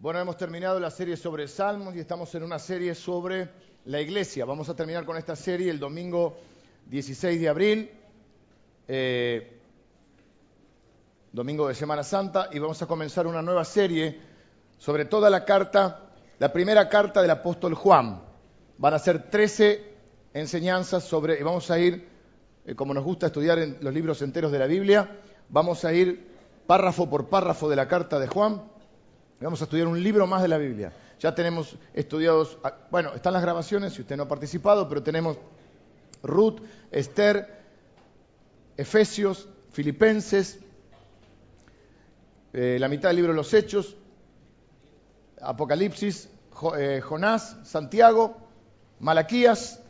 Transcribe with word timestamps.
Bueno, 0.00 0.18
hemos 0.18 0.38
terminado 0.38 0.80
la 0.80 0.90
serie 0.90 1.14
sobre 1.14 1.46
Salmos 1.46 1.94
y 1.94 1.98
estamos 1.98 2.34
en 2.34 2.42
una 2.42 2.58
serie 2.58 2.94
sobre 2.94 3.50
la 3.84 4.00
iglesia. 4.00 4.46
Vamos 4.46 4.66
a 4.70 4.74
terminar 4.74 5.04
con 5.04 5.18
esta 5.18 5.36
serie 5.36 5.70
el 5.70 5.78
domingo 5.78 6.38
16 6.86 7.38
de 7.38 7.48
abril, 7.50 7.90
eh, 8.88 9.60
domingo 11.30 11.68
de 11.68 11.74
Semana 11.74 12.02
Santa, 12.02 12.48
y 12.50 12.58
vamos 12.58 12.80
a 12.80 12.86
comenzar 12.86 13.26
una 13.26 13.42
nueva 13.42 13.62
serie 13.66 14.18
sobre 14.78 15.04
toda 15.04 15.28
la 15.28 15.44
carta, 15.44 16.08
la 16.38 16.50
primera 16.50 16.88
carta 16.88 17.20
del 17.20 17.32
apóstol 17.32 17.74
Juan. 17.74 18.22
Van 18.78 18.94
a 18.94 18.98
ser 18.98 19.28
13 19.28 19.84
enseñanzas 20.32 21.04
sobre, 21.04 21.38
y 21.38 21.42
vamos 21.42 21.70
a 21.70 21.78
ir, 21.78 22.08
eh, 22.64 22.74
como 22.74 22.94
nos 22.94 23.04
gusta 23.04 23.26
estudiar 23.26 23.58
en 23.58 23.76
los 23.82 23.92
libros 23.92 24.22
enteros 24.22 24.50
de 24.50 24.60
la 24.60 24.66
Biblia, 24.66 25.18
vamos 25.50 25.84
a 25.84 25.92
ir 25.92 26.26
párrafo 26.66 27.10
por 27.10 27.28
párrafo 27.28 27.68
de 27.68 27.76
la 27.76 27.86
carta 27.86 28.18
de 28.18 28.28
Juan 28.28 28.62
Vamos 29.42 29.62
a 29.62 29.64
estudiar 29.64 29.86
un 29.86 30.02
libro 30.02 30.26
más 30.26 30.42
de 30.42 30.48
la 30.48 30.58
Biblia. 30.58 30.92
Ya 31.18 31.34
tenemos 31.34 31.74
estudiados, 31.94 32.58
ah, 32.62 32.74
bueno, 32.90 33.14
están 33.14 33.32
las 33.32 33.40
grabaciones 33.40 33.94
si 33.94 34.02
usted 34.02 34.14
no 34.14 34.24
ha 34.24 34.28
participado, 34.28 34.86
pero 34.86 35.02
tenemos 35.02 35.38
Ruth, 36.22 36.60
Esther, 36.90 37.48
Efesios, 38.76 39.48
Filipenses, 39.72 40.58
eh, 42.52 42.76
la 42.78 42.88
mitad 42.88 43.08
del 43.08 43.16
libro 43.16 43.32
de 43.32 43.36
los 43.36 43.54
Hechos, 43.54 43.96
Apocalipsis, 45.40 46.28
eh, 46.76 47.00
Jonás, 47.02 47.56
Santiago, 47.64 48.36
Malaquías. 48.98 49.80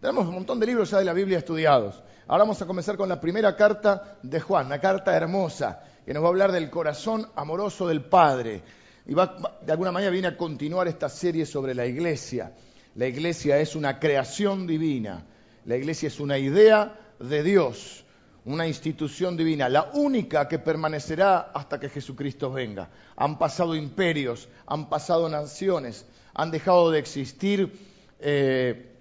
Tenemos 0.00 0.28
un 0.28 0.34
montón 0.34 0.60
de 0.60 0.66
libros 0.66 0.90
ya 0.90 0.98
de 0.98 1.04
la 1.04 1.12
Biblia 1.12 1.38
estudiados. 1.38 2.00
Ahora 2.28 2.44
vamos 2.44 2.62
a 2.62 2.66
comenzar 2.66 2.96
con 2.96 3.08
la 3.08 3.20
primera 3.20 3.56
carta 3.56 4.18
de 4.22 4.38
Juan, 4.38 4.66
una 4.66 4.78
carta 4.78 5.16
hermosa, 5.16 5.82
que 6.06 6.14
nos 6.14 6.22
va 6.22 6.28
a 6.28 6.30
hablar 6.30 6.52
del 6.52 6.70
corazón 6.70 7.28
amoroso 7.34 7.88
del 7.88 8.04
Padre 8.04 8.62
y 9.06 9.14
va, 9.14 9.58
de 9.64 9.72
alguna 9.72 9.92
manera 9.92 10.10
viene 10.10 10.28
a 10.28 10.36
continuar 10.36 10.88
esta 10.88 11.08
serie 11.08 11.46
sobre 11.46 11.74
la 11.74 11.86
iglesia. 11.86 12.52
La 12.94 13.06
iglesia 13.06 13.58
es 13.58 13.74
una 13.74 13.98
creación 13.98 14.66
divina, 14.66 15.24
la 15.64 15.76
iglesia 15.76 16.08
es 16.08 16.20
una 16.20 16.38
idea 16.38 16.98
de 17.18 17.42
Dios, 17.42 18.04
una 18.44 18.66
institución 18.66 19.36
divina, 19.36 19.68
la 19.68 19.90
única 19.94 20.46
que 20.46 20.58
permanecerá 20.58 21.52
hasta 21.54 21.80
que 21.80 21.88
Jesucristo 21.88 22.52
venga. 22.52 22.90
Han 23.16 23.38
pasado 23.38 23.74
imperios, 23.74 24.48
han 24.66 24.88
pasado 24.88 25.28
naciones, 25.28 26.04
han 26.34 26.50
dejado 26.50 26.90
de 26.90 26.98
existir 26.98 27.72
eh, 28.20 28.92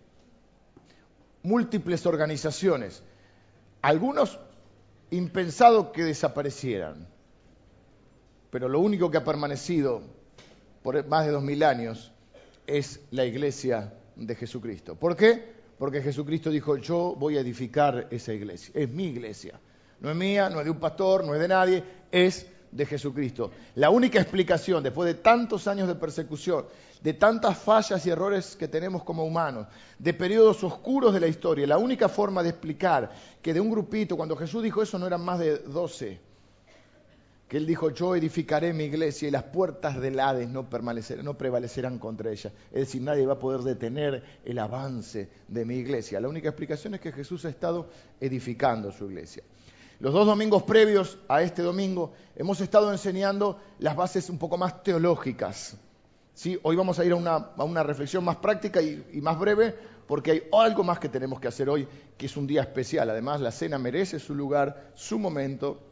múltiples 1.44 2.06
organizaciones, 2.06 3.04
algunos 3.82 4.40
impensado 5.10 5.92
que 5.92 6.04
desaparecieran 6.04 7.08
pero 8.52 8.70
lo 8.70 8.80
único 8.80 9.10
que 9.10 9.18
ha 9.18 9.24
permanecido 9.24 10.02
por 10.84 11.08
más 11.08 11.26
de 11.26 11.32
dos 11.32 11.42
mil 11.42 11.64
años 11.64 12.12
es 12.68 13.00
la 13.10 13.26
iglesia 13.26 13.94
de 14.16 14.36
Jesucristo. 14.36 14.96
¿Por 14.96 15.16
qué? 15.16 15.62
Porque 15.80 16.02
Jesucristo 16.02 16.52
dijo, 16.52 16.78
yo 16.78 17.16
voy 17.18 17.38
a 17.38 17.40
edificar 17.40 18.08
esa 18.12 18.34
iglesia, 18.34 18.72
es 18.76 18.90
mi 18.90 19.06
iglesia. 19.06 19.60
No 20.00 20.10
es 20.10 20.16
mía, 20.16 20.50
no 20.50 20.60
es 20.60 20.66
de 20.66 20.72
un 20.72 20.80
pastor, 20.80 21.24
no 21.24 21.34
es 21.34 21.40
de 21.40 21.48
nadie, 21.48 21.84
es 22.12 22.48
de 22.72 22.86
Jesucristo. 22.86 23.52
La 23.76 23.90
única 23.90 24.20
explicación, 24.20 24.84
después 24.84 25.08
de 25.08 25.22
tantos 25.22 25.68
años 25.68 25.88
de 25.88 25.96
persecución, 25.96 26.66
de 27.02 27.14
tantas 27.14 27.58
fallas 27.58 28.06
y 28.06 28.10
errores 28.10 28.56
que 28.56 28.68
tenemos 28.68 29.04
como 29.04 29.24
humanos, 29.24 29.68
de 29.98 30.14
periodos 30.14 30.64
oscuros 30.64 31.14
de 31.14 31.20
la 31.20 31.28
historia, 31.28 31.68
la 31.68 31.78
única 31.78 32.10
forma 32.10 32.44
de 32.44 32.50
explicar 32.50 33.12
que 33.42 33.54
de 33.54 33.60
un 33.60 33.70
grupito, 33.70 34.18
cuando 34.18 34.36
Jesús 34.36 34.64
dijo 34.64 34.82
eso 34.82 34.98
no 34.98 35.08
eran 35.08 35.24
más 35.24 35.40
de 35.40 35.60
doce, 35.60 36.20
que 37.52 37.58
él 37.58 37.68
dijo, 37.68 37.90
yo 37.90 38.16
edificaré 38.16 38.72
mi 38.72 38.86
iglesia 38.86 39.28
y 39.28 39.32
las 39.32 39.44
puertas 39.44 40.00
del 40.00 40.22
Hades 40.22 40.48
no, 40.48 40.70
no 41.22 41.38
prevalecerán 41.38 42.00
contra 42.00 42.32
ella. 42.32 42.50
Es 42.72 42.80
decir, 42.80 43.02
nadie 43.02 43.26
va 43.26 43.34
a 43.34 43.40
poder 43.40 43.60
detener 43.60 44.24
el 44.46 44.58
avance 44.58 45.30
de 45.50 45.66
mi 45.66 45.76
iglesia. 45.76 46.22
La 46.22 46.30
única 46.30 46.48
explicación 46.48 46.94
es 46.94 47.02
que 47.02 47.12
Jesús 47.12 47.44
ha 47.44 47.50
estado 47.50 47.90
edificando 48.22 48.94
su 48.94 49.04
iglesia. 49.04 49.44
Los 50.00 50.14
dos 50.14 50.28
domingos 50.28 50.64
previos 50.64 51.18
a 51.28 51.42
este 51.42 51.62
domingo 51.62 52.14
hemos 52.38 52.62
estado 52.62 52.90
enseñando 52.90 53.60
las 53.80 53.98
bases 53.98 54.30
un 54.30 54.38
poco 54.38 54.58
más 54.58 54.82
teológicas. 54.82 55.76
¿sí? 56.34 56.58
Hoy 56.64 56.78
vamos 56.78 57.00
a 57.00 57.04
ir 57.04 57.12
a 57.12 57.18
una, 57.18 57.84
reflexión 57.84 58.24
más 58.24 58.38
práctica 58.38 58.82
y 58.82 59.20
más 59.22 59.38
breve 59.38 59.76
porque 60.08 60.32
hay 60.32 60.44
algo 60.54 60.86
más 60.86 61.00
que 61.00 61.10
tenemos 61.10 61.42
que 61.42 61.50
hacer 61.50 61.70
hoy, 61.70 61.86
que 62.18 62.28
es 62.28 62.38
un 62.38 62.48
día 62.48 62.62
especial. 62.62 63.10
Además, 63.10 63.42
la 63.42 63.52
cena 63.52 63.78
merece 63.78 64.20
su 64.20 64.36
lugar, 64.36 64.92
su 64.94 65.20
momento 65.20 65.91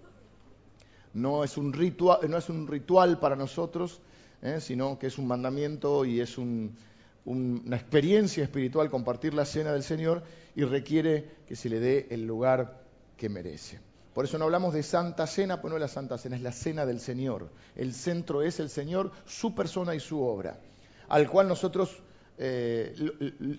no 1.14 1.44
es 1.44 1.58
un 1.58 1.74
ritual, 1.74 2.20
no 2.30 2.38
es 2.38 2.50
un 2.50 2.68
ritual 2.68 3.20
para 3.20 3.36
nosotros, 3.36 4.02
¿eh? 4.42 4.59
sino 4.59 5.00
que 5.00 5.08
es 5.08 5.18
un 5.18 5.28
mandamiento 5.28 6.06
y 6.06 6.20
es 6.20 6.38
una 6.38 7.75
experiencia 7.75 8.44
espiritual 8.44 8.90
compartir 8.90 9.34
la 9.34 9.46
cena 9.46 9.72
del 9.72 9.84
Señor 9.84 10.24
y 10.56 10.64
requiere 10.64 11.30
que 11.47 11.56
se 11.56 11.70
le 11.70 11.80
dé 11.80 12.08
el 12.09 12.25
lugar 12.25 12.81
que 13.18 13.30
merece. 13.30 13.80
Por 14.14 14.25
eso 14.25 14.38
no 14.38 14.46
hablamos 14.46 14.74
de 14.74 14.84
Santa 14.84 15.28
Cena, 15.28 15.62
pues 15.62 15.70
no 15.70 15.78
es 15.78 15.81
la 15.81 15.88
Santa 15.88 16.18
Cena, 16.18 16.36
es 16.36 16.42
la 16.42 16.52
Cena 16.52 16.86
del 16.86 17.00
Señor. 17.00 17.50
El 17.76 17.94
centro 17.94 18.41
es 18.41 18.59
el 18.59 18.70
Señor, 18.70 19.12
su 19.26 19.53
persona 19.53 19.96
y 19.96 20.00
su 20.00 20.22
obra, 20.22 20.59
al 21.08 21.30
cual 21.30 21.47
nosotros 21.47 22.02
eh, 22.38 22.96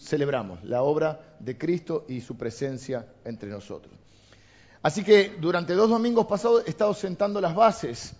celebramos, 0.01 0.63
la 0.65 0.83
obra 0.83 1.37
de 1.39 1.57
Cristo 1.57 2.05
y 2.09 2.21
su 2.21 2.37
presencia 2.37 3.07
entre 3.25 3.49
nosotros. 3.49 4.00
Así 4.83 5.05
que 5.05 5.37
durante 5.41 5.75
dos 5.75 5.91
domingos 5.91 6.27
pasados 6.27 6.65
he 6.67 6.71
estado 6.71 6.95
sentando 6.95 7.41
las 7.41 7.55
bases 7.55 8.15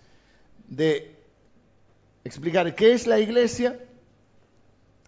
de 0.69 1.17
explicar 2.23 2.75
qué 2.75 2.93
es 2.93 3.07
la 3.07 3.19
iglesia. 3.19 3.79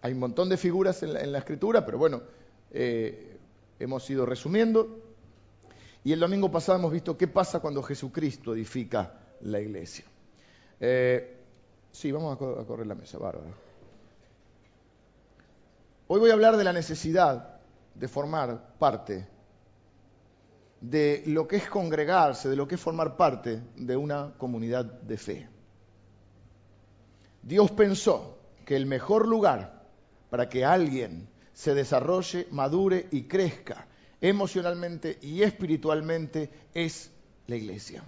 Hay 0.01 0.13
un 0.13 0.19
montón 0.19 0.49
de 0.49 0.57
figuras 0.57 1.03
en 1.03 1.31
la, 1.31 1.37
escritura, 1.37 1.85
pero 1.85 1.97
bueno, 1.97 2.21
eh, 2.71 3.37
hemos 3.79 4.09
ido 4.09 4.25
resumiendo. 4.25 4.99
Y 6.03 6.11
el 6.11 6.19
domingo 6.19 6.51
pasado 6.51 6.79
hemos 6.79 6.91
visto 6.91 7.17
qué 7.17 7.27
pasa 7.27 7.59
cuando 7.59 7.83
Jesucristo 7.83 8.53
edifica 8.53 9.13
la 9.41 9.61
iglesia. 9.61 10.05
Eh, 10.79 11.37
sí, 11.91 12.11
vamos 12.11 12.31
a, 12.31 12.61
a 12.61 12.65
correr 12.65 12.87
la 12.87 12.95
mesa, 12.95 13.19
bárbaro. 13.19 13.53
Hoy 16.07 16.19
voy 16.19 16.31
a 16.31 16.33
hablar 16.33 16.57
de 16.57 16.63
la 16.63 16.73
necesidad 16.73 17.61
de 17.95 18.07
formar 18.07 18.75
parte 18.79 19.27
de 20.83 21.23
lo 21.27 21.47
que 21.47 21.55
es 21.55 21.69
congregarse, 21.69 22.49
de 22.49 22.57
lo 22.57 22.67
que 22.67 22.75
es 22.75 22.81
formar 22.81 23.15
parte 23.15 23.61
de 23.77 23.95
una 23.95 24.33
comunidad 24.37 24.83
de 24.83 25.17
fe. 25.17 25.47
Dios 27.41 27.71
pensó 27.71 28.37
que 28.65 28.75
el 28.75 28.85
mejor 28.85 29.25
lugar 29.25 29.87
para 30.29 30.49
que 30.49 30.65
alguien 30.65 31.29
se 31.53 31.73
desarrolle, 31.73 32.47
madure 32.51 33.07
y 33.11 33.23
crezca 33.23 33.87
emocionalmente 34.19 35.19
y 35.21 35.43
espiritualmente 35.43 36.49
es 36.73 37.11
la 37.47 37.55
iglesia. 37.55 38.03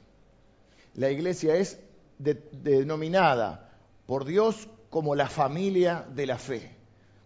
La 0.96 1.10
iglesia 1.10 1.56
es 1.56 1.80
denominada 2.18 3.72
por 4.06 4.26
Dios 4.26 4.68
como 4.90 5.16
la 5.16 5.30
familia 5.30 6.06
de 6.14 6.26
la 6.26 6.38
fe. 6.38 6.76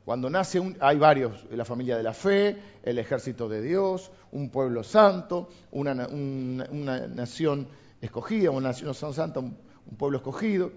Cuando 0.05 0.29
nace 0.29 0.59
un, 0.59 0.77
hay 0.79 0.97
varios, 0.97 1.45
la 1.51 1.65
familia 1.65 1.97
de 1.97 2.03
la 2.03 2.13
fe, 2.13 2.57
el 2.83 2.97
ejército 2.97 3.47
de 3.47 3.61
Dios, 3.61 4.11
un 4.31 4.49
pueblo 4.49 4.83
santo, 4.83 5.49
una, 5.71 5.93
nación 5.93 7.67
escogida, 8.01 8.51
una 8.51 8.69
nación 8.69 9.13
santa, 9.13 9.39
un, 9.39 9.57
pueblo 9.97 10.17
escogido, 10.17 10.71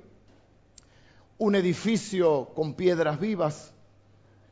un 1.38 1.54
edificio 1.54 2.50
con 2.54 2.74
piedras 2.74 3.20
vivas 3.20 3.72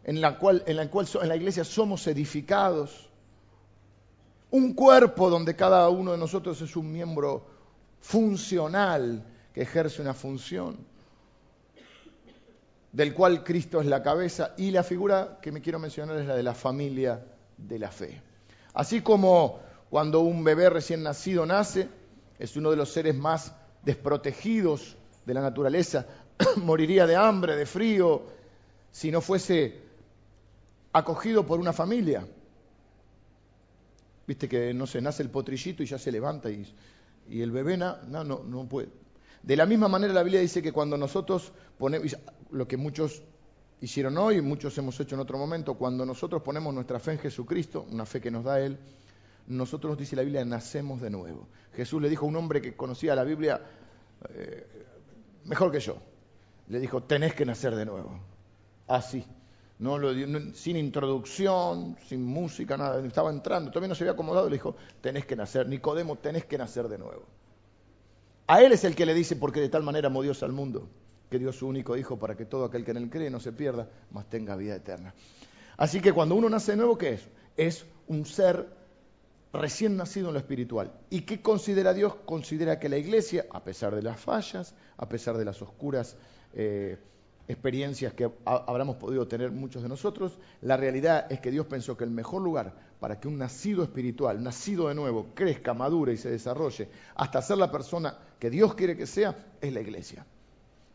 en 0.04 0.20
la 0.20 0.38
cual, 0.38 0.62
en 0.66 0.76
la, 0.76 0.88
cual, 0.88 1.06
en 1.20 1.28
la 1.28 1.36
iglesia 1.36 1.64
somos 1.64 2.06
edificados, 2.06 3.10
un 4.50 4.74
cuerpo 4.74 5.30
donde 5.30 5.54
cada 5.56 5.89
uno 5.89 6.12
de 6.12 6.18
nosotros 6.18 6.60
es 6.62 6.74
un 6.74 6.91
miembro 6.91 7.47
funcional 8.00 9.24
que 9.53 9.62
ejerce 9.62 10.00
una 10.00 10.15
función 10.15 10.90
del 12.92 13.15
cual 13.15 13.45
Cristo 13.45 13.81
es 13.81 13.87
la 13.87 14.03
cabeza, 14.03 14.54
y 14.57 14.71
la 14.71 14.83
figura 14.83 15.39
que 15.41 15.53
me 15.53 15.60
quiero 15.60 15.78
mencionar 15.78 16.19
es 16.19 16.27
la 16.27 16.34
de 16.34 16.42
la 16.42 16.54
familia 16.54 17.25
de 17.57 17.78
la 17.78 17.91
fe. 17.91 18.21
Así 18.75 19.01
como 19.01 19.60
cuando 19.89 20.21
un 20.21 20.42
bebé 20.45 20.71
recién 20.71 21.03
nacido 21.03 21.47
nace, 21.47 21.89
es 22.39 22.57
uno 22.57 22.71
de 22.71 22.77
los 22.77 22.92
seres 22.92 23.15
más 23.16 23.53
desprotegidos 23.84 24.97
de 25.25 25.34
la 25.34 25.41
naturaleza, 25.41 26.07
moriría 26.57 27.07
de 27.07 27.16
hambre, 27.16 27.57
de 27.57 27.66
frío, 27.66 28.22
si 28.91 29.10
no 29.10 29.21
fuese 29.21 29.81
acogido 30.92 31.47
por 31.47 31.60
una 31.60 31.72
familia. 31.72 32.27
Viste 34.27 34.48
que 34.48 34.72
no 34.75 34.87
se 34.87 35.01
nace 35.01 35.22
el 35.22 35.31
potrillito 35.31 35.83
y 35.83 35.87
ya 35.87 35.98
se 35.98 36.13
levanta 36.13 36.51
y, 36.51 36.66
y 37.28 37.42
el 37.42 37.51
bebé 37.51 37.77
no, 37.77 37.97
no, 38.07 38.25
no 38.25 38.69
puede. 38.69 38.89
De 39.42 39.57
la 39.57 39.66
misma 39.66 39.89
manera 39.89 40.13
la 40.13 40.22
Biblia 40.22 40.41
dice 40.41 40.63
que 40.63 40.72
cuando 40.72 40.97
nosotros 40.97 41.53
ponemos, 41.78 42.16
lo 42.52 42.66
que 42.66 42.76
muchos 42.76 43.22
hicieron 43.80 44.18
hoy 44.18 44.41
muchos 44.42 44.76
hemos 44.78 44.98
hecho 45.00 45.14
en 45.14 45.20
otro 45.20 45.38
momento, 45.38 45.74
cuando 45.74 46.04
nosotros 46.04 46.42
ponemos 46.42 46.74
nuestra 46.74 46.98
fe 46.98 47.12
en 47.12 47.18
Jesucristo, 47.18 47.86
una 47.91 48.06
fe 48.06 48.20
que 48.20 48.30
nos 48.30 48.44
da 48.44 48.60
Él, 48.60 48.78
nosotros 49.47 49.91
nos 49.91 49.98
dice 49.98 50.16
la 50.16 50.22
Biblia, 50.22 50.44
nacemos 50.44 51.00
de 51.00 51.10
nuevo. 51.10 51.48
Jesús 51.74 52.00
le 52.00 52.08
dijo 52.08 52.26
a 52.26 52.28
un 52.28 52.36
hombre 52.36 52.60
que 52.60 52.76
conocía 52.76 53.14
la 53.14 53.24
Biblia 53.24 53.60
eh, 54.28 54.66
mejor 55.44 55.72
que 55.72 55.80
yo. 55.80 55.97
le 56.68 56.78
dijo, 56.78 57.02
tenés 57.02 57.34
que 57.34 57.44
nacer 57.44 57.74
de 57.74 57.84
nuevo. 57.84 58.20
Así. 58.86 59.24
No 59.78 59.96
lo 59.96 60.12
sin 60.54 60.76
introducción, 60.76 61.96
sin 62.06 62.22
música, 62.22 62.76
nada. 62.76 63.04
Estaba 63.04 63.30
entrando, 63.30 63.70
todavía 63.70 63.88
no 63.88 63.94
se 63.94 64.04
había 64.04 64.12
acomodado 64.12 64.46
le 64.46 64.56
dijo, 64.56 64.76
tenés 65.00 65.24
que 65.24 65.36
nacer. 65.36 65.66
Nicodemo, 65.66 66.16
tenés 66.16 66.44
que 66.44 66.58
nacer 66.58 66.86
de 66.88 66.98
nuevo. 66.98 67.24
A 68.46 68.60
él 68.60 68.72
es 68.72 68.84
el 68.84 68.94
que 68.94 69.06
le 69.06 69.14
dice, 69.14 69.36
porque 69.36 69.60
de 69.60 69.70
tal 69.70 69.82
manera 69.82 70.08
amó 70.08 70.22
Dios 70.22 70.42
al 70.42 70.53
mundo, 70.53 70.86
que 71.30 71.38
dio 71.38 71.53
su 71.53 71.66
único 71.66 71.97
hijo 71.97 72.18
para 72.18 72.36
que 72.36 72.44
todo 72.44 72.65
aquel 72.65 72.84
que 72.84 72.91
en 72.91 72.97
él 72.98 73.09
cree 73.10 73.30
no 73.30 73.41
se 73.41 73.53
pierda, 73.53 73.88
mas 74.10 74.28
tenga 74.28 74.56
vida 74.56 74.74
eterna. 74.74 75.15
Así 75.77 76.00
que 76.00 76.12
cuando 76.12 76.34
uno 76.34 76.50
nace 76.50 76.72
de 76.72 76.78
nuevo, 76.78 76.98
¿qué 76.98 77.15
es? 77.15 77.28
Es 77.56 77.86
un 78.09 78.27
ser 78.27 78.68
recién 79.53 79.97
nacido 79.97 80.28
en 80.28 80.34
lo 80.34 80.41
espiritual. 80.41 80.92
¿Y 81.09 81.22
qué 81.22 81.41
considera 81.41 81.94
Dios? 81.94 82.16
Considera 82.27 82.78
que 82.78 82.88
la 82.88 82.98
iglesia, 82.98 83.47
a 83.50 83.65
pesar 83.65 83.94
de 83.94 84.03
las 84.03 84.21
fallas, 84.21 84.74
a 84.97 85.09
pesar 85.09 85.38
de 85.38 85.44
las 85.44 85.62
oscuras 85.62 86.16
eh, 86.53 86.98
experiencias 87.48 88.12
que 88.12 88.30
habremos 88.44 88.97
podido 88.97 89.27
tener 89.27 89.50
muchos 89.50 89.82
de 89.82 89.88
nosotros, 89.88 90.38
la 90.60 90.77
realidad 90.77 91.30
es 91.30 91.41
que 91.41 91.50
Dios 91.50 91.66
pensó 91.66 91.97
que 91.97 92.04
el 92.04 92.10
mejor 92.10 92.42
lugar 92.42 92.74
para 93.00 93.18
que 93.18 93.28
un 93.28 93.38
nacido 93.38 93.82
espiritual, 93.82 94.42
nacido 94.42 94.88
de 94.88 94.94
nuevo, 94.94 95.28
crezca, 95.34 95.74
madure 95.74 96.12
y 96.12 96.16
se 96.16 96.30
desarrolle 96.30 96.88
hasta 97.15 97.41
ser 97.41 97.59
la 97.59 97.71
persona 97.71 98.18
que 98.38 98.50
Dios 98.50 98.74
quiere 98.74 98.97
que 98.97 99.06
sea, 99.06 99.47
es 99.60 99.72
la 99.72 99.80
iglesia. 99.80 100.27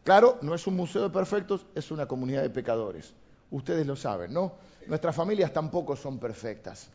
Claro, 0.05 0.37
no 0.43 0.53
es 0.53 0.67
un 0.67 0.75
museo 0.75 1.01
de 1.01 1.09
perfectos, 1.09 1.65
es 1.73 1.89
una 1.89 2.05
comunidad 2.05 2.43
de 2.43 2.51
pecadores. 2.51 3.11
Ustedes 3.49 3.87
lo 3.87 3.95
saben, 3.95 4.31
¿no? 4.31 4.53
Nuestras 4.85 5.15
familias 5.15 5.51
tampoco 5.51 5.95
son 5.95 6.19
perfectas. 6.19 6.91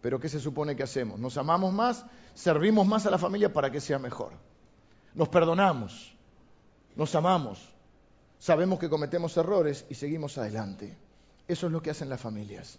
Pero 0.00 0.20
¿qué 0.20 0.28
se 0.28 0.38
supone 0.38 0.76
que 0.76 0.84
hacemos? 0.84 1.18
Nos 1.18 1.36
amamos 1.36 1.74
más, 1.74 2.06
servimos 2.34 2.86
más 2.86 3.04
a 3.04 3.10
la 3.10 3.18
familia 3.18 3.52
para 3.52 3.72
que 3.72 3.80
sea 3.80 3.98
mejor. 3.98 4.32
Nos 5.14 5.28
perdonamos, 5.28 6.14
nos 6.94 7.12
amamos, 7.16 7.68
sabemos 8.38 8.78
que 8.78 8.88
cometemos 8.88 9.36
errores 9.36 9.84
y 9.90 9.96
seguimos 9.96 10.38
adelante. 10.38 10.96
Eso 11.48 11.66
es 11.66 11.72
lo 11.72 11.82
que 11.82 11.90
hacen 11.90 12.10
las 12.10 12.20
familias. 12.20 12.78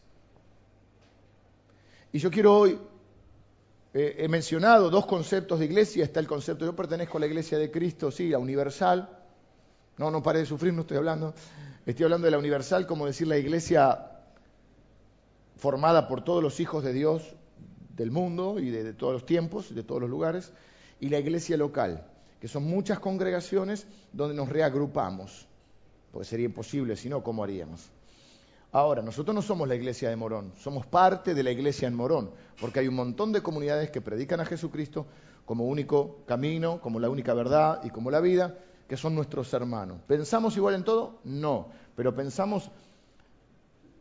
Y 2.13 2.19
yo 2.19 2.31
quiero 2.31 2.57
hoy, 2.57 2.79
eh, 3.93 4.15
he 4.17 4.27
mencionado 4.27 4.89
dos 4.89 5.05
conceptos 5.05 5.59
de 5.59 5.65
iglesia, 5.65 6.03
está 6.03 6.19
el 6.19 6.27
concepto, 6.27 6.65
yo 6.65 6.75
pertenezco 6.75 7.17
a 7.17 7.19
la 7.19 7.27
iglesia 7.27 7.59
de 7.59 7.69
Cristo, 7.69 8.09
sí, 8.09 8.29
la 8.29 8.39
universal, 8.39 9.19
no, 9.97 10.09
no 10.09 10.23
pare 10.23 10.39
de 10.39 10.45
sufrir, 10.47 10.73
no 10.73 10.81
estoy 10.81 10.97
hablando, 10.97 11.35
estoy 11.85 12.05
hablando 12.05 12.25
de 12.25 12.31
la 12.31 12.39
universal, 12.39 12.87
como 12.87 13.05
decir 13.05 13.27
la 13.27 13.37
iglesia 13.37 14.09
formada 15.57 16.07
por 16.07 16.23
todos 16.23 16.41
los 16.41 16.59
hijos 16.59 16.83
de 16.83 16.91
Dios 16.91 17.35
del 17.95 18.09
mundo 18.09 18.59
y 18.59 18.71
de, 18.71 18.83
de 18.83 18.93
todos 18.93 19.13
los 19.13 19.25
tiempos, 19.27 19.73
de 19.73 19.83
todos 19.83 20.01
los 20.01 20.09
lugares, 20.09 20.51
y 20.99 21.09
la 21.09 21.19
iglesia 21.19 21.55
local, 21.55 22.07
que 22.41 22.47
son 22.47 22.63
muchas 22.63 22.99
congregaciones 22.99 23.85
donde 24.11 24.33
nos 24.33 24.49
reagrupamos, 24.49 25.47
porque 26.11 26.27
sería 26.27 26.47
imposible, 26.47 26.95
si 26.95 27.09
no, 27.09 27.21
¿cómo 27.21 27.43
haríamos? 27.43 27.91
Ahora, 28.73 29.03
nosotros 29.03 29.35
no 29.35 29.43
somos 29.43 29.67
la 29.67 29.75
iglesia 29.75 30.09
de 30.09 30.15
Morón, 30.15 30.51
somos 30.57 30.87
parte 30.87 31.35
de 31.35 31.43
la 31.43 31.51
iglesia 31.51 31.87
en 31.87 31.93
Morón, 31.93 32.31
porque 32.59 32.79
hay 32.79 32.87
un 32.87 32.95
montón 32.95 33.31
de 33.31 33.43
comunidades 33.43 33.91
que 33.91 34.01
predican 34.01 34.39
a 34.39 34.45
Jesucristo 34.45 35.05
como 35.45 35.65
único 35.65 36.23
camino, 36.25 36.81
como 36.81 36.99
la 36.99 37.07
única 37.07 37.35
verdad 37.35 37.81
y 37.83 37.91
como 37.91 38.09
la 38.09 38.19
vida, 38.19 38.57
que 38.87 38.97
son 38.97 39.13
nuestros 39.13 39.53
hermanos. 39.53 40.01
¿Pensamos 40.07 40.57
igual 40.57 40.73
en 40.73 40.83
todo? 40.83 41.19
No, 41.23 41.67
pero 41.95 42.15
pensamos 42.15 42.71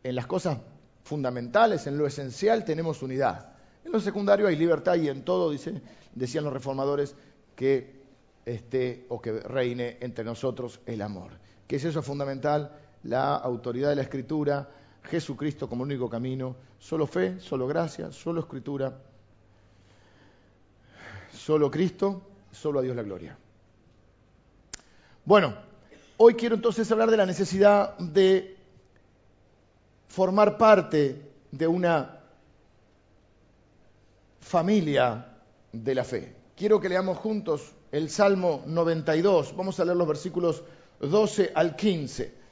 en 0.01 0.15
las 0.15 0.25
cosas 0.25 0.57
fundamentales, 1.03 1.85
en 1.85 1.99
lo 1.99 2.07
esencial 2.07 2.65
tenemos 2.65 3.03
unidad. 3.03 3.53
En 3.85 3.91
lo 3.91 3.99
secundario 3.99 4.47
hay 4.47 4.55
libertad 4.55 4.95
y 4.95 5.07
en 5.07 5.23
todo, 5.23 5.51
decían 5.51 6.43
los 6.43 6.53
reformadores, 6.53 7.15
que 7.55 8.01
esté 8.43 9.05
o 9.09 9.21
que 9.21 9.33
reine 9.33 9.97
entre 10.01 10.25
nosotros 10.25 10.79
el 10.87 11.03
amor. 11.03 11.33
¿Qué 11.67 11.75
es 11.75 11.85
eso 11.85 12.01
fundamental? 12.01 12.71
La 13.03 13.35
autoridad 13.35 13.89
de 13.89 13.95
la 13.95 14.01
Escritura, 14.01 14.69
Jesucristo 15.03 15.67
como 15.67 15.83
único 15.83 16.09
camino, 16.09 16.55
solo 16.79 17.05
fe, 17.05 17.39
solo 17.39 17.67
gracia, 17.67 18.11
solo 18.11 18.41
Escritura, 18.41 18.97
solo 21.31 21.69
Cristo, 21.69 22.21
solo 22.51 22.79
a 22.79 22.81
Dios 22.81 22.95
la 22.95 23.03
gloria. 23.03 23.37
Bueno, 25.25 25.53
hoy 26.17 26.35
quiero 26.35 26.55
entonces 26.55 26.91
hablar 26.91 27.09
de 27.09 27.17
la 27.17 27.25
necesidad 27.25 27.97
de 27.97 28.57
formar 30.07 30.57
parte 30.57 31.31
de 31.51 31.67
una 31.67 32.19
familia 34.39 35.37
de 35.71 35.95
la 35.95 36.03
fe. 36.03 36.35
Quiero 36.55 36.79
que 36.79 36.89
leamos 36.89 37.17
juntos 37.17 37.73
el 37.91 38.09
Salmo 38.09 38.63
92. 38.67 39.55
Vamos 39.55 39.79
a 39.79 39.85
leer 39.85 39.97
los 39.97 40.07
versículos 40.07 40.63
12 40.99 41.51
al 41.55 41.75
15. 41.75 42.42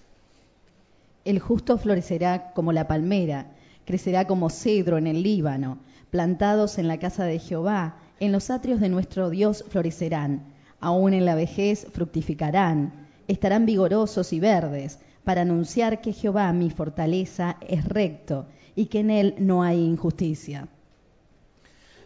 El 1.23 1.39
justo 1.39 1.77
florecerá 1.77 2.51
como 2.53 2.73
la 2.73 2.88
palmera, 2.88 3.51
crecerá 3.85 4.25
como 4.25 4.50
cedro 4.50 4.97
en 4.97 5.07
el 5.07 5.21
Líbano, 5.21 5.79
plantados 6.09 6.77
en 6.77 6.88
la 6.88 6.97
casa 6.97 7.25
de 7.25 7.39
Jehová, 7.39 7.97
en 8.19 8.31
los 8.31 8.50
atrios 8.50 8.79
de 8.79 8.89
nuestro 8.89 9.29
Dios 9.29 9.63
florecerán, 9.69 10.53
aún 10.79 11.13
en 11.13 11.25
la 11.25 11.35
vejez 11.35 11.88
fructificarán, 11.91 13.07
estarán 13.27 13.65
vigorosos 13.65 14.33
y 14.33 14.39
verdes, 14.39 15.00
para 15.23 15.41
anunciar 15.41 16.01
que 16.01 16.13
Jehová 16.13 16.51
mi 16.53 16.71
fortaleza 16.71 17.57
es 17.67 17.85
recto 17.85 18.47
y 18.75 18.88
que 18.88 19.00
en 19.00 19.12
él 19.12 19.35
no 19.38 19.63
hay 19.63 19.79
injusticia. 19.79 20.67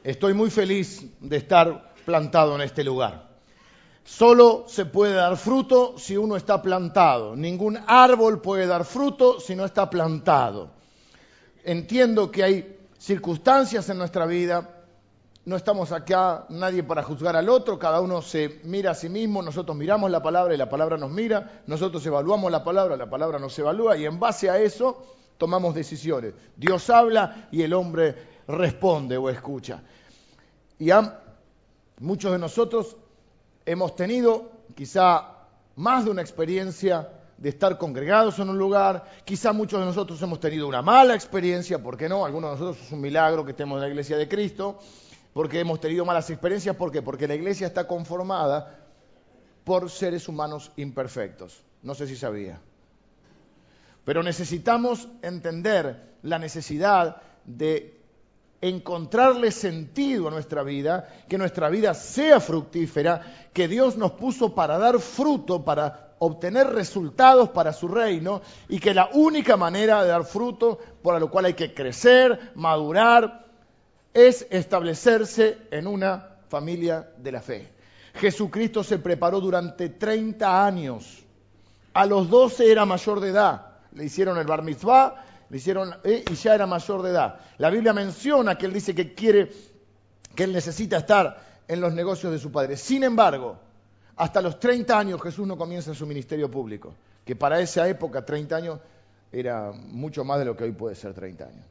Estoy 0.04 0.34
muy 0.34 0.52
feliz 0.52 1.06
de 1.22 1.38
estar 1.38 1.94
plantado 2.06 2.56
en 2.56 2.62
este 2.62 2.84
lugar. 2.84 3.35
Solo 4.06 4.66
se 4.68 4.86
puede 4.86 5.16
dar 5.16 5.36
fruto 5.36 5.96
si 5.98 6.16
uno 6.16 6.38
está 6.38 6.62
plantado. 6.62 7.36
Ningún 7.36 7.80
árbol 7.88 8.40
puede 8.40 8.68
dar 8.68 8.86
fruto 8.86 9.40
si 9.40 9.56
no 9.56 9.66
está 9.66 9.90
plantado. 9.90 10.70
Entiendo 11.64 12.30
que 12.30 12.44
hay 12.44 12.80
circunstancias 13.00 13.90
en 13.90 13.98
nuestra 13.98 14.28
vida. 14.28 14.84
No 15.46 15.56
estamos 15.56 15.92
acá 15.92 16.46
nadie 16.50 16.84
para 16.84 17.02
juzgar 17.02 17.36
al 17.36 17.50
otro, 17.50 17.80
cada 17.80 18.00
uno 18.00 18.22
se 18.22 18.62
mira 18.64 18.92
a 18.92 18.96
sí 18.96 19.10
mismo, 19.10 19.44
nosotros 19.44 19.78
miramos 19.78 20.10
la 20.10 20.22
palabra 20.22 20.54
y 20.54 20.58
la 20.58 20.70
palabra 20.70 20.98
nos 20.98 21.12
mira, 21.12 21.62
nosotros 21.68 22.04
evaluamos 22.06 22.52
la 22.52 22.64
palabra, 22.64 22.98
la 22.98 23.10
palabra 23.10 23.38
nos 23.38 23.58
evalúa 23.60 23.96
y 23.96 24.06
en 24.06 24.20
base 24.20 24.50
a 24.50 24.60
eso 24.60 25.06
tomamos 25.38 25.76
decisiones. 25.76 26.34
Dios 26.56 26.90
habla 26.90 27.48
y 27.52 27.62
el 27.62 27.74
hombre 27.74 28.16
responde 28.48 29.18
o 29.18 29.30
escucha. 29.30 29.84
Y 30.80 30.90
Muchos 32.00 32.34
de 32.34 32.40
nosotros 32.40 32.98
hemos 33.66 33.96
tenido 33.96 34.52
quizá 34.76 35.36
más 35.76 36.06
de 36.06 36.12
una 36.12 36.22
experiencia 36.22 37.10
de 37.38 37.50
estar 37.50 37.78
congregados 37.78 38.40
en 38.40 38.50
un 38.50 38.58
lugar, 38.58 39.06
quizá 39.26 39.52
muchos 39.52 39.80
de 39.80 39.86
nosotros 39.86 40.22
hemos 40.22 40.40
tenido 40.40 40.68
una 40.68 40.82
mala 40.82 41.16
experiencia, 41.16 41.82
¿por 41.82 41.98
qué 41.98 42.08
no? 42.08 42.26
Algunos 42.26 42.52
de 42.52 42.56
nosotros 42.56 42.86
es 42.86 42.92
un 42.92 43.02
milagro 43.02 43.44
que 43.44 43.52
estemos 43.52 43.76
en 43.76 43.82
la 43.82 43.90
iglesia 43.90 44.18
de 44.18 44.28
Cristo, 44.28 44.80
porque 45.34 45.60
hemos 45.60 45.82
tenido 45.82 46.06
malas 46.06 46.30
experiencias, 46.30 46.76
¿por 46.78 46.92
qué? 46.92 47.02
Porque 47.02 47.28
la 47.28 47.36
iglesia 47.36 47.68
está 47.68 47.88
conformada 47.88 48.80
por 49.66 49.90
seres 49.90 50.30
humanos 50.30 50.72
imperfectos. 50.78 51.62
No 51.84 51.94
sé 51.94 52.08
si 52.08 52.16
sabía. 52.16 52.62
Pero 54.06 54.24
necesitamos 54.24 55.10
entender 55.22 56.16
la 56.22 56.40
necesidad 56.40 57.22
de 57.44 57.95
encontrarle 58.68 59.52
sentido 59.52 60.28
a 60.28 60.32
nuestra 60.32 60.64
vida, 60.64 61.08
que 61.30 61.38
nuestra 61.38 61.70
vida 61.70 61.94
sea 61.94 62.40
fructífera, 62.40 63.50
que 63.54 63.68
Dios 63.68 63.96
nos 63.98 64.14
puso 64.14 64.56
para 64.56 64.78
dar 64.78 65.00
fruto, 65.00 65.64
para 65.64 66.16
obtener 66.20 66.68
resultados 66.68 67.50
para 67.50 67.74
su 67.74 67.88
reino 67.88 68.42
y 68.68 68.80
que 68.80 68.94
la 68.94 69.10
única 69.14 69.58
manera 69.58 70.02
de 70.02 70.10
dar 70.10 70.26
fruto, 70.26 70.80
por 71.04 71.20
lo 71.20 71.30
cual 71.30 71.46
hay 71.46 71.54
que 71.54 71.74
crecer, 71.74 72.52
madurar, 72.56 73.46
es 74.14 74.48
establecerse 74.50 75.58
en 75.72 75.88
una 75.88 76.30
familia 76.50 77.10
de 77.18 77.32
la 77.32 77.42
fe. 77.42 77.72
Jesucristo 78.16 78.84
se 78.84 78.98
preparó 78.98 79.42
durante 79.42 79.90
30 79.90 80.66
años. 80.66 81.24
A 81.94 82.06
los 82.06 82.30
12 82.30 82.72
era 82.72 82.86
mayor 82.86 83.20
de 83.20 83.30
edad. 83.30 83.68
Le 83.92 84.06
hicieron 84.06 84.38
el 84.38 84.48
bar 84.48 84.64
mitzvah 84.64 85.25
le 85.50 85.58
hicieron 85.58 85.94
eh, 86.04 86.24
y 86.30 86.34
ya 86.36 86.56
era 86.56 86.66
mayor 86.66 87.02
de 87.02 87.12
edad. 87.12 87.40
La 87.58 87.70
Biblia 87.70 87.94
menciona 87.94 88.58
que 88.58 88.66
él 88.66 88.74
dice 88.74 88.96
que 88.96 89.14
quiere, 89.14 89.52
que 90.36 90.44
él 90.44 90.54
necesita 90.54 90.98
estar 90.98 91.64
en 91.68 91.82
los 91.82 91.94
negocios 91.94 92.32
de 92.32 92.40
su 92.40 92.52
padre. 92.52 92.78
Sin 92.78 93.04
embargo, 93.04 93.58
hasta 94.16 94.42
los 94.42 94.60
30 94.60 94.98
años 94.98 95.22
Jesús 95.22 95.48
no 95.48 95.58
comienza 95.58 95.94
su 95.94 96.06
ministerio 96.06 96.50
público, 96.50 96.94
que 97.24 97.36
para 97.36 97.60
esa 97.60 97.88
época 97.88 98.26
30 98.26 98.56
años 98.56 98.80
era 99.32 99.72
mucho 99.72 100.24
más 100.24 100.40
de 100.40 100.46
lo 100.46 100.56
que 100.56 100.64
hoy 100.64 100.72
puede 100.72 100.96
ser 100.96 101.14
30 101.14 101.46
años. 101.46 101.66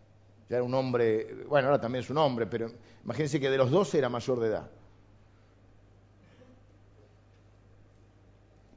Ya 0.48 0.56
era 0.56 0.64
un 0.64 0.74
hombre, 0.74 1.44
bueno, 1.48 1.68
ahora 1.68 1.80
también 1.80 2.04
es 2.04 2.10
un 2.10 2.18
hombre, 2.18 2.46
pero 2.46 2.70
imagínense 3.04 3.40
que 3.40 3.50
de 3.50 3.56
los 3.56 3.70
12 3.70 3.98
era 3.98 4.08
mayor 4.08 4.40
de 4.40 4.48
edad. 4.48 4.70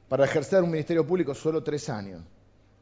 Para 0.08 0.24
ejercer 0.24 0.62
un 0.62 0.70
ministerio 0.70 1.06
público 1.06 1.34
solo 1.34 1.62
tres 1.62 1.90
años 1.90 2.22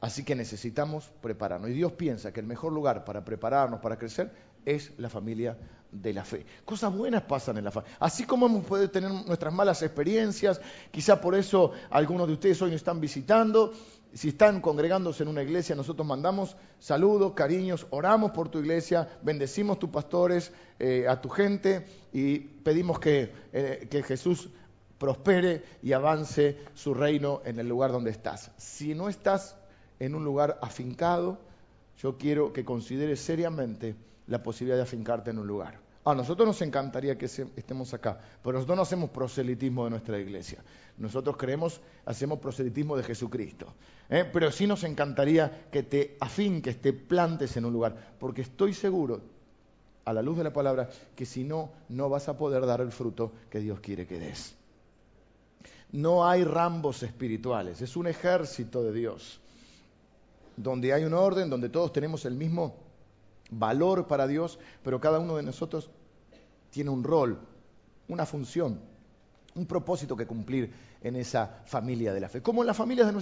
Así 0.07 0.23
que 0.23 0.37
necesitamos 0.37 1.11
prepararnos. 1.21 1.69
Y 1.69 1.73
Dios 1.73 1.91
piensa 1.91 2.33
que 2.33 2.39
el 2.39 2.47
mejor 2.47 2.73
lugar 2.73 3.05
para 3.05 3.25
prepararnos, 3.25 3.81
para 3.81 3.99
crecer, 3.99 4.31
es 4.65 4.93
la 4.99 5.11
familia 5.11 5.59
de 5.91 6.13
la 6.13 6.25
fe. 6.25 6.47
Cosas 6.65 6.95
buenas 6.95 7.25
pasan 7.25 7.59
en 7.59 7.65
la 7.65 7.73
familia. 7.73 7.97
Así 7.99 8.23
como 8.23 8.47
hemos 8.47 8.65
podido 8.65 8.89
tener 8.89 9.11
nuestras 9.11 9.53
malas 9.53 9.83
experiencias, 9.83 10.61
quizá 10.93 11.21
por 11.21 11.35
eso 11.35 11.73
algunos 11.91 12.29
de 12.29 12.35
ustedes 12.35 12.63
hoy 12.63 12.71
nos 12.71 12.77
están 12.77 13.01
visitando. 13.01 13.73
Si 14.15 14.29
están 14.29 14.61
congregándose 14.61 15.25
en 15.25 15.29
una 15.29 15.43
iglesia, 15.43 15.75
nosotros 15.75 16.07
mandamos 16.07 16.57
saludos, 16.79 17.33
cariños, 17.33 17.89
oramos 17.91 18.31
por 18.31 18.49
tu 18.49 18.61
iglesia, 18.61 19.09
bendecimos 19.23 19.81
tus 19.81 19.91
pastores, 19.91 20.53
eh, 20.79 21.07
a 21.09 21.21
tu 21.21 21.31
gente 21.31 21.85
y 22.13 22.39
pedimos 22.39 23.01
eh, 23.03 23.89
que 23.91 24.03
Jesús 24.05 24.51
prospere 24.99 25.65
y 25.83 25.95
avance 25.95 26.59
su 26.75 26.95
reino 26.95 27.43
en 27.45 27.59
el 27.59 27.69
lugar 27.69 27.91
donde 27.91 28.13
estás. 28.13 28.53
Si 28.57 28.95
no 28.95 29.09
estás 29.09 29.57
en 29.99 30.15
un 30.15 30.25
lugar 30.25 30.59
afincado, 30.63 31.39
yo 31.99 32.19
quiero 32.19 32.53
que 32.53 32.65
consideres 32.65 33.21
seriamente 33.21 33.97
la 34.27 34.43
posibilidad 34.43 34.77
de 34.77 34.83
afincarte 34.83 35.31
en 35.31 35.39
un 35.39 35.47
lugar. 35.47 35.81
A 36.05 36.15
nosotros 36.15 36.47
nos 36.47 36.63
encantaría 36.63 37.19
que 37.19 37.27
estemos 37.27 37.93
acá, 37.93 38.21
pero 38.41 38.53
nosotros 38.55 38.77
no 38.77 38.83
hacemos 38.83 39.11
proselitismo 39.11 39.85
de 39.85 39.91
nuestra 39.91 40.19
iglesia. 40.21 40.63
Nosotros 40.99 41.37
creemos, 41.37 41.81
hacemos 42.05 42.39
proselitismo 42.39 42.97
de 42.97 43.03
Jesucristo. 43.03 43.75
¿eh? 44.09 44.25
Pero 44.33 44.53
sí 44.53 44.69
nos 44.69 44.85
encantaría 44.85 45.67
que 45.73 45.83
te 45.83 46.17
afinques, 46.21 46.81
te 46.81 46.93
plantes 46.93 47.57
en 47.57 47.65
un 47.65 47.73
lugar, 47.73 48.15
porque 48.21 48.43
estoy 48.43 48.73
seguro, 48.73 49.21
a 50.05 50.13
la 50.13 50.23
luz 50.23 50.39
de 50.39 50.45
la 50.45 50.53
palabra, 50.53 50.89
que 51.17 51.27
si 51.27 51.43
no, 51.43 51.73
no 51.89 52.09
vas 52.09 52.29
a 52.29 52.39
poder 52.39 52.65
dar 52.65 52.81
el 52.81 52.93
fruto 52.93 53.33
que 53.51 53.59
Dios 53.59 53.81
quiere 53.81 54.07
que 54.07 54.21
des. 54.21 54.55
No 55.91 56.25
hay 56.25 56.45
rambos 56.45 57.03
espirituales, 57.03 57.83
es 57.83 57.97
un 57.97 58.07
ejército 58.07 58.85
de 58.85 58.93
Dios, 58.93 59.41
donde 60.57 60.93
hay 60.93 61.05
un 61.05 61.15
orden, 61.15 61.51
donde 61.51 61.69
todos 61.69 61.93
tenemos 61.93 62.25
el 62.25 62.35
mismo 62.35 62.77
valor 63.51 64.07
para 64.07 64.27
Dios, 64.27 64.59
pero 64.83 65.01
cada 65.01 65.19
uno 65.19 65.37
de 65.37 65.43
nosotros 65.43 65.91
tiene 66.71 66.91
un 66.91 67.05
rol, 67.05 67.39
una 68.09 68.27
función, 68.27 68.81
un 69.55 69.67
propósito 69.67 70.17
que 70.17 70.27
cumplir 70.27 70.73
en 71.03 71.17
esa 71.17 71.63
familia 71.67 72.13
de 72.13 72.21
la 72.21 72.29
fe, 72.29 72.43
como 72.43 72.63
en 72.63 72.67
las 72.67 72.77
familias 72.77 73.07
de 73.07 73.13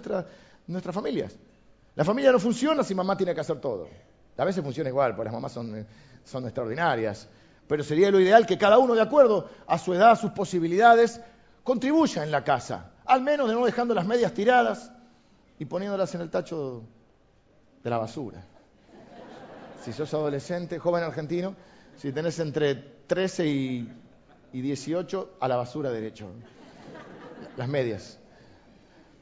nuestras 0.67 0.95
familias. 0.95 1.37
La 1.95 2.05
familia 2.05 2.33
no 2.33 2.39
funciona 2.39 2.83
si 2.83 2.95
mamá 2.95 3.17
tiene 3.17 3.35
que 3.35 3.41
hacer 3.41 3.61
todo. 3.61 3.89
A 4.37 4.45
veces 4.45 4.65
funciona 4.65 4.91
igual, 4.91 5.15
porque 5.15 5.27
las 5.27 5.35
mamás 5.35 5.53
son, 5.53 5.87
son 6.25 6.45
extraordinarias, 6.45 7.29
pero 7.69 7.85
sería 7.85 8.11
lo 8.11 8.21
ideal 8.21 8.47
que 8.47 8.59
cada 8.59 8.79
uno, 8.79 8.95
de 8.95 9.03
acuerdo 9.03 9.49
a 9.67 9.79
su 9.79 9.95
edad, 9.95 10.13
a 10.13 10.17
sus 10.17 10.33
posibilidades, 10.33 11.21
contribuya 11.63 12.25
en 12.25 12.31
la 12.31 12.43
casa, 12.43 12.93
al 13.05 13.23
menos 13.23 13.49
de 13.49 13.55
no 13.55 13.65
dejando 13.65 13.95
las 13.95 14.07
medias 14.07 14.33
tiradas 14.35 14.91
y 15.59 15.65
poniéndolas 15.65 16.15
en 16.15 16.21
el 16.21 16.31
tacho 16.31 16.83
de 17.85 17.91
la 17.91 17.99
basura 17.99 18.45
si 19.85 19.93
sos 19.93 20.13
adolescente, 20.15 20.79
joven 20.79 21.05
argentino, 21.05 21.55
si 21.97 22.11
tenés 22.11 22.39
entre 22.39 22.75
13 22.75 23.47
y, 23.47 23.89
18, 24.53 25.37
a 25.41 25.49
la 25.49 25.57
basura 25.57 25.91
derecho. 25.91 26.29
Las 27.57 27.69
medias. 27.69 28.19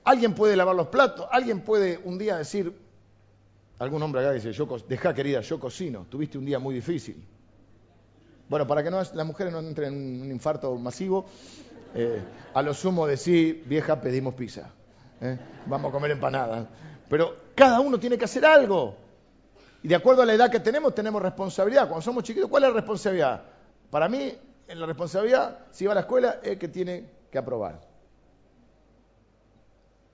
Alguien 0.04 0.34
puede 0.34 0.56
lavar 0.56 0.76
los 0.76 0.88
platos, 0.88 1.26
alguien 1.32 1.62
puede 1.62 1.98
un 2.04 2.18
día 2.18 2.36
decir, 2.36 2.72
algún 3.78 4.02
hombre 4.02 4.20
acá 4.20 4.32
dice, 4.32 4.52
yo, 4.52 4.68
deja 4.88 5.14
querida, 5.14 5.40
yo 5.40 5.58
cocino, 5.58 6.06
tuviste 6.08 6.38
un 6.38 6.44
día 6.44 6.58
muy 6.58 6.74
difícil. 6.74 7.24
Bueno, 8.48 8.66
para 8.66 8.82
que 8.82 8.90
no, 8.90 8.98
las 8.98 9.26
mujeres 9.26 9.52
no 9.52 9.60
entren 9.60 9.94
en 9.94 10.22
un 10.22 10.30
infarto 10.30 10.74
masivo, 10.76 11.24
eh, 11.94 12.22
a 12.54 12.62
lo 12.62 12.74
sumo 12.74 13.06
decir, 13.06 13.64
vieja, 13.66 14.00
pedimos 14.00 14.34
pizza, 14.34 14.70
¿eh? 15.20 15.38
vamos 15.66 15.88
a 15.88 15.92
comer 15.92 16.12
empanadas. 16.12 16.68
Pero 17.12 17.36
cada 17.54 17.78
uno 17.80 18.00
tiene 18.00 18.16
que 18.16 18.24
hacer 18.24 18.42
algo. 18.42 18.96
Y 19.82 19.88
de 19.88 19.94
acuerdo 19.94 20.22
a 20.22 20.24
la 20.24 20.32
edad 20.32 20.50
que 20.50 20.60
tenemos, 20.60 20.94
tenemos 20.94 21.20
responsabilidad. 21.20 21.86
Cuando 21.86 22.00
somos 22.00 22.24
chiquitos, 22.24 22.48
¿cuál 22.48 22.62
es 22.62 22.70
la 22.70 22.74
responsabilidad? 22.76 23.42
Para 23.90 24.08
mí, 24.08 24.32
en 24.66 24.80
la 24.80 24.86
responsabilidad, 24.86 25.66
si 25.72 25.84
va 25.84 25.92
a 25.92 25.96
la 25.96 26.00
escuela, 26.00 26.40
es 26.42 26.56
que 26.56 26.68
tiene 26.68 27.04
que 27.30 27.36
aprobar. 27.36 27.82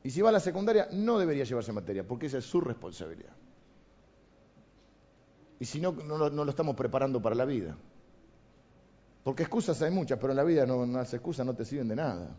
Y 0.03 0.11
si 0.11 0.21
va 0.23 0.31
a 0.31 0.33
la 0.33 0.41
secundaria, 0.41 0.89
no 0.91 1.21
debería 1.21 1.45
llevarse 1.45 1.73
materia, 1.73 2.03
porque 2.03 2.27
esa 2.27 2.39
es 2.39 2.45
su 2.47 2.61
responsabilidad. 2.61 3.37
Y 5.61 5.67
si 5.67 5.81
no, 5.81 5.93
no, 5.93 6.29
lo 6.29 6.51
estamos 6.51 6.75
preparando 6.75 7.23
para 7.23 7.37
la 7.37 7.45
vida. 7.45 7.77
Porque 9.23 9.45
excusas 9.45 9.81
hay 9.83 9.93
muchas, 9.93 10.19
pero 10.19 10.33
en 10.33 10.37
la 10.39 10.43
vida 10.43 10.67
no, 10.67 10.85
las 10.85 11.15
excusas 11.15 11.47
no 11.47 11.55
te 11.55 11.65
sirven 11.65 11.87
de 11.87 11.95
nada. 11.95 12.37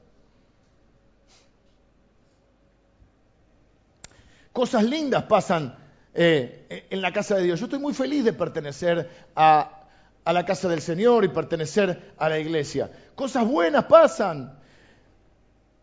Cosas 4.59 4.83
lindas 4.83 5.23
pasan 5.23 5.73
eh, 6.13 6.85
en 6.89 7.01
la 7.01 7.13
casa 7.13 7.37
de 7.37 7.43
Dios. 7.43 7.61
Yo 7.61 7.67
estoy 7.67 7.79
muy 7.79 7.93
feliz 7.93 8.25
de 8.25 8.33
pertenecer 8.33 9.09
a, 9.33 9.85
a 10.25 10.33
la 10.33 10.45
casa 10.45 10.67
del 10.67 10.81
Señor 10.81 11.23
y 11.23 11.29
pertenecer 11.29 12.11
a 12.17 12.27
la 12.27 12.39
iglesia. 12.39 12.91
Cosas 13.15 13.47
buenas 13.47 13.85
pasan. 13.85 14.59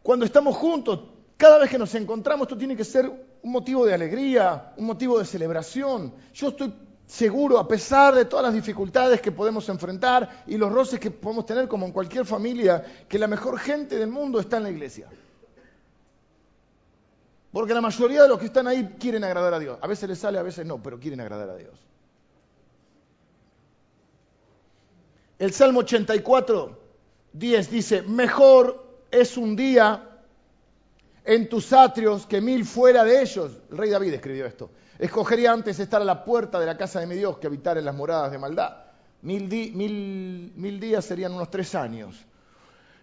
Cuando 0.02 0.26
estamos 0.26 0.59
juntos, 0.59 1.00
cada 1.38 1.56
vez 1.56 1.71
que 1.71 1.78
nos 1.78 1.95
encontramos, 1.95 2.49
esto 2.49 2.59
tiene 2.59 2.76
que 2.76 2.85
ser 2.85 3.11
un 3.42 3.50
motivo 3.50 3.87
de 3.87 3.95
alegría, 3.95 4.75
un 4.76 4.85
motivo 4.85 5.18
de 5.18 5.25
celebración. 5.25 6.12
Yo 6.35 6.49
estoy 6.49 6.75
seguro, 7.06 7.59
a 7.59 7.66
pesar 7.66 8.14
de 8.14 8.26
todas 8.26 8.45
las 8.45 8.52
dificultades 8.52 9.23
que 9.23 9.33
podemos 9.33 9.66
enfrentar 9.71 10.45
y 10.47 10.59
los 10.59 10.71
roces 10.71 11.00
que 11.00 11.11
podemos 11.11 11.47
tener 11.47 11.66
como 11.66 11.87
en 11.87 11.92
cualquier 11.92 12.26
familia, 12.26 12.85
que 13.09 13.18
la 13.18 13.26
mejor 13.26 13.59
gente 13.59 13.97
del 13.97 14.11
mundo 14.11 14.38
está 14.38 14.59
en 14.59 14.64
la 14.64 14.71
iglesia. 14.71 15.09
Porque 17.57 17.73
la 17.73 17.81
mayoría 17.81 18.23
de 18.23 18.29
los 18.29 18.39
que 18.39 18.45
están 18.45 18.67
ahí 18.67 18.97
quieren 19.01 19.25
agradar 19.25 19.55
a 19.55 19.59
Dios. 19.59 19.79
A 19.81 19.87
veces 19.87 20.07
les 20.11 20.19
sale, 20.19 20.39
a 20.39 20.43
veces 20.43 20.67
no, 20.67 20.83
pero 20.83 21.01
quieren 21.01 21.23
agradar 21.23 21.49
a 21.49 21.57
Dios. 21.57 21.73
El 25.39 25.55
Salmo 25.55 25.81
84, 25.81 26.79
10 27.33 27.71
dice, 27.71 28.03
mejor 28.03 29.01
es 29.11 29.39
un 29.39 29.57
día 29.57 30.07
en 31.25 31.49
tus 31.49 31.73
atrios 31.73 32.27
que 32.27 32.43
mil 32.43 32.67
fuera 32.67 33.05
de 33.05 33.23
ellos. 33.23 33.53
El 33.71 33.79
rey 33.79 33.89
David 33.89 34.13
escribió 34.13 34.45
esto. 34.45 34.69
Escogería 34.99 35.51
antes 35.51 35.81
estar 35.81 36.03
a 36.03 36.05
la 36.05 36.27
puerta 36.27 36.61
de 36.61 36.67
la 36.67 36.77
casa 36.77 37.01
de 37.01 37.07
mi 37.07 37.15
Dios 37.15 37.39
que 37.39 37.47
habitar 37.47 37.79
en 37.79 37.87
las 37.87 37.95
moradas 37.95 38.33
de 38.33 38.37
maldad. 38.37 38.85
Mil, 39.23 39.49
mil 40.55 40.79
días 40.79 41.07
serían 41.07 41.33
unos 41.33 41.51
tres 41.51 41.75
años. 41.75 42.23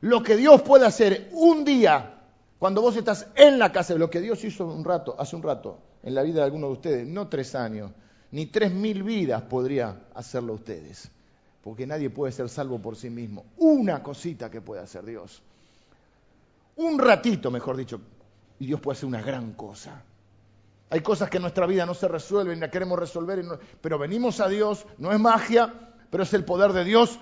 Lo 0.02 0.22
que 0.22 0.38
Dios 0.38 0.62
puede 0.62 0.86
hacer 0.86 1.30
un 1.32 1.66
día 1.66 2.20
cuando 2.60 2.82
vos 2.82 2.96
estás 2.96 3.28
en 3.36 3.60
la 3.60 3.72
casa, 3.72 3.94
de 3.94 4.00
lo 4.00 4.10
que 4.10 4.22
Dios 4.22 4.44
hizo 4.44 4.66
un 4.66 4.84
rato, 4.84 5.16
hace 5.20 5.36
un 5.36 5.44
rato, 5.44 5.80
en 6.04 6.16
la 6.16 6.24
vida 6.24 6.40
de 6.40 6.46
alguno 6.46 6.68
de 6.68 6.74
ustedes, 6.74 7.08
no 7.08 7.28
tres 7.28 7.56
años, 7.56 7.92
ni 8.32 8.48
tres 8.48 8.74
mil 8.74 9.04
vidas 9.04 9.42
podría 9.44 10.04
hacerlo 10.16 10.54
ustedes, 10.54 11.10
porque 11.64 11.86
nadie 11.86 12.10
puede 12.10 12.32
ser 12.32 12.50
salvo 12.50 12.80
por 12.80 12.96
sí 12.96 13.10
mismo. 13.10 13.46
Una 13.58 14.02
cosita 14.02 14.50
que 14.50 14.62
puede 14.62 14.82
hacer 14.82 15.06
Dios. 15.06 15.42
Un 16.76 16.98
ratito, 16.98 17.52
mejor 17.52 17.78
dicho, 17.78 18.02
y 18.60 18.66
Dios 18.66 18.80
puede 18.80 18.98
hacer 18.98 19.08
una 19.08 19.22
gran 19.22 19.54
cosa. 19.54 20.04
Hay 20.90 21.02
cosas 21.02 21.30
que 21.30 21.38
en 21.38 21.42
nuestra 21.44 21.66
vida 21.66 21.86
no 21.86 21.94
se 21.94 22.08
resuelven, 22.08 22.60
la 22.60 22.70
queremos 22.70 23.00
resolver, 23.00 23.44
pero 23.82 23.98
venimos 23.98 24.40
a 24.40 24.48
Dios, 24.48 24.86
no 24.98 25.12
es 25.12 25.20
magia, 25.20 25.74
pero 26.10 26.24
es 26.24 26.34
el 26.34 26.46
poder 26.46 26.72
de 26.72 26.84
Dios. 26.84 27.20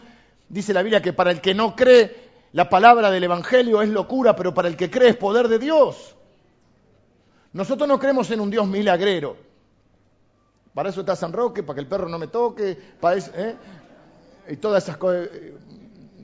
Dice 0.50 0.74
la 0.74 0.84
Biblia 0.84 1.02
que 1.02 1.14
para 1.14 1.32
el 1.32 1.40
que 1.40 1.54
no 1.54 1.76
cree, 1.76 2.31
la 2.53 2.70
palabra 2.70 3.10
del 3.12 3.24
Evangelio 3.24 3.81
es 3.81 3.89
locura, 3.89 4.36
pero 4.36 4.53
para 4.53 4.67
el 4.67 4.75
que 4.75 4.89
cree 4.89 5.10
es 5.10 5.17
poder 5.17 5.48
de 5.48 5.60
Dios. 5.60 6.15
Nosotros 7.53 7.88
no 7.88 8.00
creemos 8.00 8.29
en 8.31 8.41
un 8.41 8.50
Dios 8.50 8.67
milagrero. 8.67 9.38
Para 10.74 10.89
eso 10.89 11.01
está 11.01 11.15
San 11.15 11.34
Roque, 11.34 11.63
para 11.63 11.75
que 11.75 11.81
el 11.81 11.88
perro 11.88 12.08
no 12.08 12.17
me 12.17 12.27
toque, 12.27 12.77
¿eh? 13.01 13.55
y 14.50 14.58
todas 14.58 14.84
esas 14.84 14.98
cosas. 14.98 15.29
Eh, 15.34 15.58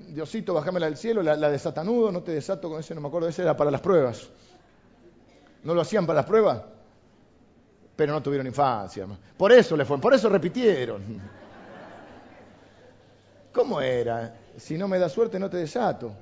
Diosito, 0.10 0.54
bájamela 0.54 0.88
del 0.88 0.98
cielo, 0.98 1.22
la, 1.22 1.36
de 1.36 1.60
Satanudo, 1.60 2.12
no 2.12 2.24
te 2.24 2.32
desato 2.32 2.70
con 2.70 2.80
ese, 2.80 2.96
no 2.96 3.02
me 3.02 3.08
acuerdo, 3.08 3.28
ese 3.28 3.44
era 3.44 3.56
para 3.56 3.70
las 3.70 3.82
pruebas. 3.82 4.28
¿No 5.64 5.76
lo 5.76 5.82
hacían 5.82 6.08
para 6.08 6.18
las 6.18 6.26
pruebas? 6.26 6.64
Pero 7.96 8.14
no 8.14 8.24
tuvieron 8.24 8.48
infancia. 8.48 9.06
Por 9.38 9.52
eso 9.52 9.78
le 9.78 9.86
fue, 9.86 10.00
por 10.00 10.16
eso 10.16 10.28
repitieron. 10.28 11.04
¿Cómo 13.54 13.80
era? 13.80 14.34
Si 14.58 14.78
no 14.78 14.88
me 14.88 14.98
da 14.98 15.08
suerte, 15.08 15.40
no 15.40 15.50
te 15.50 15.58
desato. 15.58 16.14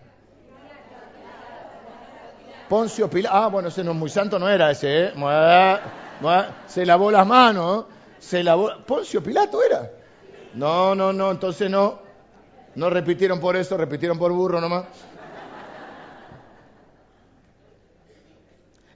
Poncio 2.67 3.09
Pilato. 3.09 3.35
Ah, 3.35 3.47
bueno, 3.47 3.69
ese 3.69 3.83
no 3.83 3.91
es 3.91 3.97
muy 3.97 4.09
santo, 4.09 4.37
no 4.37 4.49
era 4.49 4.71
ese, 4.71 5.05
¿eh? 5.05 5.13
Se 6.67 6.85
lavó 6.85 7.11
las 7.11 7.25
manos. 7.25 7.85
Se 8.19 8.43
lavó. 8.43 8.71
Poncio 8.85 9.23
Pilato 9.23 9.63
era. 9.63 9.89
No, 10.53 10.95
no, 10.95 11.13
no, 11.13 11.31
entonces 11.31 11.69
no. 11.69 11.99
No 12.75 12.89
repitieron 12.89 13.39
por 13.39 13.55
eso, 13.55 13.77
repitieron 13.77 14.17
por 14.17 14.33
burro 14.33 14.59
nomás. 14.59 14.85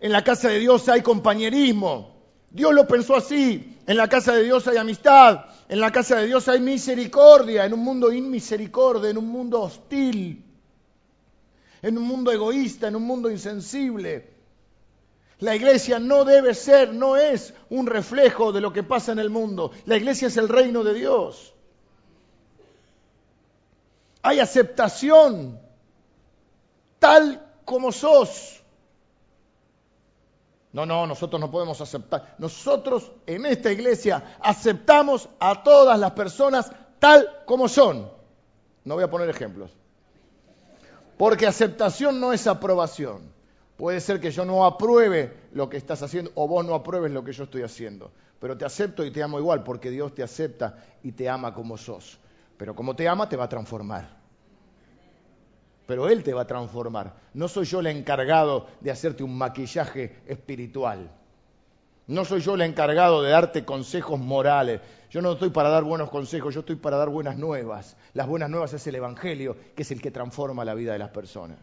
En 0.01 0.11
la 0.11 0.23
casa 0.23 0.49
de 0.49 0.59
Dios 0.59 0.87
hay 0.89 1.01
compañerismo. 1.01 2.15
Dios 2.49 2.73
lo 2.73 2.87
pensó 2.87 3.15
así. 3.15 3.77
En 3.85 3.97
la 3.97 4.07
casa 4.07 4.33
de 4.33 4.43
Dios 4.43 4.67
hay 4.67 4.77
amistad. 4.77 5.45
En 5.69 5.79
la 5.79 5.91
casa 5.91 6.17
de 6.17 6.25
Dios 6.25 6.47
hay 6.47 6.59
misericordia. 6.59 7.63
En 7.63 7.73
un 7.73 7.81
mundo 7.81 8.11
inmisericordia, 8.11 9.11
en 9.11 9.17
un 9.19 9.27
mundo 9.27 9.61
hostil. 9.61 10.43
En 11.83 11.97
un 11.97 12.03
mundo 12.03 12.31
egoísta, 12.31 12.87
en 12.87 12.95
un 12.95 13.03
mundo 13.03 13.29
insensible. 13.29 14.33
La 15.39 15.55
iglesia 15.55 15.99
no 15.99 16.25
debe 16.25 16.53
ser, 16.53 16.93
no 16.93 17.15
es 17.15 17.53
un 17.69 17.85
reflejo 17.85 18.51
de 18.51 18.59
lo 18.59 18.73
que 18.73 18.83
pasa 18.83 19.11
en 19.11 19.19
el 19.19 19.29
mundo. 19.29 19.71
La 19.85 19.95
iglesia 19.95 20.27
es 20.27 20.37
el 20.37 20.49
reino 20.49 20.83
de 20.83 20.93
Dios. 20.95 21.53
Hay 24.23 24.39
aceptación 24.39 25.59
tal 26.97 27.47
como 27.63 27.91
sos. 27.91 28.58
No, 30.71 30.85
no, 30.85 31.07
nosotros 31.07 31.39
no 31.39 31.49
podemos 31.49 31.81
aceptar. 31.81 32.35
Nosotros 32.37 33.11
en 33.25 33.45
esta 33.45 33.71
iglesia 33.71 34.37
aceptamos 34.39 35.27
a 35.39 35.63
todas 35.63 35.99
las 35.99 36.11
personas 36.11 36.71
tal 36.99 37.27
como 37.45 37.67
son. 37.67 38.09
No 38.83 38.95
voy 38.95 39.03
a 39.03 39.09
poner 39.09 39.29
ejemplos. 39.29 39.71
Porque 41.17 41.47
aceptación 41.47 42.19
no 42.19 42.33
es 42.33 42.45
aprobación. 42.47 43.33
Puede 43.77 43.99
ser 43.99 44.19
que 44.19 44.31
yo 44.31 44.45
no 44.45 44.65
apruebe 44.65 45.33
lo 45.53 45.69
que 45.69 45.77
estás 45.77 46.03
haciendo 46.03 46.31
o 46.35 46.47
vos 46.47 46.65
no 46.65 46.75
apruebes 46.75 47.11
lo 47.11 47.23
que 47.23 47.33
yo 47.33 47.45
estoy 47.45 47.63
haciendo. 47.63 48.11
Pero 48.39 48.57
te 48.57 48.65
acepto 48.65 49.03
y 49.03 49.11
te 49.11 49.23
amo 49.23 49.39
igual 49.39 49.63
porque 49.63 49.89
Dios 49.89 50.13
te 50.13 50.21
acepta 50.21 50.77
y 51.01 51.13
te 51.13 51.27
ama 51.27 51.53
como 51.53 51.77
sos. 51.77 52.19
Pero 52.57 52.75
como 52.75 52.95
te 52.95 53.07
ama 53.07 53.27
te 53.27 53.37
va 53.37 53.45
a 53.45 53.49
transformar. 53.49 54.18
Pero 55.89 56.07
Él 56.07 56.21
te 56.21 56.35
va 56.35 56.43
a 56.43 56.45
transformar. 56.45 57.15
No 57.33 57.47
soy 57.47 57.65
yo 57.65 57.79
el 57.79 57.87
encargado 57.87 58.67
de 58.79 58.91
hacerte 58.91 59.23
un 59.23 59.35
maquillaje 59.35 60.17
espiritual. 60.27 61.09
No 62.05 62.25
soy 62.25 62.41
yo 62.41 62.53
el 62.53 62.61
encargado 62.61 63.23
de 63.23 63.31
darte 63.31 63.65
consejos 63.65 64.19
morales. 64.19 64.81
Yo 65.09 65.23
no 65.23 65.31
estoy 65.31 65.49
para 65.49 65.69
dar 65.69 65.83
buenos 65.83 66.11
consejos, 66.11 66.53
yo 66.53 66.59
estoy 66.59 66.75
para 66.75 66.97
dar 66.97 67.09
buenas 67.09 67.39
nuevas. 67.39 67.97
Las 68.13 68.27
buenas 68.27 68.51
nuevas 68.51 68.71
es 68.75 68.85
el 68.85 68.93
Evangelio, 68.93 69.57
que 69.75 69.81
es 69.81 69.89
el 69.89 69.99
que 69.99 70.11
transforma 70.11 70.63
la 70.63 70.75
vida 70.75 70.93
de 70.93 70.99
las 70.99 71.09
personas. 71.09 71.57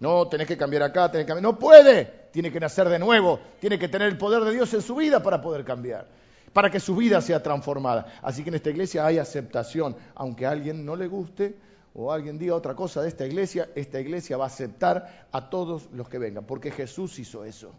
No, 0.00 0.28
tenés 0.28 0.48
que 0.48 0.58
cambiar 0.58 0.82
acá, 0.82 1.10
tenés 1.10 1.24
que 1.24 1.32
cambiar. 1.32 1.54
No 1.54 1.58
puede. 1.58 2.28
Tiene 2.32 2.52
que 2.52 2.60
nacer 2.60 2.90
de 2.90 2.98
nuevo. 2.98 3.40
Tiene 3.58 3.78
que 3.78 3.88
tener 3.88 4.08
el 4.08 4.18
poder 4.18 4.44
de 4.44 4.52
Dios 4.52 4.74
en 4.74 4.82
su 4.82 4.96
vida 4.96 5.22
para 5.22 5.40
poder 5.40 5.64
cambiar. 5.64 6.06
Para 6.52 6.68
que 6.68 6.78
su 6.78 6.94
vida 6.94 7.22
sea 7.22 7.42
transformada. 7.42 8.18
Así 8.20 8.42
que 8.42 8.50
en 8.50 8.56
esta 8.56 8.68
iglesia 8.68 9.06
hay 9.06 9.16
aceptación. 9.16 9.96
Aunque 10.14 10.44
a 10.44 10.50
alguien 10.50 10.84
no 10.84 10.94
le 10.94 11.06
guste 11.06 11.56
o 11.98 12.12
alguien 12.12 12.38
diga 12.38 12.54
otra 12.54 12.74
cosa 12.74 13.00
de 13.00 13.08
esta 13.08 13.26
iglesia, 13.26 13.70
esta 13.74 13.98
iglesia 13.98 14.36
va 14.36 14.44
a 14.44 14.48
aceptar 14.48 15.28
a 15.32 15.48
todos 15.48 15.88
los 15.92 16.10
que 16.10 16.18
vengan. 16.18 16.44
Porque 16.44 16.70
Jesús 16.70 17.18
hizo 17.18 17.42
eso. 17.42 17.72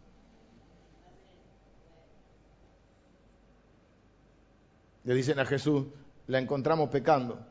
Le 5.03 5.13
dicen 5.13 5.37
a 5.37 5.45
Jesús, 5.45 5.85
la 6.25 6.39
encontramos 6.39 6.89
pecando. 6.89 7.45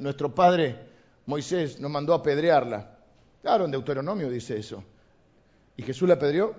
nuestro 0.00 0.34
padre 0.34 0.78
Moisés 1.26 1.78
nos 1.78 1.90
mandó 1.90 2.14
a 2.14 2.16
apedrearla. 2.16 2.98
Claro, 3.42 3.66
en 3.66 3.70
Deuteronomio 3.70 4.30
dice 4.30 4.56
eso. 4.58 4.82
¿Y 5.76 5.82
Jesús 5.82 6.08
la 6.08 6.14
apedreó? 6.14 6.54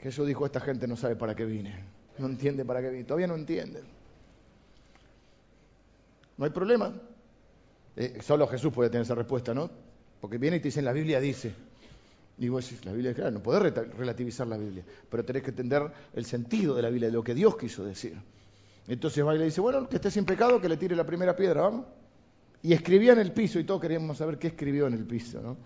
Jesús 0.00 0.26
dijo, 0.26 0.46
esta 0.46 0.60
gente 0.60 0.88
no 0.88 0.96
sabe 0.96 1.14
para 1.14 1.34
qué 1.34 1.44
vine. 1.44 1.84
No 2.16 2.26
entiende 2.26 2.64
para 2.64 2.80
qué 2.80 2.88
vine. 2.88 3.04
Todavía 3.04 3.26
no 3.26 3.34
entienden. 3.34 3.84
No 6.38 6.46
hay 6.46 6.50
problema. 6.50 6.94
Eh, 7.96 8.18
solo 8.20 8.46
Jesús 8.46 8.72
puede 8.72 8.90
tener 8.90 9.02
esa 9.02 9.14
respuesta, 9.14 9.54
¿no? 9.54 9.70
Porque 10.20 10.38
viene 10.38 10.58
y 10.58 10.60
te 10.60 10.68
dice, 10.68 10.80
en 10.80 10.84
la 10.84 10.92
Biblia 10.92 11.20
dice. 11.20 11.54
Y 12.38 12.48
vos 12.48 12.68
decís, 12.68 12.84
la 12.84 12.92
Biblia 12.92 13.14
claro, 13.14 13.30
no 13.30 13.42
podés 13.42 13.72
relativizar 13.96 14.46
la 14.46 14.58
Biblia, 14.58 14.84
pero 15.08 15.24
tenés 15.24 15.42
que 15.42 15.50
entender 15.50 15.90
el 16.12 16.26
sentido 16.26 16.74
de 16.74 16.82
la 16.82 16.90
Biblia, 16.90 17.08
de 17.08 17.14
lo 17.14 17.24
que 17.24 17.34
Dios 17.34 17.56
quiso 17.56 17.84
decir. 17.84 18.14
Entonces 18.88 19.24
va 19.24 19.34
y 19.34 19.38
le 19.38 19.46
dice, 19.46 19.60
bueno, 19.62 19.88
que 19.88 19.96
esté 19.96 20.10
sin 20.10 20.26
pecado, 20.26 20.60
que 20.60 20.68
le 20.68 20.76
tire 20.76 20.94
la 20.94 21.06
primera 21.06 21.34
piedra, 21.34 21.62
vamos. 21.62 21.86
Y 22.62 22.74
escribía 22.74 23.12
en 23.12 23.20
el 23.20 23.32
piso, 23.32 23.58
y 23.58 23.64
todos 23.64 23.80
queríamos 23.80 24.18
saber 24.18 24.38
qué 24.38 24.48
escribió 24.48 24.86
en 24.86 24.94
el 24.94 25.06
piso, 25.06 25.40
¿no? 25.40 25.56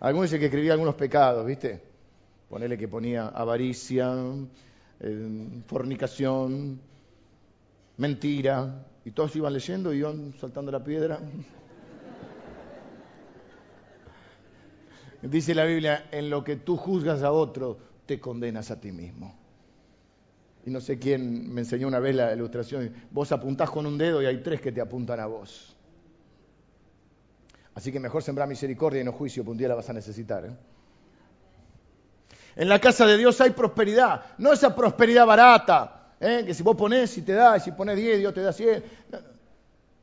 Algunos 0.00 0.28
dicen 0.28 0.40
que 0.40 0.46
escribía 0.46 0.72
algunos 0.72 0.96
pecados, 0.96 1.46
¿viste? 1.46 1.80
Ponele 2.48 2.76
que 2.76 2.88
ponía 2.88 3.28
avaricia, 3.28 4.12
eh, 5.00 5.62
fornicación, 5.66 6.80
mentira, 7.96 8.86
y 9.04 9.10
todos 9.12 9.34
iban 9.36 9.52
leyendo 9.52 9.92
y 9.92 9.98
iban 9.98 10.34
saltando 10.38 10.72
la 10.72 10.82
piedra. 10.82 11.20
Dice 15.22 15.54
la 15.54 15.64
Biblia, 15.64 16.08
en 16.12 16.30
lo 16.30 16.44
que 16.44 16.56
tú 16.56 16.76
juzgas 16.76 17.22
a 17.22 17.32
otro, 17.32 17.78
te 18.06 18.20
condenas 18.20 18.70
a 18.70 18.80
ti 18.80 18.92
mismo. 18.92 19.36
Y 20.64 20.70
no 20.70 20.80
sé 20.80 20.98
quién 20.98 21.52
me 21.52 21.62
enseñó 21.62 21.88
una 21.88 21.98
vez 21.98 22.14
la 22.14 22.32
ilustración, 22.32 22.92
vos 23.10 23.32
apuntás 23.32 23.70
con 23.70 23.86
un 23.86 23.98
dedo 23.98 24.22
y 24.22 24.26
hay 24.26 24.42
tres 24.42 24.60
que 24.60 24.70
te 24.70 24.80
apuntan 24.80 25.18
a 25.18 25.26
vos. 25.26 25.74
Así 27.74 27.90
que 27.92 28.00
mejor 28.00 28.22
sembrar 28.22 28.48
misericordia 28.48 29.00
y 29.00 29.04
no 29.04 29.12
juicio, 29.12 29.42
porque 29.42 29.52
un 29.52 29.58
día 29.58 29.68
la 29.68 29.74
vas 29.74 29.88
a 29.90 29.92
necesitar. 29.92 30.44
¿eh? 30.44 30.50
En 32.56 32.68
la 32.68 32.80
casa 32.80 33.06
de 33.06 33.16
Dios 33.16 33.40
hay 33.40 33.50
prosperidad, 33.50 34.22
no 34.38 34.52
esa 34.52 34.74
prosperidad 34.74 35.26
barata, 35.26 36.14
¿eh? 36.20 36.44
que 36.46 36.54
si 36.54 36.62
vos 36.62 36.76
ponés 36.76 37.16
y 37.18 37.22
te 37.22 37.32
da, 37.32 37.56
y 37.56 37.60
si 37.60 37.72
pones 37.72 37.96
10, 37.96 38.18
Dios 38.18 38.34
te 38.34 38.42
da 38.42 38.52
100. 38.52 38.84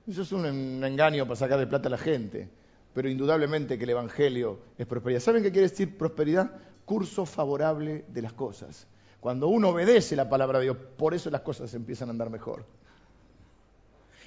Eso 0.08 0.21
es 0.21 0.32
un 0.32 0.84
engaño 0.84 1.25
para 1.25 1.36
sacar 1.36 1.60
de 1.60 1.67
plata 1.67 1.88
a 1.88 1.91
la 1.91 1.97
gente. 1.97 2.49
Pero 2.95 3.10
indudablemente 3.10 3.77
que 3.77 3.84
el 3.84 3.89
Evangelio 3.89 4.58
es 4.77 4.88
prosperidad. 4.88 5.19
¿Saben 5.19 5.43
qué 5.43 5.51
quiere 5.51 5.67
decir 5.67 5.97
prosperidad? 5.97 6.49
Curso 6.86 7.25
favorable 7.25 8.05
de 8.08 8.21
las 8.21 8.31
cosas. 8.31 8.88
Cuando 9.19 9.49
uno 9.49 9.69
obedece 9.69 10.15
la 10.15 10.29
palabra 10.29 10.60
de 10.60 10.65
Dios, 10.65 10.77
por 10.95 11.13
eso 11.13 11.29
las 11.29 11.41
cosas 11.41 11.73
empiezan 11.73 12.08
a 12.08 12.12
andar 12.12 12.29
mejor. 12.29 12.65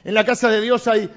En 0.04 0.12
la 0.12 0.22
casa 0.22 0.50
de 0.50 0.60
Dios 0.60 0.86
hay 0.86 1.10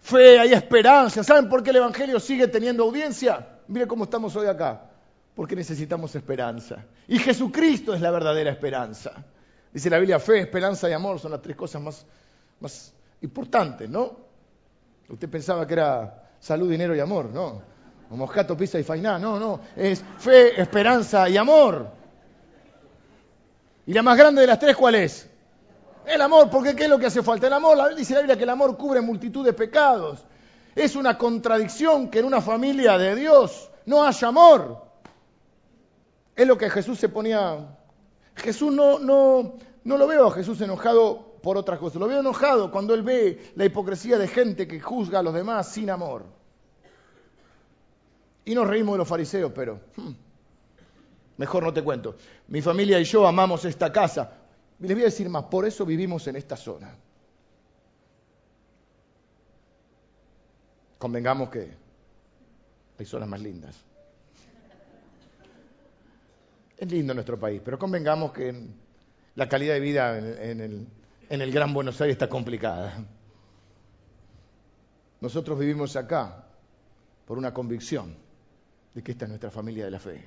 fe, 0.00 0.38
hay 0.38 0.52
esperanza. 0.52 1.24
¿Saben 1.24 1.48
por 1.48 1.64
qué 1.64 1.70
el 1.70 1.76
Evangelio 1.76 2.20
sigue 2.20 2.46
teniendo 2.46 2.84
audiencia? 2.84 3.58
Mire 3.66 3.88
cómo 3.88 4.04
estamos 4.04 4.36
hoy 4.36 4.46
acá. 4.46 4.88
Porque 5.34 5.56
necesitamos 5.56 6.14
esperanza. 6.14 6.84
Y 7.08 7.18
Jesucristo 7.18 7.94
es 7.94 8.00
la 8.00 8.12
verdadera 8.12 8.52
esperanza. 8.52 9.24
Dice 9.72 9.90
la 9.90 9.98
Biblia, 9.98 10.20
fe, 10.20 10.38
esperanza 10.38 10.88
y 10.88 10.92
amor 10.92 11.18
son 11.18 11.32
las 11.32 11.42
tres 11.42 11.56
cosas 11.56 11.82
más, 11.82 12.06
más 12.60 12.94
importantes, 13.22 13.90
¿no? 13.90 14.24
Usted 15.08 15.28
pensaba 15.28 15.66
que 15.66 15.74
era 15.74 16.22
salud, 16.46 16.70
dinero 16.70 16.94
y 16.94 17.00
amor, 17.00 17.30
¿no? 17.32 17.60
O 18.08 18.16
moscato, 18.16 18.56
pizza 18.56 18.78
y 18.78 18.84
fainá, 18.84 19.18
no, 19.18 19.40
no. 19.40 19.60
Es 19.74 20.02
fe, 20.18 20.60
esperanza 20.60 21.28
y 21.28 21.36
amor. 21.36 21.88
¿Y 23.84 23.92
la 23.92 24.02
más 24.02 24.16
grande 24.16 24.42
de 24.42 24.46
las 24.46 24.58
tres 24.58 24.76
cuál 24.76 24.94
es? 24.94 25.28
El 26.06 26.22
amor, 26.22 26.48
porque 26.48 26.76
¿qué 26.76 26.84
es 26.84 26.88
lo 26.88 27.00
que 27.00 27.06
hace 27.06 27.22
falta? 27.22 27.48
El 27.48 27.52
amor, 27.52 27.96
dice 27.96 28.14
la 28.14 28.20
Biblia 28.20 28.36
que 28.36 28.44
el 28.44 28.50
amor 28.50 28.76
cubre 28.76 29.00
multitud 29.00 29.44
de 29.44 29.52
pecados. 29.52 30.24
Es 30.76 30.94
una 30.94 31.18
contradicción 31.18 32.10
que 32.10 32.20
en 32.20 32.26
una 32.26 32.40
familia 32.40 32.96
de 32.96 33.16
Dios 33.16 33.68
no 33.84 34.04
haya 34.04 34.28
amor. 34.28 34.84
Es 36.36 36.46
lo 36.46 36.56
que 36.56 36.70
Jesús 36.70 36.98
se 37.00 37.08
ponía. 37.08 37.58
Jesús 38.36 38.72
no, 38.72 39.00
no, 39.00 39.54
no 39.82 39.98
lo 39.98 40.06
veo 40.06 40.28
a 40.28 40.30
Jesús 40.30 40.60
enojado 40.60 41.38
por 41.42 41.56
otras 41.56 41.80
cosas. 41.80 42.00
Lo 42.00 42.06
veo 42.06 42.20
enojado 42.20 42.70
cuando 42.70 42.94
él 42.94 43.02
ve 43.02 43.52
la 43.56 43.64
hipocresía 43.64 44.16
de 44.16 44.28
gente 44.28 44.68
que 44.68 44.80
juzga 44.80 45.18
a 45.18 45.22
los 45.24 45.34
demás 45.34 45.68
sin 45.72 45.90
amor. 45.90 46.35
Y 48.46 48.54
nos 48.54 48.66
reímos 48.68 48.94
de 48.94 48.98
los 48.98 49.08
fariseos, 49.08 49.50
pero 49.52 49.80
hmm, 49.96 50.12
mejor 51.36 51.64
no 51.64 51.74
te 51.74 51.82
cuento. 51.82 52.16
Mi 52.46 52.62
familia 52.62 52.98
y 53.00 53.04
yo 53.04 53.26
amamos 53.26 53.64
esta 53.64 53.92
casa. 53.92 54.34
Les 54.78 54.92
voy 54.92 55.02
a 55.02 55.06
decir 55.06 55.28
más, 55.28 55.46
por 55.46 55.66
eso 55.66 55.84
vivimos 55.84 56.28
en 56.28 56.36
esta 56.36 56.56
zona. 56.56 56.94
Convengamos 60.96 61.50
que 61.50 61.72
hay 62.96 63.04
zonas 63.04 63.28
más 63.28 63.40
lindas. 63.40 63.76
Es 66.78 66.88
lindo 66.88 67.14
nuestro 67.14 67.40
país, 67.40 67.60
pero 67.64 67.80
convengamos 67.80 68.32
que 68.32 68.68
la 69.34 69.48
calidad 69.48 69.74
de 69.74 69.80
vida 69.80 70.18
en 70.18 70.90
el 71.28 71.50
Gran 71.50 71.74
Buenos 71.74 72.00
Aires 72.00 72.14
está 72.14 72.28
complicada. 72.28 73.04
Nosotros 75.20 75.58
vivimos 75.58 75.96
acá 75.96 76.44
por 77.26 77.38
una 77.38 77.52
convicción 77.52 78.25
de 78.96 79.02
que 79.02 79.12
esta 79.12 79.26
es 79.26 79.28
nuestra 79.28 79.50
familia 79.50 79.84
de 79.84 79.90
la 79.90 79.98
fe. 79.98 80.24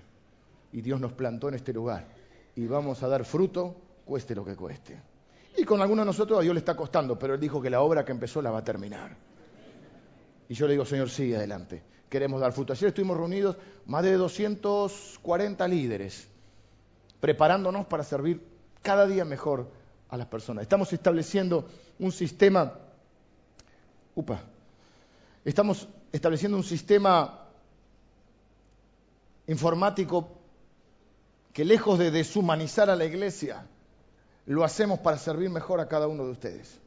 Y 0.72 0.82
Dios 0.82 1.02
nos 1.02 1.14
plantó 1.14 1.50
en 1.50 1.56
este 1.56 1.74
lugar. 1.74 2.06
Y 2.56 2.68
vamos 2.68 3.02
a 3.02 3.08
dar 3.08 3.26
fruto 3.26 3.76
cueste 4.06 4.36
lo 4.36 4.46
que 4.46 4.56
cueste. 4.56 4.96
Y 5.58 5.64
con 5.64 5.82
algunos 5.82 6.04
de 6.04 6.06
nosotros 6.06 6.38
a 6.38 6.44
Dios 6.44 6.54
le 6.54 6.60
está 6.60 6.76
costando, 6.76 7.18
pero 7.18 7.34
Él 7.34 7.40
dijo 7.40 7.60
que 7.60 7.72
la 7.72 7.82
obra 7.82 8.06
que 8.06 8.12
empezó 8.12 8.44
la 8.44 8.52
va 8.52 8.60
a 8.60 8.64
terminar. 8.64 9.18
Y 10.48 10.54
yo 10.54 10.68
le 10.68 10.74
digo, 10.74 10.86
Señor, 10.86 11.10
sigue 11.10 11.36
adelante. 11.36 11.82
Queremos 12.08 12.40
dar 12.40 12.54
fruto. 12.54 12.74
Ayer 12.74 12.90
estuvimos 12.90 13.18
reunidos 13.18 13.58
más 13.88 14.04
de 14.04 14.14
240 14.14 15.68
líderes, 15.68 16.28
preparándonos 17.20 17.88
para 17.88 18.04
servir 18.04 18.46
cada 18.84 19.08
día 19.08 19.26
mejor 19.26 19.68
a 20.10 20.16
las 20.16 20.28
personas. 20.28 20.62
Estamos 20.62 20.94
estableciendo 20.94 21.68
un 21.98 22.12
sistema, 22.12 22.76
upa, 24.14 24.44
estamos 25.44 25.88
estableciendo 26.12 26.56
un 26.56 26.64
sistema 26.64 27.49
informático 29.50 30.30
que 31.52 31.66
lejos 31.66 31.98
de 31.98 32.12
deshumanizar 32.12 32.92
a 32.92 32.96
la 32.96 33.06
iglesia, 33.06 33.66
lo 34.46 34.64
hacemos 34.64 35.00
para 35.00 35.18
servir 35.18 35.50
mejor 35.50 35.80
a 35.80 35.88
cada 35.88 36.08
uno 36.08 36.24
de 36.24 36.32
ustedes. 36.32 36.80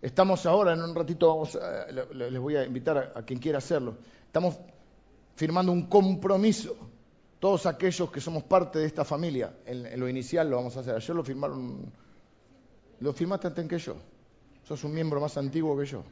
Estamos 0.00 0.46
ahora, 0.46 0.72
en 0.72 0.82
un 0.82 0.94
ratito 0.94 1.46
les 2.14 2.40
voy 2.40 2.56
a 2.56 2.64
invitar 2.64 3.12
a, 3.14 3.22
quien 3.22 3.38
quiera 3.38 3.58
hacerlo, 3.58 3.98
estamos 4.26 4.58
firmando 5.36 5.72
un 5.72 5.88
compromiso 5.88 6.74
todos 7.38 7.66
aquellos 7.66 8.10
que 8.10 8.20
somos 8.20 8.42
parte 8.44 8.78
de 8.78 8.86
esta 8.86 9.04
familia, 9.04 9.54
en, 9.66 10.00
lo 10.00 10.08
inicial 10.08 10.48
lo 10.48 10.56
vamos 10.56 10.76
a 10.78 10.80
hacer. 10.80 10.94
Ayer 10.94 11.16
lo 11.16 11.22
firmaron, 11.22 11.92
lo 13.00 13.12
firmaste 13.12 13.46
antes 13.46 13.68
que 13.68 13.78
yo. 13.78 13.96
Sos 14.64 14.84
un 14.84 14.92
miembro 14.92 15.20
más 15.20 15.36
antiguo 15.36 15.76
que 15.78 15.84
yo. 15.84 16.02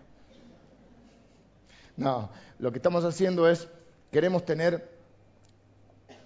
No, 1.97 2.31
lo 2.59 2.73
que 2.73 2.79
estamos 2.79 3.05
haciendo 3.05 3.49
es, 3.49 3.69
queremos 4.11 4.45
tener 4.45 4.98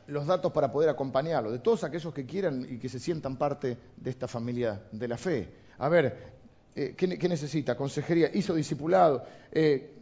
los 0.06 0.26
datos 0.26 0.52
para 0.52 0.70
poder 0.70 0.88
acompañarlo, 0.88 1.50
de 1.50 1.58
todos 1.58 1.84
aquellos 1.84 2.12
que 2.12 2.26
quieran 2.26 2.66
y 2.68 2.78
que 2.78 2.88
se 2.88 2.98
sientan 2.98 3.36
parte 3.36 3.78
de 3.96 4.10
esta 4.10 4.28
familia 4.28 4.82
de 4.90 5.08
la 5.08 5.16
fe. 5.16 5.48
A 5.78 5.88
ver, 5.88 6.32
eh, 6.74 6.94
¿qué, 6.96 7.28
necesita? 7.28 7.76
Consejería, 7.76 8.30
hizo 8.32 8.54
discipulado. 8.54 9.24
Eh, 9.50 9.94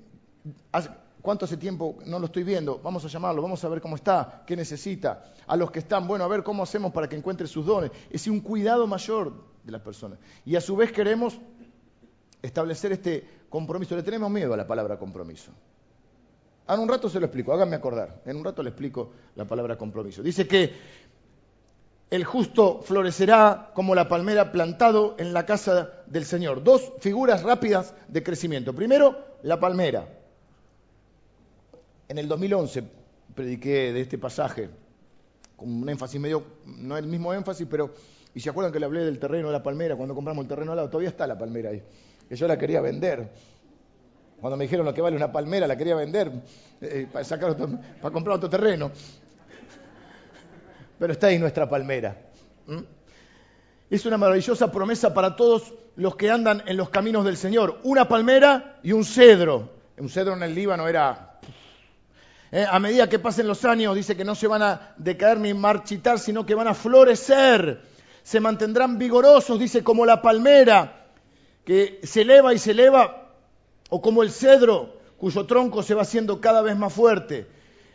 ¿Cuánto 1.20 1.44
hace 1.44 1.56
tiempo 1.56 1.98
no 2.06 2.18
lo 2.18 2.26
estoy 2.26 2.44
viendo? 2.44 2.78
Vamos 2.78 3.04
a 3.04 3.08
llamarlo, 3.08 3.42
vamos 3.42 3.62
a 3.62 3.68
ver 3.68 3.80
cómo 3.80 3.96
está, 3.96 4.42
qué 4.46 4.56
necesita. 4.56 5.32
A 5.46 5.56
los 5.56 5.70
que 5.70 5.80
están, 5.80 6.06
bueno, 6.06 6.24
a 6.24 6.28
ver 6.28 6.42
cómo 6.42 6.62
hacemos 6.62 6.92
para 6.92 7.08
que 7.08 7.16
encuentre 7.16 7.46
sus 7.46 7.66
dones. 7.66 7.90
Es 8.10 8.26
un 8.26 8.40
cuidado 8.40 8.86
mayor 8.86 9.34
de 9.64 9.72
las 9.72 9.82
personas. 9.82 10.18
Y 10.46 10.56
a 10.56 10.60
su 10.60 10.76
vez 10.76 10.92
queremos 10.92 11.38
establecer 12.40 12.92
este 12.92 13.28
compromiso. 13.50 13.96
Le 13.96 14.02
tenemos 14.02 14.30
miedo 14.30 14.54
a 14.54 14.56
la 14.56 14.66
palabra 14.66 14.98
compromiso. 14.98 15.52
En 16.74 16.80
un 16.80 16.88
rato 16.88 17.08
se 17.08 17.18
lo 17.18 17.26
explico, 17.26 17.52
háganme 17.52 17.76
acordar. 17.76 18.22
En 18.24 18.36
un 18.36 18.44
rato 18.44 18.62
le 18.62 18.70
explico 18.70 19.10
la 19.34 19.44
palabra 19.44 19.76
compromiso. 19.76 20.22
Dice 20.22 20.46
que 20.46 20.72
el 22.10 22.24
justo 22.24 22.80
florecerá 22.82 23.70
como 23.74 23.94
la 23.94 24.08
palmera 24.08 24.52
plantado 24.52 25.16
en 25.18 25.32
la 25.32 25.46
casa 25.46 25.90
del 26.06 26.24
Señor. 26.24 26.62
Dos 26.62 26.92
figuras 27.00 27.42
rápidas 27.42 27.94
de 28.08 28.22
crecimiento. 28.22 28.74
Primero, 28.74 29.16
la 29.42 29.58
palmera. 29.58 30.08
En 32.08 32.18
el 32.18 32.28
2011 32.28 32.84
prediqué 33.34 33.92
de 33.92 34.00
este 34.00 34.18
pasaje 34.18 34.70
con 35.56 35.82
un 35.82 35.88
énfasis 35.88 36.20
medio, 36.20 36.42
no 36.64 36.96
el 36.96 37.06
mismo 37.06 37.34
énfasis, 37.34 37.66
pero, 37.70 37.92
y 38.34 38.40
se 38.40 38.48
acuerdan 38.48 38.72
que 38.72 38.80
le 38.80 38.86
hablé 38.86 39.04
del 39.04 39.18
terreno 39.18 39.48
de 39.48 39.52
la 39.52 39.62
palmera, 39.62 39.94
cuando 39.94 40.14
compramos 40.14 40.42
el 40.44 40.48
terreno 40.48 40.72
al 40.72 40.76
lado, 40.76 40.88
todavía 40.88 41.10
está 41.10 41.26
la 41.26 41.36
palmera 41.36 41.68
ahí, 41.68 41.82
que 42.28 42.34
yo 42.34 42.48
la 42.48 42.56
quería 42.56 42.80
vender. 42.80 43.30
Cuando 44.40 44.56
me 44.56 44.64
dijeron 44.64 44.86
lo 44.86 44.94
que 44.94 45.02
vale 45.02 45.16
una 45.16 45.30
palmera, 45.30 45.66
la 45.66 45.76
quería 45.76 45.94
vender 45.94 46.32
eh, 46.80 47.06
para, 47.12 47.24
sacar 47.24 47.56
para 47.56 48.12
comprar 48.12 48.36
otro 48.36 48.48
terreno. 48.48 48.90
Pero 50.98 51.12
está 51.12 51.26
ahí 51.26 51.38
nuestra 51.38 51.68
palmera. 51.68 52.16
Es 53.90 54.06
una 54.06 54.16
maravillosa 54.16 54.72
promesa 54.72 55.12
para 55.12 55.36
todos 55.36 55.74
los 55.96 56.16
que 56.16 56.30
andan 56.30 56.62
en 56.66 56.76
los 56.76 56.88
caminos 56.88 57.24
del 57.24 57.36
Señor. 57.36 57.80
Una 57.82 58.08
palmera 58.08 58.78
y 58.82 58.92
un 58.92 59.04
cedro. 59.04 59.70
Un 59.98 60.08
cedro 60.08 60.34
en 60.34 60.42
el 60.42 60.54
Líbano 60.54 60.88
era... 60.88 61.38
Eh, 62.52 62.66
a 62.68 62.80
medida 62.80 63.08
que 63.08 63.18
pasen 63.18 63.46
los 63.46 63.64
años, 63.64 63.94
dice 63.94 64.16
que 64.16 64.24
no 64.24 64.34
se 64.34 64.48
van 64.48 64.62
a 64.62 64.94
decaer 64.96 65.38
ni 65.38 65.54
marchitar, 65.54 66.18
sino 66.18 66.46
que 66.46 66.54
van 66.54 66.66
a 66.66 66.74
florecer. 66.74 67.82
Se 68.22 68.40
mantendrán 68.40 68.98
vigorosos, 68.98 69.58
dice, 69.58 69.84
como 69.84 70.04
la 70.04 70.20
palmera, 70.20 71.06
que 71.64 72.00
se 72.02 72.22
eleva 72.22 72.52
y 72.52 72.58
se 72.58 72.72
eleva 72.72 73.19
o 73.90 74.00
como 74.00 74.22
el 74.22 74.30
cedro 74.30 74.98
cuyo 75.18 75.44
tronco 75.44 75.82
se 75.82 75.94
va 75.94 76.02
haciendo 76.02 76.40
cada 76.40 76.62
vez 76.62 76.76
más 76.76 76.92
fuerte. 76.92 77.46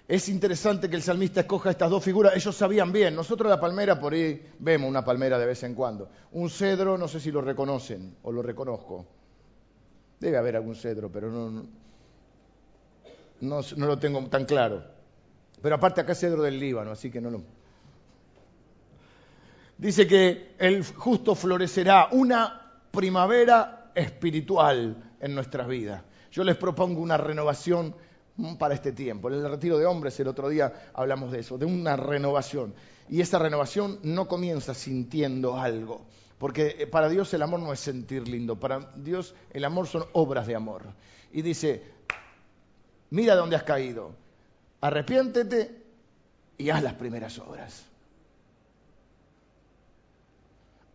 Es 0.07 0.29
interesante 0.29 0.87
que 0.87 0.95
el 0.95 1.01
salmista 1.01 1.39
escoja 1.39 1.71
estas 1.71 1.89
dos 1.89 2.03
figuras. 2.03 2.35
Ellos 2.35 2.55
sabían 2.55 2.91
bien. 2.91 3.15
Nosotros 3.15 3.49
la 3.49 3.59
palmera, 3.59 3.99
por 3.99 4.13
ahí 4.13 4.39
vemos 4.59 4.87
una 4.87 5.03
palmera 5.03 5.39
de 5.39 5.47
vez 5.47 5.63
en 5.63 5.73
cuando. 5.73 6.09
Un 6.33 6.51
cedro, 6.51 6.95
no 6.97 7.07
sé 7.07 7.19
si 7.19 7.31
lo 7.31 7.41
reconocen 7.41 8.15
o 8.21 8.31
lo 8.31 8.43
reconozco. 8.43 9.05
Debe 10.19 10.37
haber 10.37 10.57
algún 10.57 10.75
cedro, 10.75 11.11
pero 11.11 11.31
no, 11.31 11.65
no, 13.41 13.61
lo 13.75 13.97
tengo 13.97 14.23
tan 14.27 14.45
claro. 14.45 14.83
Pero 15.61 15.75
aparte 15.75 16.01
acá 16.01 16.11
es 16.11 16.19
cedro 16.19 16.43
del 16.43 16.59
Líbano, 16.59 16.91
así 16.91 17.09
que 17.09 17.19
no 17.19 17.31
lo... 17.31 17.41
Dice 19.77 20.05
que 20.05 20.55
el 20.59 20.85
justo 20.85 21.33
florecerá 21.33 22.09
una 22.11 22.79
primavera 22.91 23.91
espiritual 23.95 25.14
en 25.25 25.33
nuestras 25.33 25.67
vidas. 25.67 26.03
Yo 26.31 26.43
les 26.43 26.55
propongo 26.55 27.01
una 27.01 27.17
renovación 27.17 27.95
mm, 28.37 28.55
para 28.55 28.75
este 28.75 28.91
tiempo. 28.91 29.27
En 29.27 29.35
el 29.35 29.49
retiro 29.49 29.79
de 29.79 29.85
hombres 29.87 30.19
el 30.19 30.27
otro 30.27 30.49
día 30.49 30.91
hablamos 30.93 31.31
de 31.31 31.39
eso, 31.39 31.57
de 31.57 31.65
una 31.65 31.95
renovación. 31.95 32.75
Y 33.09 33.21
esa 33.21 33.39
renovación 33.39 33.99
no 34.03 34.27
comienza 34.27 34.75
sintiendo 34.75 35.57
algo, 35.57 36.05
porque 36.37 36.75
eh, 36.77 36.87
para 36.87 37.09
Dios 37.09 37.33
el 37.33 37.41
amor 37.41 37.59
no 37.59 37.73
es 37.73 37.79
sentir 37.79 38.27
lindo, 38.27 38.59
para 38.59 38.91
Dios 38.95 39.33
el 39.51 39.65
amor 39.65 39.87
son 39.87 40.05
obras 40.13 40.45
de 40.45 40.55
amor. 40.55 40.83
Y 41.31 41.41
dice, 41.41 41.83
mira 43.09 43.35
dónde 43.35 43.55
has 43.55 43.63
caído, 43.63 44.11
arrepiéntete 44.81 45.83
y 46.59 46.69
haz 46.69 46.83
las 46.83 46.93
primeras 46.93 47.39
obras. 47.39 47.83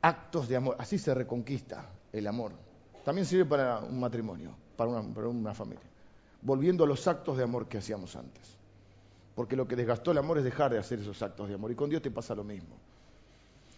Actos 0.02 0.48
de 0.48 0.56
amor, 0.56 0.76
así 0.78 0.98
se 0.98 1.14
reconquista 1.14 1.90
el 2.12 2.28
amor. 2.28 2.69
También 3.04 3.26
sirve 3.26 3.44
para 3.44 3.78
un 3.78 3.98
matrimonio, 3.98 4.54
para 4.76 4.90
una, 4.90 5.54
familia. 5.54 5.84
Volviendo 6.42 6.84
a 6.84 6.86
los 6.86 7.06
actos 7.06 7.36
de 7.36 7.44
amor 7.44 7.68
que 7.68 7.78
hacíamos 7.78 8.16
antes. 8.16 8.58
Porque 9.34 9.56
lo 9.56 9.66
que 9.66 9.76
desgastó 9.76 10.10
el 10.10 10.18
amor 10.18 10.38
es 10.38 10.44
dejar 10.44 10.72
de 10.72 10.78
hacer 10.78 11.00
esos 11.00 11.22
actos 11.22 11.48
de 11.48 11.54
amor. 11.54 11.70
Y 11.70 11.74
con 11.74 11.88
Dios 11.88 12.02
te 12.02 12.10
pasa 12.10 12.34
lo 12.34 12.44
mismo. 12.44 12.76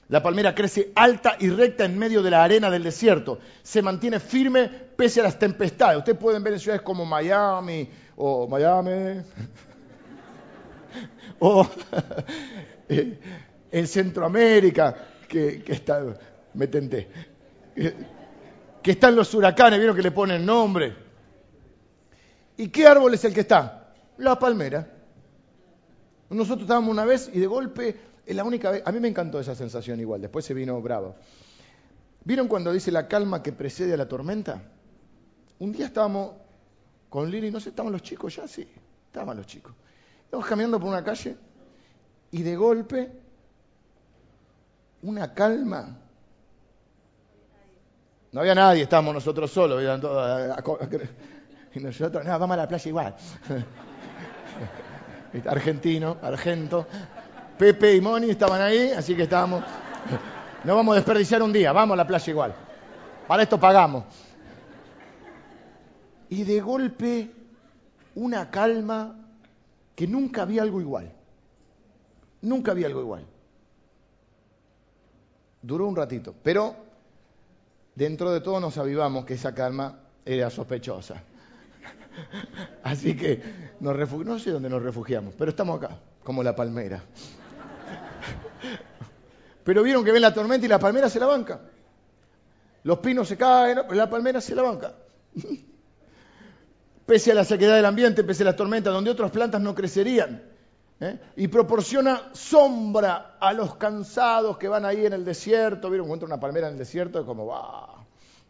La 0.09 0.23
palmera 0.23 0.55
crece 0.55 0.93
alta 0.95 1.37
y 1.39 1.49
recta 1.49 1.85
en 1.85 1.99
medio 1.99 2.23
de 2.23 2.31
la 2.31 2.43
arena 2.43 2.71
del 2.71 2.83
desierto. 2.83 3.39
Se 3.63 3.81
mantiene 3.81 4.21
firme 4.21 4.69
pese 4.69 5.21
a 5.21 5.25
las 5.25 5.39
tempestades. 5.39 5.99
Ustedes 5.99 6.19
pueden 6.19 6.43
ver 6.43 6.55
en 6.55 6.59
ciudades 6.59 6.83
como 6.83 7.05
Miami 7.05 7.89
o 8.17 8.49
Miami 8.49 9.23
o 11.39 11.67
en 13.71 13.87
Centroamérica, 13.87 14.97
que, 15.29 15.63
que 15.63 15.73
está, 15.73 16.05
me 16.55 16.67
tenté 16.67 17.09
que 18.83 18.93
están 18.93 19.15
los 19.15 19.33
huracanes, 19.35 19.79
vieron 19.79 19.97
que 19.97 20.03
le 20.03 20.11
ponen 20.11 20.45
nombre. 20.45 20.95
¿Y 22.57 22.69
qué 22.69 22.87
árbol 22.87 23.15
es 23.15 23.25
el 23.25 23.33
que 23.33 23.41
está? 23.41 23.95
La 24.19 24.39
palmera. 24.39 24.89
Nosotros 26.31 26.63
estábamos 26.63 26.91
una 26.91 27.05
vez 27.05 27.31
y 27.33 27.41
de 27.41 27.47
golpe, 27.47 27.97
es 28.25 28.37
la 28.37 28.45
única 28.45 28.71
vez, 28.71 28.83
a 28.85 28.93
mí 28.93 29.01
me 29.01 29.09
encantó 29.09 29.39
esa 29.39 29.55
sensación 29.55 30.01
igual, 30.01 30.21
después 30.21 30.45
se 30.45 30.55
vino 30.55 30.81
bravo. 30.81 31.15
¿Vieron 32.25 32.49
cuando 32.49 32.73
dice 32.73 32.91
la 32.91 33.09
calma 33.09 33.43
que 33.43 33.53
precede 33.53 33.95
a 33.95 33.97
la 33.97 34.09
tormenta? 34.09 34.63
Un 35.59 35.73
día 35.73 35.87
estábamos 35.87 36.33
con 37.09 37.31
Lili, 37.31 37.51
no 37.51 37.61
sé, 37.61 37.71
estaban 37.71 37.93
los 37.93 38.03
chicos 38.03 38.35
ya, 38.37 38.49
sí, 38.49 38.67
estaban 39.07 39.37
los 39.37 39.47
chicos. 39.47 39.75
Estamos 40.25 40.47
caminando 40.47 40.81
por 40.81 40.89
una 40.89 41.05
calle 41.05 41.37
y 42.31 42.43
de 42.43 42.57
golpe 42.57 43.13
una 45.03 45.35
calma 45.35 45.99
no 48.33 48.41
había 48.41 48.55
nadie, 48.55 48.83
estábamos 48.85 49.15
nosotros 49.15 49.51
solos. 49.51 49.83
y 51.75 51.81
nosotros, 51.81 52.25
no, 52.25 52.39
vamos 52.39 52.55
a 52.55 52.57
la 52.57 52.69
playa 52.69 52.89
igual. 52.89 53.15
Argentino, 55.47 56.17
argento. 56.23 56.87
Pepe 57.59 57.95
y 57.95 58.01
Moni 58.01 58.31
estaban 58.31 58.61
ahí, 58.61 58.91
así 58.91 59.15
que 59.15 59.25
estábamos. 59.25 59.63
No 60.65 60.75
vamos 60.75 60.93
a 60.93 60.97
desperdiciar 60.97 61.43
un 61.43 61.53
día, 61.53 61.73
vamos 61.73 61.95
a 61.95 61.97
la 61.97 62.07
playa 62.07 62.31
igual. 62.31 62.55
Para 63.29 63.43
esto 63.43 63.61
pagamos. 63.61 64.05
Y 66.31 66.45
de 66.45 66.61
golpe, 66.61 67.31
una 68.15 68.51
calma 68.51 69.15
que 69.95 70.07
nunca 70.07 70.43
había 70.43 70.63
algo 70.63 70.81
igual. 70.81 71.13
Nunca 72.41 72.73
había 72.73 72.87
algo 72.87 73.01
igual. 73.01 73.27
Duró 75.61 75.87
un 75.87 75.97
ratito, 75.97 76.35
pero 76.43 76.82
dentro 77.95 78.33
de 78.33 78.41
todo 78.41 78.61
nos 78.61 78.79
avivamos 78.79 79.25
que 79.25 79.35
esa 79.35 79.55
calma 79.55 80.01
era 80.25 80.51
sospechosa. 80.51 81.23
Así 82.83 83.17
que 83.17 83.43
nos 83.81 83.97
no 84.25 84.39
sé 84.39 84.51
dónde 84.51 84.69
nos 84.69 84.83
refugiamos, 84.83 85.35
pero 85.37 85.51
estamos 85.51 85.83
acá, 85.83 85.99
como 86.23 86.43
la 86.43 86.55
palmera. 86.55 87.03
Pero 89.65 89.85
vieron 89.85 90.05
que 90.05 90.11
ven 90.11 90.23
la 90.23 90.35
tormenta 90.35 90.67
y 90.67 90.69
la 90.69 90.81
palmera 90.81 91.09
se 91.09 91.21
la 91.21 91.27
banca. 91.27 91.61
Los 92.83 92.99
pinos 92.99 93.29
se 93.29 93.37
caen, 93.37 93.79
la 93.91 94.11
palmera 94.11 94.41
se 94.41 94.57
la 94.57 94.63
banca. 94.63 94.95
Pese 97.07 97.31
a 97.31 97.35
la 97.35 97.45
sequedad 97.45 97.77
del 97.77 97.85
ambiente, 97.85 98.25
pese 98.25 98.43
a 98.43 98.47
las 98.47 98.57
tormentas, 98.57 98.93
donde 98.93 99.11
otras 99.11 99.31
plantas 99.31 99.61
no 99.61 99.75
crecerían. 99.75 100.43
¿Eh? 101.03 101.19
Y 101.37 101.49
proporciona 101.49 102.31
sombra 102.33 103.37
a 103.41 103.53
los 103.53 103.75
cansados 103.75 104.57
que 104.57 104.69
van 104.69 104.85
ahí 104.85 105.05
en 105.05 105.13
el 105.13 105.25
desierto. 105.25 105.91
¿Vieron? 105.91 106.07
Encuentra 106.07 106.27
una 106.27 106.41
palmera 106.41 106.69
en 106.69 106.75
el 106.75 106.79
desierto, 106.79 107.19
es 107.19 107.27
como, 107.27 107.47
¡wow! 107.47 108.05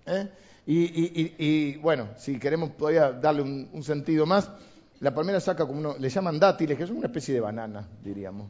¿eh? 0.07 0.29
Y, 0.65 1.77
bueno, 1.79 2.11
si 2.17 2.38
queremos 2.38 2.77
todavía 2.77 3.11
darle 3.11 3.43
un, 3.43 3.83
sentido 3.83 4.27
más, 4.27 4.49
la 5.01 5.12
palmera 5.12 5.41
saca 5.41 5.67
como 5.67 5.81
uno, 5.81 5.97
le 5.99 6.09
llaman 6.09 6.38
dátiles, 6.38 6.79
que 6.79 6.87
son 6.87 6.99
una 6.99 7.09
especie 7.09 7.35
de 7.35 7.41
banana, 7.41 7.88
diríamos, 8.05 8.49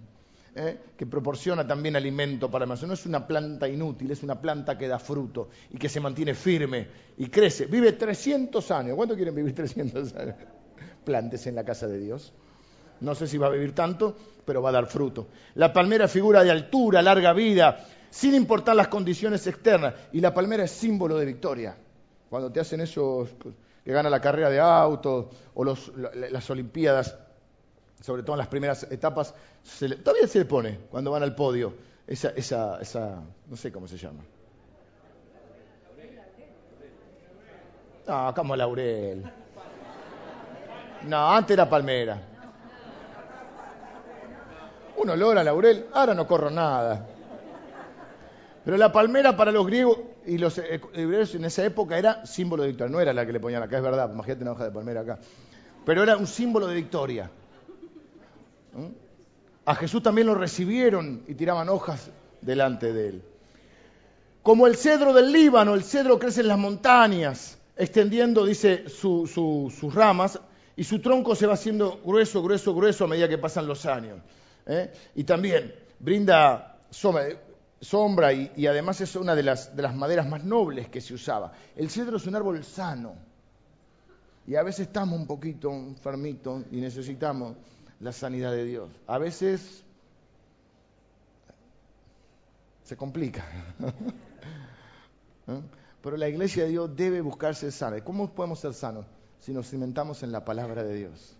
¿eh? 0.55 0.79
que 0.95 1.07
proporciona 1.07 1.67
también 1.67 1.97
alimento 1.97 2.51
para 2.51 2.67
más. 2.67 2.83
No 2.83 2.93
es 2.93 3.07
una 3.07 3.27
planta 3.27 3.67
inútil, 3.67 4.11
es 4.11 4.23
una 4.23 4.39
planta 4.39 4.77
que 4.77 4.89
da 4.89 4.99
fruto 4.99 5.49
y 5.71 5.79
que 5.79 5.89
se 5.89 6.01
mantiene 6.01 6.35
firme 6.35 6.89
y 7.17 7.29
crece. 7.29 7.65
Vive 7.65 7.93
300 7.93 8.71
años. 8.73 8.97
¿Cuánto 8.97 9.15
quieren 9.15 9.35
vivir 9.35 9.55
300 9.55 10.15
años? 10.17 10.35
Plantes 11.05 11.47
en 11.47 11.55
la 11.55 11.65
casa 11.65 11.87
de 11.87 11.99
Dios. 11.99 12.35
No 13.03 13.15
sé 13.15 13.27
si 13.27 13.37
va 13.37 13.49
a 13.49 13.51
vivir 13.51 13.75
tanto, 13.75 14.17
pero 14.45 14.63
va 14.63 14.71
a 14.71 14.73
dar 14.73 14.87
fruto. 14.87 15.27
La 15.55 15.73
palmera 15.73 16.07
figura 16.07 16.45
de 16.45 16.51
altura, 16.51 17.03
larga 17.03 17.33
vida, 17.33 17.85
sin 18.11 18.35
importar 18.35 18.77
las 18.77 18.89
condiciones 18.89 19.47
externas. 19.47 19.95
Y 20.13 20.21
la 20.21 20.33
palmera 20.33 20.65
es 20.65 20.71
símbolo 20.71 21.19
de 21.19 21.27
victoria. 21.27 21.77
Cuando 22.31 22.51
te 22.51 22.61
hacen 22.61 22.81
esos 22.81 23.29
que 23.85 23.93
gana 23.93 24.09
la 24.09 24.21
carrera 24.21 24.49
de 24.49 24.61
autos 24.61 25.27
o 25.55 25.65
las 25.65 26.51
Olimpiadas, 26.51 27.19
sobre 28.01 28.23
todo 28.23 28.35
en 28.35 28.39
las 28.39 28.49
primeras 28.49 28.85
etapas, 28.85 29.35
todavía 30.03 30.29
se 30.29 30.39
le 30.39 30.45
pone 30.45 30.79
cuando 30.91 31.11
van 31.11 31.25
al 31.25 31.35
podio 31.35 31.75
esa, 32.07 32.31
esa, 32.31 32.81
esa, 32.81 33.23
no 33.49 33.57
sé 33.57 33.73
cómo 33.73 33.89
se 33.89 33.97
llama. 33.97 34.23
No, 38.07 38.35
como 38.35 38.57
laurel. 38.57 39.25
No, 41.05 41.33
antes 41.33 41.55
era 41.55 41.69
palmera. 41.69 42.32
Uno 45.03 45.17
logra 45.17 45.43
laurel, 45.43 45.87
ahora 45.93 46.15
no 46.15 46.27
corro 46.27 46.51
nada. 46.51 47.07
Pero 48.65 48.77
la 48.77 48.93
palmera 48.93 49.37
para 49.37 49.51
los 49.51 49.67
griegos 49.67 49.99
y 50.25 50.39
los 50.39 50.59
hebreos 50.59 51.35
en 51.35 51.45
esa 51.45 51.65
época 51.65 51.99
era 51.99 52.25
símbolo 52.25 52.63
de 52.63 52.69
victoria. 52.69 52.93
No 52.93 53.01
era 53.01 53.13
la 53.13 53.27
que 53.27 53.33
le 53.33 53.41
ponían 53.41 53.63
acá, 53.65 53.79
es 53.79 53.83
verdad. 53.83 54.11
Imagínate 54.13 54.43
una 54.43 54.53
hoja 54.53 54.65
de 54.65 54.71
palmera 54.71 55.01
acá. 55.01 55.19
Pero 55.85 56.05
era 56.05 56.17
un 56.17 56.29
símbolo 56.29 56.69
de 56.69 56.77
victoria. 56.77 57.31
¿Mm? 58.75 58.87
A 59.65 59.75
Jesús 59.75 60.03
también 60.03 60.29
lo 60.29 60.37
recibieron 60.37 61.25
y 61.27 61.35
tiraban 61.35 61.69
hojas 61.69 62.11
delante 62.41 62.93
de 62.93 63.09
él. 63.09 63.23
Como 64.45 64.69
el 64.69 64.77
cedro 64.77 65.13
del 65.13 65.33
Líbano, 65.33 65.75
el 65.75 65.83
cedro 65.83 66.19
crece 66.21 66.43
en 66.43 66.49
las 66.49 66.59
montañas, 66.59 67.59
extendiendo, 67.77 68.45
dice, 68.45 68.89
sus 68.89 69.95
ramas, 69.95 70.41
y 70.77 70.85
su 70.85 71.01
tronco 71.01 71.35
se 71.35 71.47
va 71.47 71.55
haciendo 71.55 72.01
grueso, 72.05 72.43
grueso, 72.43 72.75
grueso 72.75 73.05
a 73.05 73.09
medida 73.09 73.29
que 73.29 73.39
pasan 73.39 73.67
los 73.67 73.87
años. 73.87 74.19
¿Eh? 74.67 74.93
Y 75.15 75.25
también 75.25 75.75
brinda 75.99 76.79
sombra, 76.91 78.33
y, 78.33 78.67
además 78.67 79.01
es 79.01 79.17
una 79.17 79.35
de 79.35 79.43
las, 79.43 79.75
de 79.75 79.83
las 79.83 79.95
maderas 79.95 80.29
más 80.29 80.45
nobles 80.45 80.89
que 80.89 81.01
se 81.01 81.15
usaba. 81.15 81.53
El 81.77 81.91
cedro 81.91 82.17
es 82.17 82.27
un 82.27 82.37
árbol 82.37 82.63
sano. 82.65 83.15
Y 84.47 84.57
a 84.57 84.63
veces 84.63 84.89
estamos 84.89 85.19
un 85.19 85.27
poquito 85.27 85.71
enfermitos 85.71 86.65
y 86.71 86.81
necesitamos 86.81 87.57
la 88.01 88.13
sanidad 88.13 88.51
de 88.51 88.65
Dios. 88.65 88.91
A 89.07 89.19
veces 89.19 89.85
se 92.83 92.97
complica. 92.97 93.45
¿Eh? 95.49 95.61
Pero 96.03 96.17
la 96.17 96.29
iglesia 96.29 96.65
de 96.65 96.71
Dios 96.71 96.97
debe 96.97 97.21
buscarse 97.21 97.71
sana. 97.71 98.03
¿Cómo 98.03 98.35
podemos 98.35 98.59
ser 98.59 98.75
sanos? 98.75 99.07
Si 99.39 99.53
nos 99.53 99.71
cimentamos 99.71 100.23
en 100.25 100.33
la 100.33 100.45
palabra 100.45 100.83
de 100.83 100.95
Dios. 100.95 101.37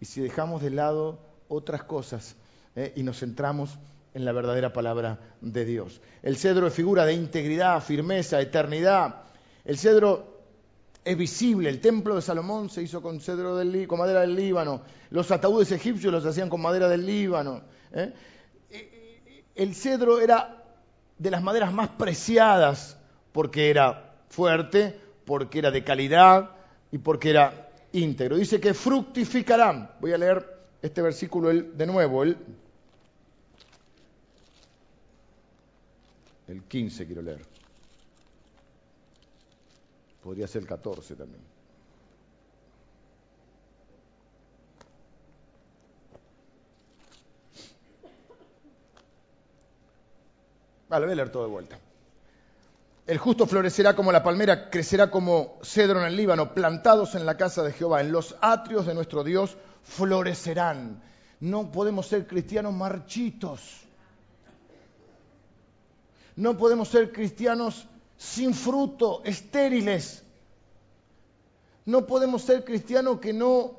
Y 0.00 0.06
si 0.06 0.20
dejamos 0.20 0.62
de 0.62 0.70
lado 0.70 1.20
otras 1.48 1.84
cosas 1.84 2.36
¿eh? 2.76 2.92
y 2.96 3.02
nos 3.02 3.18
centramos 3.18 3.78
en 4.14 4.24
la 4.24 4.32
verdadera 4.32 4.72
palabra 4.72 5.18
de 5.40 5.64
Dios. 5.64 6.00
El 6.22 6.36
cedro 6.36 6.66
es 6.66 6.74
figura 6.74 7.04
de 7.04 7.14
integridad, 7.14 7.82
firmeza, 7.82 8.40
eternidad. 8.40 9.22
El 9.64 9.78
cedro 9.78 10.40
es 11.04 11.16
visible. 11.16 11.68
El 11.68 11.80
templo 11.80 12.16
de 12.16 12.22
Salomón 12.22 12.70
se 12.70 12.82
hizo 12.82 13.00
con, 13.02 13.20
cedro 13.20 13.56
del, 13.56 13.86
con 13.86 13.98
madera 13.98 14.20
del 14.20 14.34
Líbano. 14.34 14.82
Los 15.10 15.30
ataúdes 15.30 15.72
egipcios 15.72 16.12
los 16.12 16.26
hacían 16.26 16.48
con 16.48 16.60
madera 16.60 16.88
del 16.88 17.06
Líbano. 17.06 17.62
¿eh? 17.92 18.12
El 19.54 19.74
cedro 19.74 20.20
era 20.20 20.64
de 21.18 21.30
las 21.30 21.42
maderas 21.42 21.72
más 21.72 21.90
preciadas 21.90 22.96
porque 23.32 23.70
era 23.70 24.14
fuerte, 24.28 24.98
porque 25.24 25.60
era 25.60 25.70
de 25.70 25.84
calidad 25.84 26.50
y 26.90 26.98
porque 26.98 27.30
era 27.30 27.70
íntegro. 27.92 28.36
Dice 28.36 28.60
que 28.60 28.74
fructificarán. 28.74 29.90
Voy 30.00 30.12
a 30.12 30.18
leer 30.18 30.59
este 30.82 31.02
versículo 31.02 31.48
de 31.48 31.86
nuevo, 31.86 32.22
el, 32.22 32.36
el 36.48 36.62
15 36.62 37.06
quiero 37.06 37.22
leer. 37.22 37.40
Podría 40.22 40.46
ser 40.46 40.62
el 40.62 40.68
14 40.68 41.14
también. 41.16 41.42
Vale, 50.88 51.06
voy 51.06 51.12
a 51.12 51.16
leer 51.16 51.30
todo 51.30 51.44
de 51.44 51.50
vuelta. 51.50 51.78
El 53.06 53.18
justo 53.18 53.46
florecerá 53.46 53.94
como 53.94 54.12
la 54.12 54.22
palmera, 54.22 54.70
crecerá 54.70 55.10
como 55.10 55.58
cedro 55.62 56.00
en 56.00 56.06
el 56.06 56.16
Líbano, 56.16 56.52
plantados 56.52 57.14
en 57.14 57.26
la 57.26 57.36
casa 57.36 57.62
de 57.62 57.72
Jehová, 57.72 58.00
en 58.00 58.12
los 58.12 58.36
atrios 58.40 58.86
de 58.86 58.94
nuestro 58.94 59.24
Dios 59.24 59.56
florecerán. 59.84 61.02
No 61.40 61.72
podemos 61.72 62.06
ser 62.06 62.26
cristianos 62.26 62.74
marchitos. 62.74 63.80
No 66.36 66.56
podemos 66.56 66.88
ser 66.88 67.12
cristianos 67.12 67.86
sin 68.16 68.54
fruto, 68.54 69.22
estériles. 69.24 70.22
No 71.84 72.06
podemos 72.06 72.42
ser 72.42 72.64
cristianos 72.64 73.20
que 73.20 73.32
no, 73.32 73.78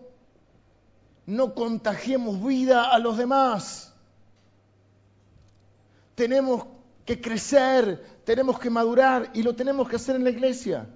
no 1.26 1.54
contagiemos 1.54 2.44
vida 2.44 2.92
a 2.92 3.00
los 3.00 3.18
demás. 3.18 3.94
Tenemos 6.16 6.66
que 7.06 7.22
crecer, 7.22 8.04
tenemos 8.26 8.60
que 8.60 8.70
madurar 8.70 9.32
y 9.34 9.44
lo 9.44 9.56
tenemos 9.56 9.88
que 9.88 9.96
hacer 9.96 10.16
en 10.16 10.24
la 10.24 10.30
iglesia. 10.32 10.88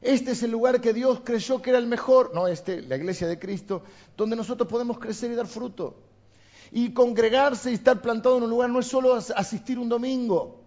Este 0.00 0.32
es 0.32 0.42
el 0.42 0.50
lugar 0.50 0.80
que 0.80 0.92
Dios 0.92 1.20
creyó 1.24 1.60
que 1.60 1.70
era 1.70 1.78
el 1.78 1.86
mejor, 1.86 2.32
no 2.34 2.46
este, 2.48 2.82
la 2.82 2.96
iglesia 2.96 3.26
de 3.26 3.38
Cristo, 3.38 3.82
donde 4.16 4.36
nosotros 4.36 4.68
podemos 4.68 4.98
crecer 4.98 5.30
y 5.30 5.34
dar 5.34 5.46
fruto. 5.46 5.96
Y 6.70 6.92
congregarse 6.92 7.70
y 7.70 7.74
estar 7.74 8.00
plantado 8.00 8.36
en 8.36 8.44
un 8.44 8.50
lugar 8.50 8.70
no 8.70 8.80
es 8.80 8.86
solo 8.86 9.14
asistir 9.14 9.78
un 9.78 9.88
domingo 9.88 10.58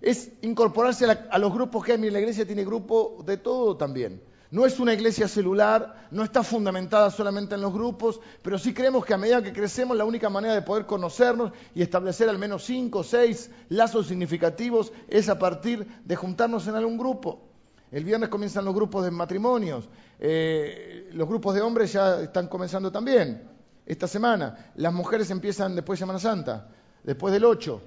es 0.00 0.32
incorporarse 0.42 1.04
a, 1.04 1.38
los 1.38 1.52
grupos 1.52 1.84
que 1.84 1.92
hay. 1.92 2.10
la 2.10 2.20
iglesia 2.20 2.46
tiene 2.46 2.64
grupo 2.64 3.22
de 3.24 3.36
todo 3.36 3.76
también. 3.76 4.22
No 4.50 4.66
es 4.66 4.80
una 4.80 4.92
iglesia 4.92 5.28
celular, 5.28 6.08
no 6.10 6.24
está 6.24 6.42
fundamentada 6.42 7.10
solamente 7.10 7.54
en 7.54 7.60
los 7.60 7.72
grupos, 7.72 8.20
pero 8.42 8.58
sí 8.58 8.74
creemos 8.74 9.04
que 9.04 9.14
a 9.14 9.18
medida 9.18 9.42
que 9.42 9.52
crecemos 9.52 9.96
la 9.96 10.04
única 10.04 10.28
manera 10.28 10.54
de 10.54 10.62
poder 10.62 10.86
conocernos 10.86 11.52
y 11.72 11.82
establecer 11.82 12.28
al 12.28 12.38
menos 12.38 12.64
cinco 12.64 13.00
o 13.00 13.04
seis 13.04 13.50
lazos 13.68 14.08
significativos 14.08 14.92
es 15.08 15.28
a 15.28 15.38
partir 15.38 15.86
de 16.04 16.16
juntarnos 16.16 16.66
en 16.66 16.74
algún 16.74 16.98
grupo. 16.98 17.49
El 17.90 18.04
viernes 18.04 18.28
comienzan 18.28 18.64
los 18.64 18.74
grupos 18.74 19.04
de 19.04 19.10
matrimonios, 19.10 19.88
eh, 20.18 21.10
los 21.12 21.28
grupos 21.28 21.54
de 21.54 21.60
hombres 21.60 21.92
ya 21.92 22.20
están 22.22 22.46
comenzando 22.46 22.92
también 22.92 23.42
esta 23.90 24.06
semana, 24.06 24.70
las 24.76 24.92
mujeres 24.92 25.30
empiezan 25.30 25.74
después 25.74 25.98
de 25.98 26.02
Semana 26.02 26.20
Santa, 26.20 26.68
después 27.02 27.32
del 27.32 27.44
8. 27.44 27.80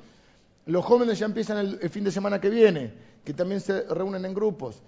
Los 0.65 0.83
jóvenes 0.83 1.19
ya 1.19 1.25
empiezan 1.25 1.57
el, 1.57 1.89
fin 1.89 2.03
de 2.03 2.11
semana 2.11 2.41
que 2.41 2.49
viene, 2.49 2.93
que 3.23 3.33
también 3.33 3.61
se 3.61 3.83
reúnen 3.83 4.25
en 4.25 4.33
grupos. 4.33 4.81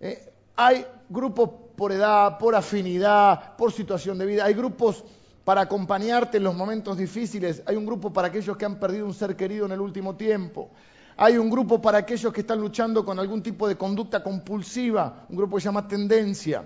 Eh, 0.00 0.32
hay 0.56 0.86
grupos 1.10 1.50
por 1.76 1.92
edad, 1.92 2.38
por 2.38 2.54
afinidad, 2.54 3.56
por 3.56 3.72
situación 3.72 4.16
de 4.16 4.24
vida. 4.24 4.44
Hay 4.44 4.54
grupos 4.54 5.04
para 5.44 5.62
acompañarte 5.62 6.38
en 6.38 6.44
los 6.44 6.54
momentos 6.54 6.96
difíciles. 6.96 7.62
Hay 7.66 7.76
un 7.76 7.84
grupo 7.84 8.12
para 8.12 8.28
aquellos 8.28 8.56
que 8.56 8.64
han 8.64 8.78
perdido 8.78 9.04
un 9.04 9.14
ser 9.14 9.36
querido 9.36 9.66
en 9.66 9.72
el 9.72 9.80
último 9.80 10.16
tiempo. 10.16 10.70
Hay 11.16 11.36
un 11.36 11.50
grupo 11.50 11.80
para 11.80 11.98
aquellos 11.98 12.32
que 12.32 12.40
están 12.40 12.60
luchando 12.60 13.04
con 13.04 13.18
algún 13.18 13.42
tipo 13.42 13.68
de 13.68 13.76
conducta 13.76 14.22
compulsiva, 14.22 15.26
un 15.28 15.36
grupo 15.36 15.56
que 15.56 15.62
se 15.62 15.66
llama 15.66 15.86
tendencia, 15.86 16.64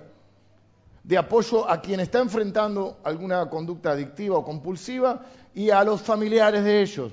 de 1.02 1.18
apoyo 1.18 1.68
a 1.68 1.80
quien 1.80 2.00
está 2.00 2.20
enfrentando 2.20 2.98
alguna 3.04 3.48
conducta 3.48 3.92
adictiva 3.92 4.38
o 4.38 4.44
compulsiva 4.44 5.22
y 5.54 5.70
a 5.70 5.85
los 5.85 6.02
familiares 6.02 6.64
de 6.64 6.82
ellos. 6.82 7.12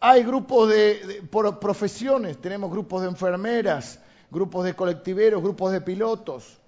Hay 0.00 0.24
grupos 0.24 0.68
de, 0.68 1.22
por 1.30 1.58
profesiones, 1.58 2.38
tenemos 2.38 2.70
grupos 2.70 3.02
de 3.02 3.08
enfermeras, 3.08 3.98
grupos 4.30 4.64
de 4.64 4.74
colectiveros, 4.74 5.42
grupos 5.42 5.72
de 5.72 5.80
pilotos. 5.80 6.58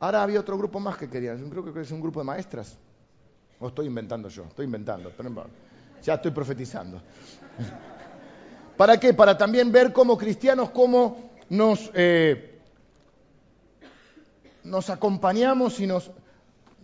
Ahora 0.00 0.22
había 0.22 0.40
otro 0.40 0.58
grupo 0.58 0.80
más 0.80 0.96
que 0.96 1.08
querían, 1.08 1.48
creo 1.48 1.72
que 1.72 1.80
es 1.80 1.90
un 1.92 2.00
grupo 2.00 2.20
de 2.20 2.24
maestras. 2.24 2.76
O 3.60 3.68
estoy 3.68 3.86
inventando 3.86 4.28
yo, 4.28 4.44
estoy 4.44 4.66
inventando, 4.66 5.12
ya 6.02 6.14
estoy 6.14 6.32
profetizando. 6.32 7.00
¿Para 8.82 8.98
qué? 8.98 9.14
Para 9.14 9.38
también 9.38 9.70
ver 9.70 9.92
como 9.92 10.18
cristianos 10.18 10.70
cómo 10.70 11.30
nos, 11.48 11.88
eh, 11.94 12.58
nos 14.64 14.90
acompañamos 14.90 15.78
y 15.78 15.86
nos 15.86 16.10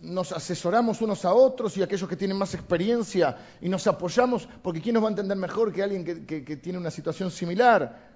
nos 0.01 0.31
asesoramos 0.31 1.01
unos 1.01 1.25
a 1.25 1.33
otros 1.33 1.75
y 1.75 1.83
aquellos 1.83 2.07
que 2.07 2.15
tienen 2.15 2.37
más 2.37 2.53
experiencia 2.53 3.35
y 3.59 3.67
nos 3.67 3.85
apoyamos, 3.85 4.47
porque 4.63 4.79
¿quién 4.79 4.93
nos 4.93 5.03
va 5.03 5.07
a 5.07 5.09
entender 5.09 5.35
mejor 5.35 5.73
que 5.73 5.83
alguien 5.83 6.25
que, 6.25 6.55
tiene 6.55 6.79
una 6.79 6.89
situación 6.89 7.31
similar? 7.31 8.09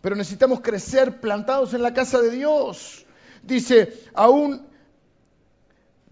Pero 0.00 0.16
necesitamos 0.16 0.62
crecer 0.62 1.20
plantados 1.20 1.74
en 1.74 1.82
la 1.82 1.92
casa 1.92 2.22
de 2.22 2.30
Dios. 2.30 3.04
Dice, 3.42 4.00
aún 4.14 4.66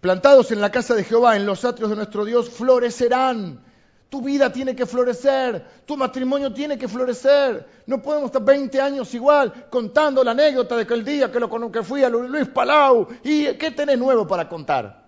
plantados 0.02 0.50
en 0.50 0.60
la 0.60 0.70
casa 0.70 0.94
de 0.94 1.04
Jehová, 1.04 1.37
en 1.37 1.46
los 1.46 1.64
atrios 1.64 1.88
de 1.88 1.96
nuestro 1.96 2.26
Dios, 2.26 2.50
florecerán. 2.50 3.64
Tu 4.08 4.20
vida 4.22 4.52
tiene 4.52 4.76
que 4.76 4.86
florecer, 4.86 5.64
tu 5.84 5.96
matrimonio 5.96 6.52
tiene 6.52 6.78
que 6.78 6.86
florecer. 6.86 7.66
No 7.86 8.00
podemos 8.00 8.26
estar 8.26 8.44
20 8.44 8.80
años 8.80 9.12
igual 9.14 9.52
contando 9.68 10.22
la 10.22 10.30
anécdota 10.30 10.76
de 10.76 10.82
aquel 10.82 11.04
día 11.04 11.32
que, 11.32 11.40
lo, 11.40 11.72
que 11.72 11.82
fui 11.82 12.04
a 12.04 12.08
Luis 12.08 12.48
Palau 12.48 13.08
y 13.24 13.54
¿qué 13.54 13.72
tenés 13.72 13.98
nuevo 13.98 14.26
para 14.26 14.48
contar? 14.48 15.04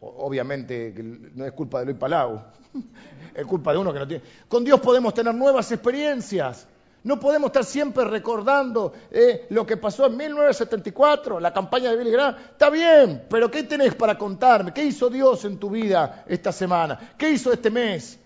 Obviamente 0.00 0.94
no 1.34 1.44
es 1.44 1.52
culpa 1.52 1.80
de 1.80 1.86
Luis 1.86 1.98
Palau, 1.98 2.42
es 3.34 3.46
culpa 3.46 3.72
de 3.72 3.78
uno 3.78 3.92
que 3.92 3.98
no 3.98 4.08
tiene. 4.08 4.24
Con 4.48 4.64
Dios 4.64 4.80
podemos 4.80 5.12
tener 5.12 5.34
nuevas 5.34 5.70
experiencias. 5.70 6.66
No 7.04 7.18
podemos 7.18 7.48
estar 7.48 7.64
siempre 7.64 8.04
recordando 8.04 8.92
eh, 9.10 9.46
lo 9.50 9.66
que 9.66 9.76
pasó 9.76 10.06
en 10.06 10.16
1974, 10.16 11.40
la 11.40 11.52
campaña 11.52 11.90
de 11.90 11.96
Billy 11.96 12.12
Graham. 12.12 12.36
Está 12.52 12.70
bien, 12.70 13.26
pero 13.28 13.50
¿qué 13.50 13.64
tenés 13.64 13.94
para 13.94 14.16
contarme? 14.16 14.72
¿Qué 14.72 14.84
hizo 14.84 15.10
Dios 15.10 15.44
en 15.44 15.58
tu 15.58 15.70
vida 15.70 16.24
esta 16.28 16.52
semana? 16.52 17.14
¿Qué 17.18 17.30
hizo 17.30 17.52
este 17.52 17.70
mes? 17.70 18.20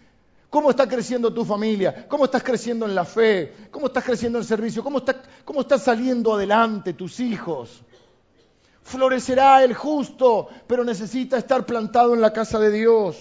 ¿Cómo 0.51 0.71
está 0.71 0.87
creciendo 0.87 1.33
tu 1.33 1.45
familia? 1.45 2.07
¿Cómo 2.07 2.27
estás 2.27 2.43
creciendo 2.43 2.85
en 2.87 2.95
la 2.95 3.05
fe? 3.05 3.69
¿Cómo 3.71 3.87
estás 3.87 4.05
creciendo 4.05 4.39
en 4.39 4.43
el 4.43 4.49
servicio? 4.49 4.85
¿Cómo 4.85 4.99
está, 4.99 5.23
cómo 5.45 5.63
saliendo 5.63 6.35
adelante 6.35 6.93
tus 6.93 7.19
hijos? 7.21 7.83
Florecerá 8.83 9.65
el 9.65 9.75
justo, 9.75 10.49
pero 10.67 10.85
necesita 10.85 11.39
estar 11.39 11.67
plantado 11.67 12.15
en 12.15 12.21
la 12.21 12.33
casa 12.33 12.59
de 12.59 12.71
Dios. 12.71 13.17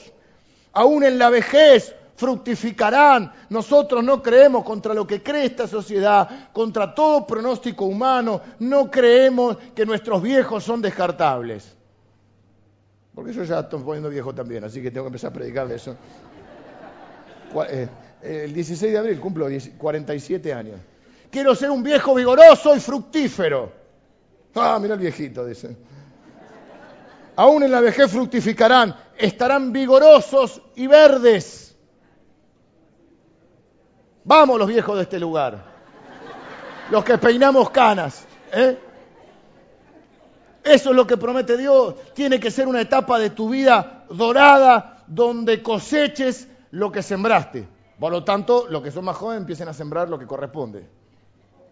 Aún 0.73 1.03
en 1.03 1.17
la 1.17 1.29
vejez 1.29 1.95
fructificarán. 2.15 3.31
Nosotros 3.49 4.03
no 4.03 4.21
creemos 4.21 4.63
contra 4.63 4.93
lo 4.93 5.05
que 5.05 5.21
cree 5.21 5.45
esta 5.45 5.67
sociedad, 5.67 6.49
contra 6.51 6.93
todo 6.95 7.27
pronóstico 7.27 7.85
humano, 7.85 8.41
no 8.59 8.89
creemos 8.89 9.57
que 9.75 9.85
nuestros 9.85 10.21
viejos 10.21 10.63
son 10.63 10.81
descartables. 10.81 11.75
Porque 13.13 13.31
yo 13.31 13.43
ya 13.43 13.59
estoy 13.59 13.81
poniendo 13.81 14.09
viejo 14.09 14.33
también, 14.33 14.63
así 14.63 14.81
que 14.81 14.91
tengo 14.91 15.05
que 15.05 15.09
empezar 15.09 15.31
a 15.31 15.33
predicar 15.33 15.67
de 15.67 15.75
eso. 15.75 15.95
Eh, 17.69 17.87
el 18.21 18.53
16 18.53 18.91
de 18.91 18.97
abril 18.97 19.19
cumplo 19.19 19.47
47 19.77 20.53
años. 20.53 20.79
Quiero 21.31 21.55
ser 21.55 21.69
un 21.69 21.83
viejo 21.83 22.13
vigoroso 22.13 22.75
y 22.75 22.79
fructífero. 22.79 23.71
Ah, 24.55 24.77
mira 24.81 24.95
el 24.95 24.99
viejito, 24.99 25.45
dice. 25.45 25.75
Aún 27.37 27.63
en 27.63 27.71
la 27.71 27.81
vejez 27.81 28.09
fructificarán, 28.09 28.95
estarán 29.17 29.73
vigorosos 29.73 30.61
y 30.75 30.87
verdes 30.87 31.64
Vamos 34.25 34.57
los 34.57 34.67
viejos 34.67 34.95
de 34.95 35.03
este 35.03 35.19
lugar. 35.19 35.63
Los 36.89 37.03
que 37.03 37.17
peinamos 37.17 37.69
canas. 37.69 38.25
¿eh? 38.51 38.77
Eso 40.63 40.89
es 40.89 40.95
lo 40.95 41.05
que 41.05 41.15
promete 41.15 41.55
Dios. 41.57 41.95
Tiene 42.15 42.39
que 42.39 42.49
ser 42.49 42.67
una 42.67 42.81
etapa 42.81 43.19
de 43.19 43.29
tu 43.29 43.49
vida 43.49 44.05
dorada 44.09 45.03
donde 45.05 45.61
coseches 45.61 46.47
lo 46.71 46.91
que 46.91 47.03
sembraste. 47.03 47.67
Por 47.99 48.11
lo 48.11 48.23
tanto, 48.23 48.65
los 48.67 48.81
que 48.81 48.89
son 48.89 49.05
más 49.05 49.15
jóvenes 49.15 49.41
empiecen 49.41 49.67
a 49.67 49.73
sembrar 49.73 50.09
lo 50.09 50.17
que 50.17 50.25
corresponde. 50.25 50.89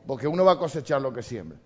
Porque 0.05 0.27
uno 0.27 0.45
va 0.45 0.53
a 0.53 0.59
cosechar 0.59 1.01
lo 1.01 1.11
que 1.11 1.23
siembra. 1.23 1.57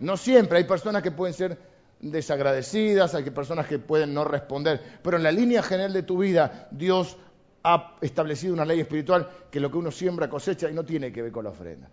No 0.00 0.16
siempre. 0.16 0.58
Hay 0.58 0.64
personas 0.64 1.02
que 1.02 1.12
pueden 1.12 1.32
ser 1.32 1.58
desagradecidas, 2.00 3.14
hay 3.14 3.30
personas 3.30 3.66
que 3.66 3.78
pueden 3.78 4.12
no 4.12 4.24
responder. 4.24 4.82
Pero 5.00 5.16
en 5.16 5.22
la 5.22 5.30
línea 5.30 5.62
general 5.62 5.92
de 5.92 6.02
tu 6.02 6.18
vida, 6.18 6.66
Dios 6.72 7.16
ha 7.64 7.96
establecido 8.02 8.52
una 8.52 8.64
ley 8.64 8.80
espiritual 8.80 9.28
que 9.50 9.58
lo 9.58 9.70
que 9.70 9.78
uno 9.78 9.90
siembra 9.90 10.28
cosecha 10.28 10.70
y 10.70 10.74
no 10.74 10.84
tiene 10.84 11.10
que 11.10 11.22
ver 11.22 11.32
con 11.32 11.44
la 11.44 11.50
ofrenda. 11.50 11.88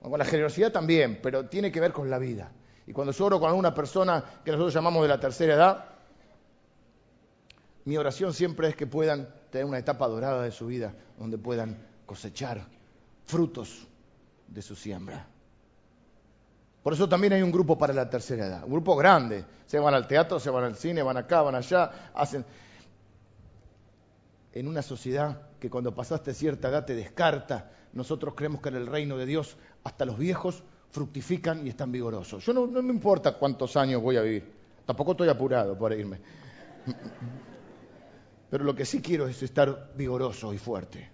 Con 0.00 0.18
la 0.18 0.24
generosidad 0.24 0.72
también, 0.72 1.20
pero 1.22 1.46
tiene 1.46 1.70
que 1.70 1.78
ver 1.78 1.92
con 1.92 2.08
la 2.08 2.18
vida. 2.18 2.50
Y 2.86 2.92
cuando 2.92 3.12
yo 3.12 3.26
oro 3.26 3.38
con 3.38 3.50
alguna 3.50 3.74
persona 3.74 4.24
que 4.42 4.50
nosotros 4.50 4.72
llamamos 4.72 5.02
de 5.02 5.08
la 5.08 5.20
tercera 5.20 5.54
edad, 5.54 5.84
mi 7.84 7.98
oración 7.98 8.32
siempre 8.32 8.68
es 8.68 8.76
que 8.76 8.86
puedan 8.86 9.28
tener 9.50 9.66
una 9.66 9.78
etapa 9.78 10.08
dorada 10.08 10.42
de 10.42 10.50
su 10.50 10.66
vida 10.66 10.94
donde 11.18 11.36
puedan 11.36 11.86
cosechar 12.06 12.66
frutos 13.26 13.86
de 14.48 14.62
su 14.62 14.74
siembra. 14.74 15.26
Por 16.82 16.94
eso 16.94 17.06
también 17.06 17.34
hay 17.34 17.42
un 17.42 17.52
grupo 17.52 17.76
para 17.76 17.92
la 17.92 18.08
tercera 18.08 18.46
edad, 18.46 18.64
un 18.64 18.70
grupo 18.70 18.96
grande. 18.96 19.44
Se 19.66 19.78
van 19.78 19.92
al 19.92 20.06
teatro, 20.06 20.40
se 20.40 20.48
van 20.48 20.64
al 20.64 20.76
cine, 20.76 21.02
van 21.02 21.18
acá, 21.18 21.42
van 21.42 21.56
allá, 21.56 22.10
hacen 22.14 22.44
en 24.52 24.68
una 24.68 24.82
sociedad 24.82 25.42
que 25.58 25.70
cuando 25.70 25.94
pasaste 25.94 26.34
cierta 26.34 26.68
edad 26.68 26.84
te 26.84 26.94
descarta, 26.94 27.70
nosotros 27.92 28.34
creemos 28.34 28.60
que 28.60 28.68
en 28.68 28.76
el 28.76 28.86
reino 28.86 29.16
de 29.16 29.26
Dios 29.26 29.56
hasta 29.84 30.04
los 30.04 30.18
viejos 30.18 30.62
fructifican 30.90 31.66
y 31.66 31.70
están 31.70 31.92
vigorosos. 31.92 32.44
Yo 32.44 32.52
no, 32.52 32.66
me 32.66 32.92
importa 32.92 33.38
cuántos 33.38 33.76
años 33.76 34.02
voy 34.02 34.16
a 34.16 34.22
vivir, 34.22 34.52
tampoco 34.84 35.12
estoy 35.12 35.28
apurado 35.28 35.76
por 35.78 35.92
irme. 35.92 36.20
Pero 38.50 38.64
lo 38.64 38.74
que 38.74 38.84
sí 38.84 39.00
quiero 39.00 39.28
es 39.28 39.42
estar 39.42 39.92
vigoroso 39.94 40.52
y 40.52 40.58
fuerte. 40.58 41.08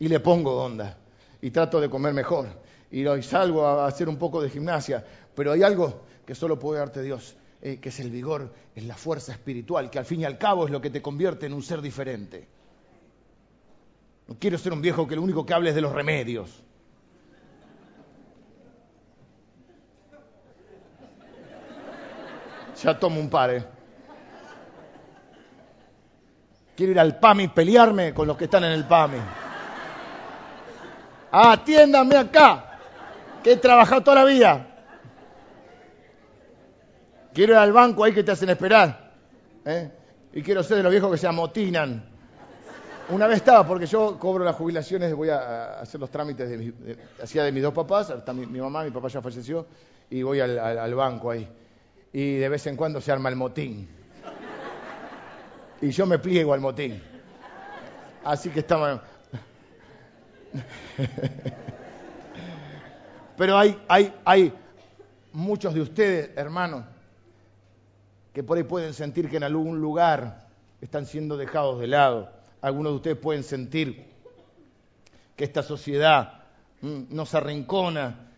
Y 0.00 0.08
le 0.08 0.18
pongo 0.18 0.60
onda. 0.60 0.98
Y 1.40 1.52
trato 1.52 1.80
de 1.80 1.88
comer 1.88 2.12
mejor. 2.12 2.48
Y 2.90 3.04
salgo 3.22 3.64
a 3.64 3.86
hacer 3.86 4.08
un 4.08 4.16
poco 4.16 4.42
de 4.42 4.50
gimnasia. 4.50 5.04
Pero 5.34 5.52
hay 5.52 5.62
algo 5.62 6.02
que 6.26 6.34
solo 6.34 6.58
puede 6.58 6.80
darte 6.80 7.02
Dios, 7.02 7.36
eh, 7.62 7.78
que 7.78 7.90
es 7.90 8.00
el 8.00 8.10
vigor, 8.10 8.52
es 8.74 8.84
la 8.84 8.96
fuerza 8.96 9.32
espiritual, 9.32 9.88
que 9.88 10.00
al 10.00 10.04
fin 10.04 10.20
y 10.20 10.24
al 10.24 10.36
cabo 10.36 10.64
es 10.64 10.72
lo 10.72 10.80
que 10.80 10.90
te 10.90 11.00
convierte 11.00 11.46
en 11.46 11.52
un 11.52 11.62
ser 11.62 11.80
diferente. 11.80 12.48
No 14.30 14.36
quiero 14.38 14.56
ser 14.58 14.72
un 14.72 14.80
viejo 14.80 15.08
que 15.08 15.16
lo 15.16 15.22
único 15.22 15.44
que 15.44 15.52
hable 15.52 15.70
es 15.70 15.74
de 15.74 15.80
los 15.80 15.92
remedios. 15.92 16.62
Ya 22.80 22.96
tomo 22.96 23.18
un 23.18 23.28
par, 23.28 23.50
¿eh? 23.50 23.64
Quiero 26.76 26.92
ir 26.92 27.00
al 27.00 27.18
PAMI 27.18 27.42
y 27.42 27.48
pelearme 27.48 28.14
con 28.14 28.28
los 28.28 28.36
que 28.36 28.44
están 28.44 28.62
en 28.62 28.70
el 28.70 28.86
PAMI. 28.86 29.18
Atiéndanme 31.32 32.16
acá, 32.16 32.78
que 33.42 33.52
he 33.52 33.56
trabajado 33.56 34.04
toda 34.04 34.24
la 34.24 34.24
vida. 34.24 34.66
Quiero 37.34 37.54
ir 37.54 37.58
al 37.58 37.72
banco 37.72 38.04
ahí 38.04 38.14
que 38.14 38.22
te 38.22 38.30
hacen 38.30 38.48
esperar. 38.48 39.12
¿eh? 39.64 39.90
Y 40.32 40.42
quiero 40.42 40.62
ser 40.62 40.76
de 40.76 40.84
los 40.84 40.92
viejos 40.92 41.10
que 41.10 41.18
se 41.18 41.26
amotinan. 41.26 42.09
Una 43.10 43.26
vez 43.26 43.38
estaba, 43.38 43.66
porque 43.66 43.86
yo 43.86 44.16
cobro 44.20 44.44
las 44.44 44.54
jubilaciones, 44.54 45.12
voy 45.14 45.30
a 45.30 45.80
hacer 45.80 46.00
los 46.00 46.10
trámites 46.10 46.48
de, 46.48 46.96
hacía 47.20 47.42
de 47.42 47.50
mis 47.50 47.62
dos 47.62 47.74
papás, 47.74 48.14
mi, 48.32 48.46
mamá, 48.60 48.84
mi 48.84 48.92
papá 48.92 49.08
ya 49.08 49.20
falleció, 49.20 49.66
y 50.08 50.22
voy 50.22 50.38
al, 50.38 50.94
banco 50.94 51.32
ahí. 51.32 51.48
Y 52.12 52.36
de 52.36 52.48
vez 52.48 52.64
en 52.68 52.76
cuando 52.76 53.00
se 53.00 53.10
arma 53.10 53.28
el 53.28 53.34
motín. 53.34 53.88
Y 55.80 55.90
yo 55.90 56.06
me 56.06 56.20
pliego 56.20 56.54
al 56.54 56.60
motín. 56.60 57.02
Así 58.24 58.50
que 58.50 58.60
estamos... 58.60 59.00
Pero 63.36 63.58
hay, 63.58 63.76
hay, 63.88 64.14
hay 64.24 64.52
muchos 65.32 65.74
de 65.74 65.80
ustedes, 65.80 66.30
hermanos, 66.36 66.84
que 68.32 68.44
por 68.44 68.56
ahí 68.56 68.64
pueden 68.64 68.94
sentir 68.94 69.28
que 69.28 69.38
en 69.38 69.44
algún 69.44 69.80
lugar 69.80 70.46
están 70.80 71.06
siendo 71.06 71.36
dejados 71.36 71.80
de 71.80 71.88
lado 71.88 72.39
algunos 72.62 72.92
de 72.92 72.96
ustedes 72.96 73.16
pueden 73.16 73.42
sentir 73.42 74.04
que 75.36 75.44
esta 75.44 75.62
sociedad 75.62 76.44
mm, 76.82 77.04
nos 77.10 77.34
arrincona 77.34 78.30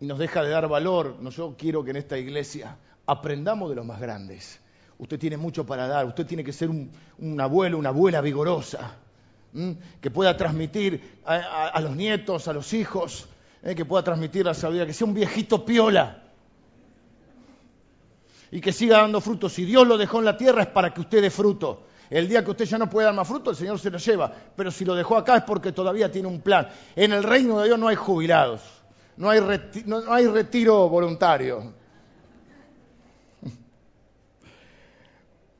y 0.00 0.06
nos 0.06 0.18
deja 0.18 0.42
de 0.42 0.50
dar 0.50 0.68
valor. 0.68 1.16
No, 1.20 1.30
yo 1.30 1.54
quiero 1.58 1.84
que 1.84 1.90
en 1.90 1.96
esta 1.96 2.16
iglesia 2.18 2.76
aprendamos 3.06 3.68
de 3.68 3.76
los 3.76 3.84
más 3.84 4.00
grandes. 4.00 4.60
Usted 4.98 5.18
tiene 5.18 5.36
mucho 5.36 5.64
para 5.64 5.86
dar, 5.86 6.06
usted 6.06 6.26
tiene 6.26 6.44
que 6.44 6.52
ser 6.52 6.68
un, 6.70 7.40
abuelo, 7.40 7.78
una 7.78 7.90
abuela 7.90 8.20
vigorosa, 8.20 8.96
mm, 9.52 9.70
que 10.00 10.10
pueda 10.10 10.36
transmitir 10.36 11.20
a, 11.24 11.80
los 11.80 11.96
nietos, 11.96 12.48
a 12.48 12.52
los 12.52 12.72
hijos, 12.72 13.28
eh, 13.62 13.74
que 13.74 13.84
pueda 13.84 14.02
transmitir 14.02 14.44
la 14.44 14.54
sabiduría, 14.54 14.86
que 14.86 14.92
sea 14.92 15.06
un 15.06 15.14
viejito 15.14 15.64
piola 15.64 16.22
y 18.50 18.60
que 18.60 18.72
siga 18.72 18.98
dando 18.98 19.20
frutos. 19.20 19.52
Si 19.52 19.64
Dios 19.64 19.86
lo 19.86 19.96
dejó 19.96 20.18
en 20.18 20.24
la 20.24 20.36
tierra 20.36 20.62
es 20.62 20.68
para 20.68 20.92
que 20.92 21.00
usted 21.00 21.22
dé 21.22 21.30
fruto. 21.30 21.84
El 22.10 22.28
día 22.28 22.44
que 22.44 22.50
usted 22.50 22.64
ya 22.64 22.76
no 22.76 22.90
puede 22.90 23.06
dar 23.06 23.14
más 23.14 23.28
fruto, 23.28 23.50
el 23.50 23.56
Señor 23.56 23.78
se 23.78 23.88
lo 23.88 23.98
lleva. 23.98 24.32
Pero 24.56 24.72
si 24.72 24.84
lo 24.84 24.96
dejó 24.96 25.16
acá 25.16 25.36
es 25.36 25.44
porque 25.44 25.70
todavía 25.70 26.10
tiene 26.10 26.26
un 26.26 26.40
plan. 26.40 26.68
En 26.96 27.12
el 27.12 27.22
reino 27.22 27.60
de 27.60 27.68
Dios 27.68 27.78
no 27.78 27.86
hay 27.86 27.94
jubilados, 27.94 28.62
no 29.16 29.30
hay, 29.30 29.40
no 29.86 30.12
hay 30.12 30.26
retiro 30.26 30.88
voluntario. 30.88 31.72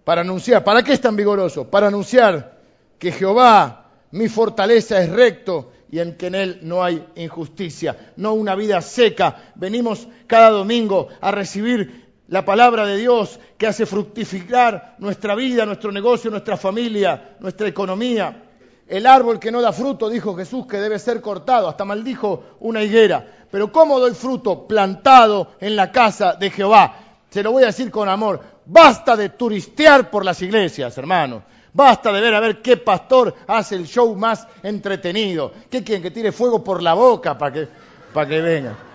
Para 0.05 0.23
anunciar, 0.23 0.65
¿para 0.65 0.83
qué 0.83 0.93
es 0.93 1.01
tan 1.01 1.15
vigoroso? 1.15 1.71
Para 1.71 1.87
anunciar 1.87 2.59
que 2.99 3.13
Jehová, 3.13 3.87
mi 4.11 4.29
fortaleza, 4.29 5.01
es 5.01 5.09
recto 5.09 5.71
y 5.93 6.01
en 6.01 6.17
que 6.17 6.27
en 6.29 6.35
él 6.35 6.59
no 6.63 6.83
hay 6.83 7.05
injusticia, 7.17 8.13
no 8.17 8.35
una 8.35 8.57
vida 8.57 8.81
seca. 8.81 9.53
Venimos 9.55 10.09
cada 10.27 10.51
domingo 10.51 11.09
a 11.21 11.31
recibir 11.31 12.00
la 12.31 12.45
palabra 12.45 12.87
de 12.87 12.97
Dios 12.97 13.41
que 13.59 13.67
hace 13.67 13.85
fructificar 13.87 14.95
nuestra 14.99 15.35
vida, 15.35 15.67
nuestro 15.67 15.91
negocio, 15.91 16.31
nuestra 16.31 16.57
familia, 16.57 17.37
nuestra 17.41 17.67
economía. 17.67 18.45
El 18.87 19.07
árbol 19.07 19.41
que 19.41 19.51
no 19.51 19.61
da 19.61 19.73
fruto, 19.73 20.09
dijo 20.09 20.37
Jesús, 20.37 20.67
que 20.67 20.79
debe 20.79 21.01
ser 21.01 21.21
cortado, 21.21 21.69
hasta 21.69 21.85
maldijo 21.85 22.57
una 22.61 22.85
higuera. 22.85 23.27
Pero 23.51 23.73
¿cómo 23.73 23.99
doy 23.99 24.15
fruto? 24.15 24.67
Plantado 24.67 25.55
en 25.61 25.75
la 25.75 25.91
casa 25.91 26.35
de 26.35 26.51
Jehová. 26.51 26.95
Se 27.29 27.43
lo 27.43 27.51
voy 27.51 27.65
a 27.65 27.67
decir 27.67 27.91
con 27.91 28.09
amor. 28.09 28.41
Basta 28.65 29.17
de 29.17 29.31
turistear 29.31 30.09
por 30.09 30.25
las 30.25 30.41
iglesias, 30.41 30.97
hermano. 30.99 31.43
Basta 31.73 32.13
de 32.13 32.21
ver 32.21 32.35
a 32.35 32.41
ver 32.41 32.63
qué 32.63 32.77
pastor 32.77 33.35
hace 33.49 33.75
el 33.75 33.87
show 33.87 34.15
más 34.15 34.47
entretenido. 34.63 35.53
¿Qué 35.69 35.83
quieren? 35.83 36.03
Que 36.03 36.13
tire 36.13 36.31
fuego 36.31 36.63
por 36.63 36.81
la 36.81 36.95
boca 36.95 37.37
para 37.37 37.53
que, 37.53 37.69
para 38.13 38.29
que 38.29 38.41
vengan. 38.41 38.90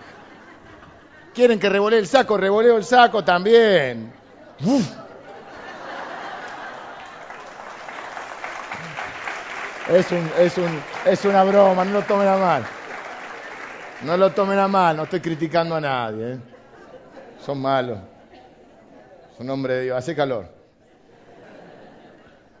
¿Quieren 1.36 1.60
que 1.60 1.68
revolee 1.68 1.98
el 1.98 2.06
saco? 2.06 2.38
Revoleo 2.38 2.78
el 2.78 2.84
saco 2.84 3.22
también. 3.22 4.10
Es, 11.04 11.24
una 11.26 11.44
broma, 11.44 11.84
no 11.84 11.92
lo 11.92 12.02
tomen 12.02 12.26
a 12.26 12.38
mal. 12.38 12.64
No 14.02 14.16
lo 14.16 14.32
tomen 14.32 14.58
a 14.58 14.66
mal, 14.66 14.96
no 14.96 15.02
estoy 15.02 15.20
criticando 15.20 15.74
a 15.74 15.80
nadie. 15.82 16.32
¿eh? 16.32 16.38
Son 17.44 17.60
malos. 17.60 17.98
Son 19.36 19.50
hombre 19.50 19.74
de 19.74 19.82
Dios. 19.82 19.98
Hace 19.98 20.16
calor. 20.16 20.55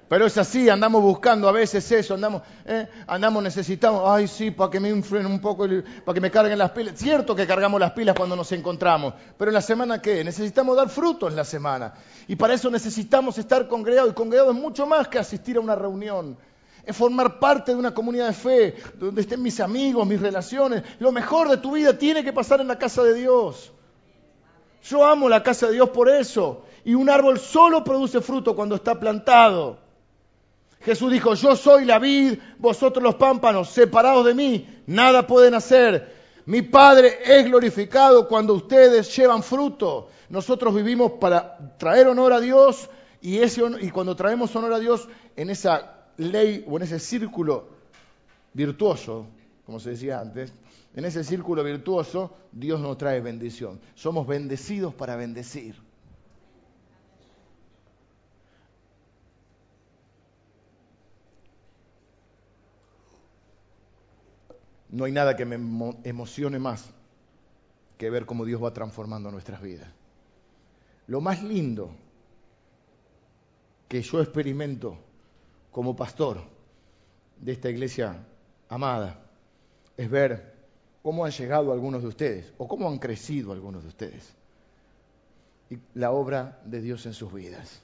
Pero 0.08 0.26
es 0.26 0.38
así, 0.38 0.68
andamos 0.68 1.02
buscando 1.02 1.48
a 1.48 1.52
veces 1.52 1.90
eso, 1.90 2.14
andamos, 2.14 2.42
¿eh? 2.64 2.86
andamos 3.08 3.42
necesitamos, 3.42 4.02
ay 4.06 4.28
sí, 4.28 4.52
para 4.52 4.70
que 4.70 4.78
me 4.78 4.88
influen 4.88 5.26
un 5.26 5.40
poco, 5.40 5.66
para 6.04 6.14
que 6.14 6.20
me 6.20 6.30
carguen 6.30 6.58
las 6.58 6.70
pilas. 6.70 6.94
Cierto 6.96 7.34
que 7.34 7.44
cargamos 7.44 7.80
las 7.80 7.90
pilas 7.90 8.14
cuando 8.16 8.36
nos 8.36 8.52
encontramos, 8.52 9.14
pero 9.36 9.50
en 9.50 9.54
la 9.54 9.62
semana 9.62 10.00
qué? 10.00 10.22
Necesitamos 10.22 10.76
dar 10.76 10.88
fruto 10.90 11.26
en 11.26 11.34
la 11.34 11.44
semana. 11.44 11.92
Y 12.28 12.36
para 12.36 12.54
eso 12.54 12.70
necesitamos 12.70 13.36
estar 13.38 13.66
congregados. 13.66 14.12
Y 14.12 14.14
congregado 14.14 14.52
es 14.52 14.56
mucho 14.56 14.86
más 14.86 15.08
que 15.08 15.18
asistir 15.18 15.56
a 15.56 15.60
una 15.60 15.74
reunión. 15.74 16.36
Es 16.84 16.96
formar 16.96 17.40
parte 17.40 17.72
de 17.72 17.78
una 17.78 17.92
comunidad 17.92 18.28
de 18.28 18.32
fe, 18.32 18.76
donde 18.94 19.22
estén 19.22 19.42
mis 19.42 19.58
amigos, 19.58 20.06
mis 20.06 20.20
relaciones. 20.20 20.84
Lo 21.00 21.10
mejor 21.10 21.48
de 21.48 21.56
tu 21.56 21.72
vida 21.72 21.98
tiene 21.98 22.22
que 22.22 22.32
pasar 22.32 22.60
en 22.60 22.68
la 22.68 22.78
casa 22.78 23.02
de 23.02 23.14
Dios. 23.14 23.72
Yo 24.84 25.04
amo 25.04 25.28
la 25.28 25.42
casa 25.42 25.66
de 25.66 25.72
Dios 25.72 25.90
por 25.90 26.08
eso. 26.08 26.62
Y 26.84 26.94
un 26.94 27.10
árbol 27.10 27.40
solo 27.40 27.82
produce 27.82 28.20
fruto 28.20 28.54
cuando 28.54 28.76
está 28.76 29.00
plantado. 29.00 29.85
Jesús 30.80 31.10
dijo, 31.10 31.34
yo 31.34 31.56
soy 31.56 31.84
la 31.84 31.98
vid, 31.98 32.38
vosotros 32.58 33.02
los 33.02 33.16
pámpanos, 33.16 33.70
separados 33.70 34.24
de 34.24 34.34
mí, 34.34 34.82
nada 34.86 35.26
pueden 35.26 35.54
hacer. 35.54 36.14
Mi 36.46 36.62
Padre 36.62 37.18
es 37.24 37.44
glorificado 37.44 38.28
cuando 38.28 38.54
ustedes 38.54 39.14
llevan 39.16 39.42
fruto. 39.42 40.08
Nosotros 40.28 40.74
vivimos 40.74 41.12
para 41.20 41.76
traer 41.76 42.06
honor 42.06 42.32
a 42.32 42.40
Dios 42.40 42.88
y, 43.20 43.38
ese, 43.38 43.62
y 43.80 43.90
cuando 43.90 44.14
traemos 44.14 44.54
honor 44.54 44.72
a 44.74 44.78
Dios 44.78 45.08
en 45.34 45.50
esa 45.50 46.06
ley 46.16 46.64
o 46.68 46.76
en 46.76 46.84
ese 46.84 47.00
círculo 47.00 47.68
virtuoso, 48.52 49.26
como 49.64 49.80
se 49.80 49.90
decía 49.90 50.20
antes, 50.20 50.52
en 50.94 51.04
ese 51.04 51.24
círculo 51.24 51.62
virtuoso 51.64 52.32
Dios 52.52 52.80
nos 52.80 52.96
trae 52.96 53.20
bendición. 53.20 53.80
Somos 53.94 54.26
bendecidos 54.26 54.94
para 54.94 55.16
bendecir. 55.16 55.85
No 64.88 65.04
hay 65.04 65.12
nada 65.12 65.36
que 65.36 65.44
me 65.44 65.56
emocione 66.04 66.58
más 66.58 66.88
que 67.98 68.10
ver 68.10 68.26
cómo 68.26 68.44
Dios 68.44 68.62
va 68.62 68.72
transformando 68.72 69.30
nuestras 69.30 69.60
vidas. 69.60 69.88
Lo 71.06 71.20
más 71.20 71.42
lindo 71.42 71.90
que 73.88 74.02
yo 74.02 74.20
experimento 74.20 74.98
como 75.70 75.94
pastor 75.94 76.42
de 77.40 77.52
esta 77.52 77.70
iglesia 77.70 78.26
amada 78.68 79.22
es 79.96 80.10
ver 80.10 80.54
cómo 81.02 81.24
han 81.24 81.30
llegado 81.30 81.72
algunos 81.72 82.02
de 82.02 82.08
ustedes 82.08 82.52
o 82.58 82.66
cómo 82.66 82.88
han 82.88 82.98
crecido 82.98 83.52
algunos 83.52 83.82
de 83.82 83.88
ustedes 83.88 84.34
y 85.70 85.78
la 85.94 86.12
obra 86.12 86.60
de 86.64 86.80
Dios 86.80 87.06
en 87.06 87.14
sus 87.14 87.32
vidas. 87.32 87.80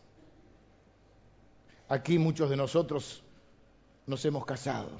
Aquí 1.89 2.19
muchos 2.19 2.51
de 2.51 2.57
nosotros 2.57 3.23
nos 4.07 4.25
hemos 4.25 4.45
casado 4.45 4.91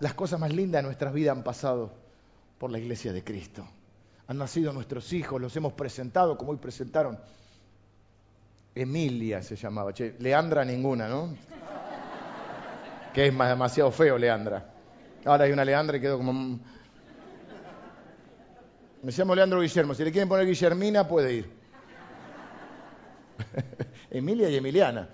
las 0.00 0.14
cosas 0.14 0.38
más 0.38 0.52
lindas 0.52 0.80
de 0.80 0.82
nuestras 0.84 1.12
vidas 1.14 1.36
han 1.36 1.42
pasado 1.42 1.92
por 2.58 2.70
la 2.70 2.78
iglesia 2.78 3.12
de 3.12 3.24
Cristo. 3.24 3.66
Han 4.26 4.38
nacido 4.38 4.72
nuestros 4.72 5.12
hijos, 5.12 5.40
los 5.40 5.54
hemos 5.56 5.72
presentado 5.72 6.36
como 6.36 6.52
hoy 6.52 6.58
presentaron. 6.58 7.18
Emilia 8.74 9.42
se 9.42 9.56
llamaba, 9.56 9.92
che, 9.92 10.16
Leandra 10.18 10.64
ninguna, 10.64 11.08
¿no? 11.08 11.34
Que 13.12 13.26
es 13.26 13.38
demasiado 13.38 13.90
feo 13.90 14.18
Leandra. 14.18 14.72
Ahora 15.24 15.44
hay 15.44 15.52
una 15.52 15.64
Leandra 15.64 15.96
y 15.96 16.00
quedó 16.00 16.18
como... 16.18 16.58
Me 19.02 19.12
llamo 19.12 19.34
Leandro 19.34 19.60
Guillermo, 19.60 19.94
si 19.94 20.02
le 20.02 20.10
quieren 20.10 20.28
poner 20.28 20.46
Guillermina 20.46 21.06
puede 21.06 21.34
ir. 21.34 21.50
Emilia 24.10 24.48
y 24.48 24.56
Emiliana. 24.56 25.08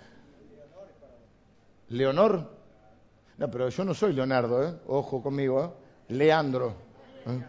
Leonor 1.88 2.59
no, 3.40 3.50
pero 3.50 3.70
yo 3.70 3.84
no 3.86 3.94
soy 3.94 4.12
Leonardo, 4.12 4.62
¿eh? 4.62 4.74
ojo 4.86 5.22
conmigo, 5.22 5.64
¿eh? 5.64 6.14
Leandro. 6.14 6.74
¿eh? 7.26 7.42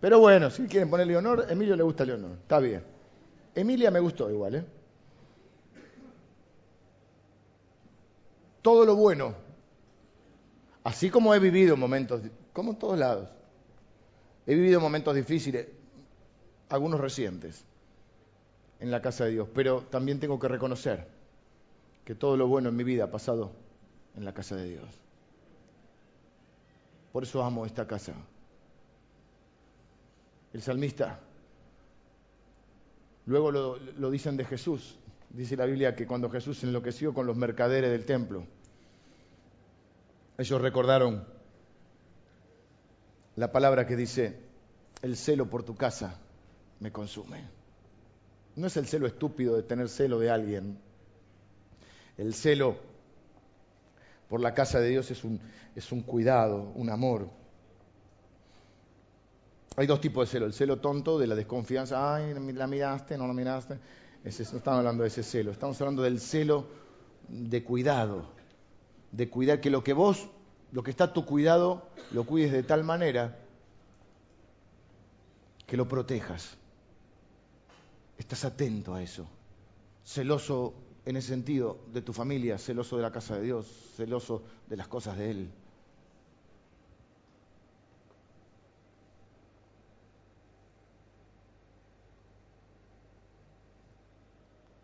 Pero 0.00 0.18
bueno, 0.18 0.48
si 0.48 0.66
quieren 0.66 0.88
poner 0.88 1.06
Leonor, 1.06 1.44
Emilio 1.50 1.76
le 1.76 1.82
gusta 1.82 2.06
Leonor, 2.06 2.30
está 2.40 2.58
bien. 2.58 2.82
Emilia 3.54 3.90
me 3.90 4.00
gustó 4.00 4.30
igual, 4.30 4.54
¿eh? 4.54 4.64
Todo 8.62 8.86
lo 8.86 8.96
bueno, 8.96 9.34
así 10.84 11.10
como 11.10 11.34
he 11.34 11.38
vivido 11.38 11.76
momentos, 11.76 12.22
como 12.54 12.70
en 12.70 12.78
todos 12.78 12.98
lados, 12.98 13.28
he 14.46 14.54
vivido 14.54 14.80
momentos 14.80 15.14
difíciles, 15.14 15.68
algunos 16.70 16.98
recientes, 16.98 17.62
en 18.80 18.90
la 18.90 19.02
casa 19.02 19.26
de 19.26 19.32
Dios, 19.32 19.48
pero 19.54 19.82
también 19.82 20.18
tengo 20.18 20.38
que 20.38 20.48
reconocer 20.48 21.06
que 22.06 22.14
todo 22.14 22.38
lo 22.38 22.46
bueno 22.46 22.70
en 22.70 22.76
mi 22.76 22.84
vida 22.84 23.04
ha 23.04 23.10
pasado 23.10 23.67
en 24.16 24.24
la 24.24 24.32
casa 24.32 24.56
de 24.56 24.68
Dios. 24.68 24.88
Por 27.12 27.22
eso 27.22 27.42
amo 27.42 27.66
esta 27.66 27.86
casa. 27.86 28.14
El 30.52 30.62
salmista, 30.62 31.20
luego 33.26 33.50
lo, 33.50 34.10
dicen 34.10 34.36
de 34.36 34.44
Jesús, 34.44 34.98
dice 35.30 35.56
la 35.56 35.66
Biblia 35.66 35.94
que 35.94 36.06
cuando 36.06 36.30
Jesús 36.30 36.62
enloqueció 36.64 37.12
con 37.12 37.26
los 37.26 37.36
mercaderes 37.36 37.90
del 37.90 38.06
templo, 38.06 38.46
ellos 40.38 40.60
recordaron 40.60 41.26
la 43.36 43.52
palabra 43.52 43.86
que 43.86 43.96
dice, 43.96 44.38
el 45.02 45.16
celo 45.16 45.48
por 45.48 45.62
tu 45.62 45.76
casa 45.76 46.18
me 46.80 46.92
consume. 46.92 47.44
No 48.56 48.66
es 48.66 48.76
el 48.76 48.86
celo 48.86 49.06
estúpido 49.06 49.56
de 49.56 49.62
tener 49.62 49.88
celo 49.88 50.18
de 50.18 50.30
alguien. 50.30 50.78
El 52.16 52.34
celo 52.34 52.87
por 54.28 54.40
la 54.40 54.54
casa 54.54 54.80
de 54.80 54.90
Dios 54.90 55.10
es 55.10 55.24
un, 55.24 55.40
es 55.74 55.90
un 55.90 56.02
cuidado, 56.02 56.72
un 56.74 56.90
amor. 56.90 57.28
Hay 59.76 59.86
dos 59.86 60.00
tipos 60.00 60.28
de 60.28 60.32
celo, 60.32 60.46
el 60.46 60.52
celo 60.52 60.80
tonto 60.80 61.18
de 61.18 61.26
la 61.26 61.34
desconfianza, 61.34 62.14
ay, 62.14 62.34
la 62.34 62.66
miraste, 62.66 63.16
no 63.16 63.26
la 63.26 63.32
miraste. 63.32 63.74
no 63.74 64.30
estamos 64.30 64.66
hablando 64.66 65.02
de 65.02 65.08
ese 65.08 65.22
celo, 65.22 65.52
estamos 65.52 65.80
hablando 65.80 66.02
del 66.02 66.20
celo 66.20 66.66
de 67.28 67.62
cuidado, 67.62 68.26
de 69.12 69.30
cuidar 69.30 69.60
que 69.60 69.70
lo 69.70 69.82
que 69.84 69.92
vos, 69.92 70.28
lo 70.72 70.82
que 70.82 70.90
está 70.90 71.04
a 71.04 71.12
tu 71.12 71.24
cuidado, 71.24 71.88
lo 72.10 72.24
cuides 72.24 72.52
de 72.52 72.62
tal 72.62 72.84
manera 72.84 73.38
que 75.66 75.76
lo 75.76 75.86
protejas. 75.86 76.56
Estás 78.18 78.44
atento 78.44 78.94
a 78.94 79.02
eso, 79.02 79.28
celoso 80.04 80.74
en 81.08 81.16
ese 81.16 81.28
sentido 81.28 81.78
de 81.90 82.02
tu 82.02 82.12
familia, 82.12 82.58
celoso 82.58 82.98
de 82.98 83.02
la 83.02 83.10
casa 83.10 83.36
de 83.36 83.44
Dios, 83.44 83.94
celoso 83.96 84.42
de 84.66 84.76
las 84.76 84.88
cosas 84.88 85.16
de 85.16 85.30
Él. 85.30 85.50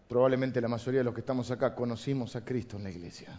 Probablemente 0.09 0.63
la 0.63 0.69
mayoría 0.69 1.01
de 1.01 1.05
los 1.05 1.13
que 1.13 1.21
estamos 1.21 1.51
acá 1.51 1.75
conocimos 1.75 2.35
a 2.37 2.43
Cristo 2.43 2.79
en 2.79 2.85
la 2.85 2.91
iglesia. 2.91 3.39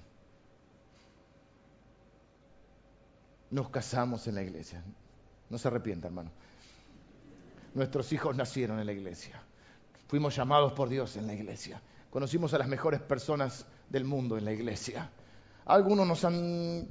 Nos 3.49 3.69
casamos 3.69 4.27
en 4.27 4.35
la 4.35 4.43
iglesia. 4.43 4.83
No 5.49 5.57
se 5.57 5.69
arrepienta, 5.69 6.05
hermano. 6.05 6.29
Nuestros 7.73 8.13
hijos 8.13 8.35
nacieron 8.35 8.79
en 8.79 8.85
la 8.85 8.93
iglesia. 8.93 9.41
Fuimos 10.07 10.35
llamados 10.35 10.73
por 10.73 10.87
Dios 10.87 11.17
en 11.17 11.25
la 11.25 11.33
iglesia. 11.33 11.81
Conocimos 12.15 12.53
a 12.53 12.57
las 12.57 12.69
mejores 12.69 13.01
personas 13.01 13.65
del 13.89 14.05
mundo 14.05 14.37
en 14.37 14.45
la 14.45 14.53
iglesia. 14.53 15.11
Algunos 15.65 16.07
nos 16.07 16.23
han 16.23 16.87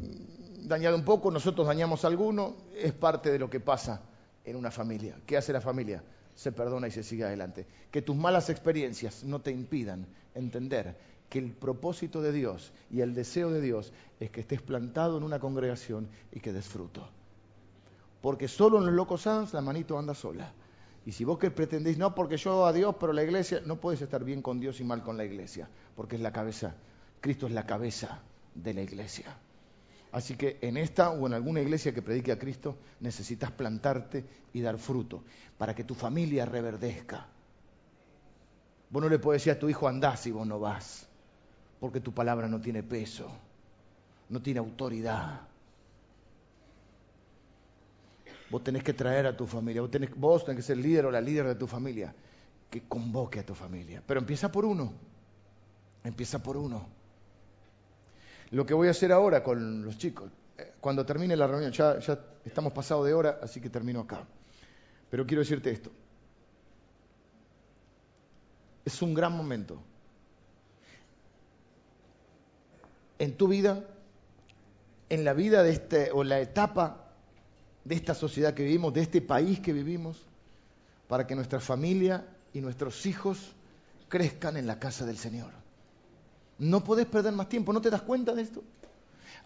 dañado 0.69 0.97
un 0.97 1.03
poco, 1.03 1.31
nosotros 1.31 1.67
dañamos 1.67 2.05
a 2.05 2.09
algunos, 2.09 2.53
es 2.77 2.93
parte 2.93 3.33
de 3.33 3.39
lo 3.39 3.49
que 3.49 3.59
pasa 3.59 4.03
en 4.45 4.55
una 4.55 4.71
familia. 4.71 5.17
¿Qué 5.25 5.39
hace 5.39 5.55
la 5.55 5.63
familia? 5.63 6.05
Se 6.35 6.53
perdona 6.53 6.89
y 6.89 6.91
se 6.91 7.03
sigue 7.03 7.25
adelante. 7.25 7.67
Que 7.91 8.03
tus 8.03 8.15
malas 8.15 8.51
experiencias 8.51 9.25
no 9.25 9.41
te 9.41 9.51
impidan 9.51 10.07
entender 10.35 10.95
que 11.31 11.39
el 11.39 11.53
propósito 11.53 12.21
de 12.21 12.31
Dios 12.31 12.75
y 12.91 13.01
el 13.01 13.15
deseo 13.15 13.51
de 13.51 13.63
Dios 13.63 13.95
es 14.21 14.31
que 14.31 14.43
estés 14.43 14.61
plantado 14.61 15.17
en 15.17 15.23
una 15.23 15.39
congregación 15.39 16.07
y 16.33 16.41
que 16.41 16.53
des 16.53 16.69
fruto. 16.69 17.09
Porque 18.21 18.47
solo 18.47 18.77
en 18.77 18.85
los 18.85 18.95
locos 18.95 19.23
sans 19.23 19.55
la 19.55 19.63
manito 19.63 19.99
anda 19.99 20.13
sola. 20.13 20.53
Y 21.07 21.13
si 21.13 21.25
vos 21.25 21.39
que 21.39 21.51
pretendéis, 21.51 21.99
no 21.99 22.15
porque 22.15 22.37
yo 22.37 22.65
a 22.65 22.73
Dios, 22.73 22.97
pero 22.99 23.13
la 23.13 23.23
iglesia, 23.23 23.61
no 23.65 23.81
puedes 23.81 24.01
estar 24.01 24.25
bien 24.25 24.41
con 24.41 24.59
Dios 24.59 24.81
y 24.81 24.85
mal 24.85 25.03
con 25.03 25.17
la 25.17 25.25
iglesia, 25.25 25.69
porque 25.97 26.17
es 26.17 26.23
la 26.23 26.33
cabeza. 26.33 26.75
Cristo 27.21 27.47
es 27.47 27.53
la 27.53 27.67
cabeza 27.67 28.23
de 28.55 28.75
la 28.75 28.83
iglesia. 28.83 29.37
Así 30.13 30.37
que 30.37 30.59
en 30.63 30.77
esta 30.77 31.11
o 31.11 31.27
en 31.27 31.35
alguna 31.35 31.61
iglesia 31.61 31.93
que 31.93 32.01
predique 32.01 32.31
a 32.33 32.39
Cristo 32.39 32.77
necesitas 33.01 33.51
plantarte 33.51 34.25
y 34.53 34.61
dar 34.61 34.79
fruto 34.79 35.25
para 35.59 35.75
que 35.75 35.85
tu 35.85 35.95
familia 35.95 36.47
reverdezca. 36.47 37.27
Vos 38.91 39.03
no 39.03 39.09
le 39.09 39.19
puedes 39.19 39.43
decir 39.43 39.55
a 39.55 39.59
tu 39.59 39.69
hijo 39.69 39.89
andás 39.89 40.21
si 40.21 40.31
vos 40.31 40.47
no 40.47 40.61
vas, 40.61 41.09
porque 41.81 42.01
tu 42.01 42.13
palabra 42.13 42.47
no 42.49 42.61
tiene 42.61 42.83
peso. 42.83 43.29
no 44.29 44.41
tiene 44.41 44.61
autoridad. 44.61 45.41
Vos 48.55 48.63
tenés 48.63 48.85
que 48.85 48.93
traer 48.93 49.27
a 49.27 49.37
tu 49.37 49.49
familia, 49.49 49.81
vos 49.83 49.91
tenés, 49.91 50.15
vos 50.15 50.45
que 50.45 50.63
ser 50.63 50.77
el 50.77 50.83
líder 50.85 51.07
o 51.07 51.11
la 51.11 51.21
líder 51.21 51.45
de 51.45 51.57
tu 51.57 51.67
familia, 51.67 52.15
que 52.71 52.87
convoque 52.87 53.41
a 53.41 53.45
tu 53.45 53.53
familia. 53.53 54.01
Pero 54.07 54.21
empieza 54.21 54.53
por 54.53 54.65
uno, 54.65 54.93
empieza 56.05 56.41
por 56.41 56.57
uno. 56.57 56.87
Lo 58.53 58.65
que 58.65 58.73
voy 58.73 58.87
a 58.87 58.93
hacer 58.93 59.11
ahora 59.11 59.43
con 59.43 59.85
los 59.85 59.99
chicos, 59.99 60.31
eh, 60.57 60.75
cuando 60.81 61.05
termine 61.05 61.35
la 61.35 61.49
reunión, 61.49 61.73
ya, 61.73 61.99
ya 61.99 62.17
estamos 62.45 62.73
pasados 62.73 63.05
de 63.05 63.13
hora, 63.13 63.41
así 63.43 63.61
que 63.61 63.69
termino 63.69 63.99
acá. 63.99 64.25
Pero 65.11 65.27
quiero 65.27 65.41
decirte 65.41 65.73
esto. 65.73 65.91
Es 68.85 69.03
un 69.03 69.15
gran 69.15 69.33
momento. 69.33 69.83
En 73.19 73.37
tu 73.37 73.49
vida, 73.49 73.83
en 75.09 75.25
la 75.25 75.33
vida 75.33 75.65
de 75.65 75.71
este, 75.71 76.13
o 76.13 76.23
la 76.23 76.39
etapa 76.39 77.04
de 77.85 77.95
esta 77.95 78.15
sociedad 78.15 78.55
que 78.55 78.65
vivimos, 78.65 78.95
de 78.95 79.03
este 79.03 79.21
país 79.21 79.61
que 79.61 79.73
vivimos, 79.73 80.23
para 81.09 81.27
que 81.27 81.35
nuestra 81.35 81.61
familia 81.61 82.27
y 82.53 82.61
nuestros 82.61 83.05
hijos 83.07 83.53
crezcan 84.09 84.57
en 84.57 84.67
la 84.67 84.79
casa 84.79 85.05
del 85.05 85.19
Señor. 85.19 85.51
No 86.59 86.83
podés 86.85 87.07
perder 87.07 87.33
más 87.33 87.49
tiempo, 87.49 87.73
¿no 87.73 87.81
te 87.81 87.91
das 87.91 88.03
cuenta 88.03 88.35
de 88.35 88.43
esto? 88.43 88.63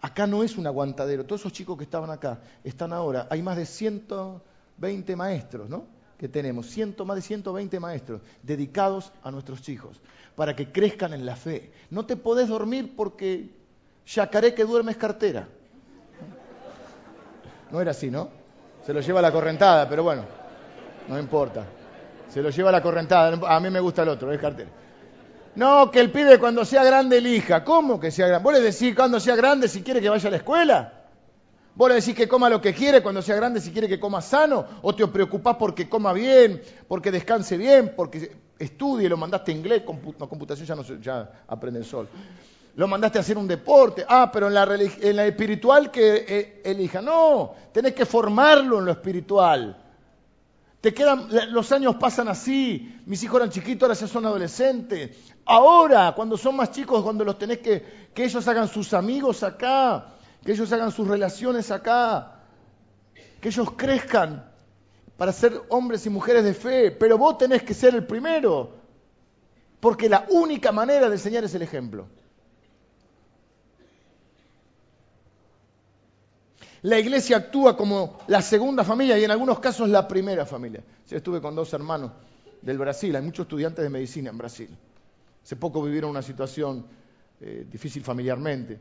Acá 0.01 0.27
no 0.27 0.43
es 0.43 0.57
un 0.57 0.67
aguantadero, 0.67 1.25
todos 1.25 1.41
esos 1.41 1.51
chicos 1.51 1.77
que 1.77 1.83
estaban 1.83 2.09
acá 2.09 2.39
están 2.63 2.93
ahora, 2.93 3.27
hay 3.29 3.41
más 3.41 3.57
de 3.57 3.65
120 3.65 5.15
maestros, 5.15 5.69
¿no? 5.69 5.85
Que 6.17 6.29
tenemos, 6.29 6.67
ciento, 6.67 7.05
más 7.05 7.15
de 7.15 7.21
120 7.21 7.79
maestros 7.79 8.21
dedicados 8.43 9.11
a 9.23 9.31
nuestros 9.31 9.67
hijos, 9.67 9.99
para 10.35 10.55
que 10.55 10.71
crezcan 10.71 11.13
en 11.13 11.25
la 11.25 11.35
fe. 11.35 11.71
No 11.89 12.05
te 12.05 12.15
podés 12.15 12.47
dormir 12.47 12.93
porque 12.95 13.49
yacaré 14.05 14.53
que 14.53 14.63
duermes 14.63 14.95
cartera. 14.95 15.49
No 17.71 17.81
era 17.81 17.91
así, 17.91 18.09
¿no? 18.09 18.29
Se 18.85 18.93
lo 18.93 19.01
lleva 19.01 19.21
la 19.21 19.31
correntada, 19.31 19.87
pero 19.87 20.03
bueno, 20.03 20.23
no 21.07 21.19
importa. 21.19 21.65
Se 22.29 22.41
lo 22.41 22.49
lleva 22.49 22.71
la 22.71 22.81
correntada. 22.81 23.37
A 23.47 23.59
mí 23.59 23.69
me 23.69 23.79
gusta 23.79 24.03
el 24.03 24.09
otro, 24.09 24.31
es 24.31 24.39
cartera. 24.39 24.69
No, 25.55 25.91
que 25.91 25.99
el 25.99 26.11
pibe 26.11 26.39
cuando 26.39 26.63
sea 26.63 26.83
grande 26.83 27.17
elija. 27.17 27.63
¿Cómo 27.63 27.99
que 27.99 28.11
sea 28.11 28.27
grande? 28.27 28.43
¿Vos 28.43 28.53
le 28.53 28.61
decís 28.61 28.95
cuando 28.95 29.19
sea 29.19 29.35
grande 29.35 29.67
si 29.67 29.81
quiere 29.81 30.01
que 30.01 30.09
vaya 30.09 30.27
a 30.27 30.31
la 30.31 30.37
escuela? 30.37 30.93
¿Vos 31.75 31.89
le 31.89 31.95
decís 31.95 32.15
que 32.15 32.27
coma 32.27 32.49
lo 32.49 32.61
que 32.61 32.73
quiere 32.73 33.01
cuando 33.01 33.21
sea 33.21 33.35
grande 33.35 33.61
si 33.61 33.71
quiere 33.71 33.87
que 33.87 33.99
coma 33.99 34.21
sano? 34.21 34.65
¿O 34.81 34.93
te 34.93 35.05
preocupás 35.07 35.55
porque 35.55 35.87
coma 35.87 36.13
bien, 36.13 36.61
porque 36.87 37.11
descanse 37.11 37.57
bien, 37.57 37.93
porque 37.95 38.31
estudie, 38.57 39.07
lo 39.07 39.17
mandaste 39.17 39.51
inglés, 39.51 39.83
computación 39.83 40.67
ya 40.67 40.75
no 40.75 40.83
ya 40.99 41.43
aprende 41.47 41.79
el 41.79 41.85
sol 41.85 42.09
lo 42.75 42.87
mandaste 42.87 43.17
a 43.17 43.21
hacer 43.21 43.37
un 43.37 43.47
deporte. 43.47 44.05
Ah, 44.07 44.29
pero 44.31 44.47
en 44.47 44.53
la, 44.53 44.63
en 44.63 45.19
espiritual 45.19 45.91
que 45.91 46.25
eh, 46.27 46.61
elija. 46.63 47.01
No, 47.01 47.53
tenés 47.71 47.93
que 47.93 48.05
formarlo 48.05 48.79
en 48.79 48.85
lo 48.85 48.91
espiritual. 48.91 49.77
Te 50.81 50.93
quedan, 50.93 51.27
los 51.51 51.71
años 51.73 51.95
pasan 51.97 52.29
así. 52.29 53.01
Mis 53.05 53.21
hijos 53.23 53.37
eran 53.37 53.49
chiquitos, 53.49 53.83
ahora 53.83 53.99
ya 53.99 54.07
son 54.07 54.25
adolescentes. 54.25 55.17
Ahora, 55.45 56.13
cuando 56.15 56.37
son 56.37 56.55
más 56.55 56.71
chicos, 56.71 57.03
cuando 57.03 57.25
los 57.25 57.37
tenés 57.37 57.57
que, 57.57 58.09
que 58.13 58.23
ellos 58.23 58.47
hagan 58.47 58.67
sus 58.67 58.93
amigos 58.93 59.43
acá, 59.43 60.05
que 60.45 60.53
ellos 60.53 60.71
hagan 60.71 60.91
sus 60.91 61.07
relaciones 61.07 61.69
acá, 61.71 62.39
que 63.41 63.49
ellos 63.49 63.71
crezcan 63.75 64.49
para 65.17 65.33
ser 65.33 65.61
hombres 65.67 66.05
y 66.05 66.09
mujeres 66.09 66.45
de 66.45 66.53
fe. 66.53 66.91
Pero 66.91 67.17
vos 67.17 67.37
tenés 67.37 67.63
que 67.63 67.73
ser 67.73 67.93
el 67.93 68.05
primero, 68.05 68.77
porque 69.81 70.07
la 70.07 70.25
única 70.29 70.71
manera 70.71 71.09
de 71.09 71.15
enseñar 71.15 71.43
es 71.43 71.53
el 71.55 71.61
ejemplo. 71.61 72.07
La 76.83 76.97
iglesia 76.97 77.37
actúa 77.37 77.75
como 77.75 78.19
la 78.27 78.41
segunda 78.41 78.83
familia 78.83 79.17
y 79.19 79.23
en 79.23 79.31
algunos 79.31 79.59
casos 79.59 79.89
la 79.89 80.07
primera 80.07 80.45
familia. 80.45 80.83
Yo 81.09 81.17
estuve 81.17 81.41
con 81.41 81.55
dos 81.55 81.73
hermanos 81.73 82.11
del 82.61 82.77
Brasil, 82.77 83.15
hay 83.15 83.21
muchos 83.21 83.45
estudiantes 83.45 83.83
de 83.83 83.89
medicina 83.89 84.29
en 84.29 84.37
Brasil. 84.37 84.69
Hace 85.43 85.55
poco 85.55 85.81
vivieron 85.81 86.11
una 86.11 86.21
situación 86.21 86.85
eh, 87.41 87.65
difícil 87.69 88.03
familiarmente. 88.03 88.79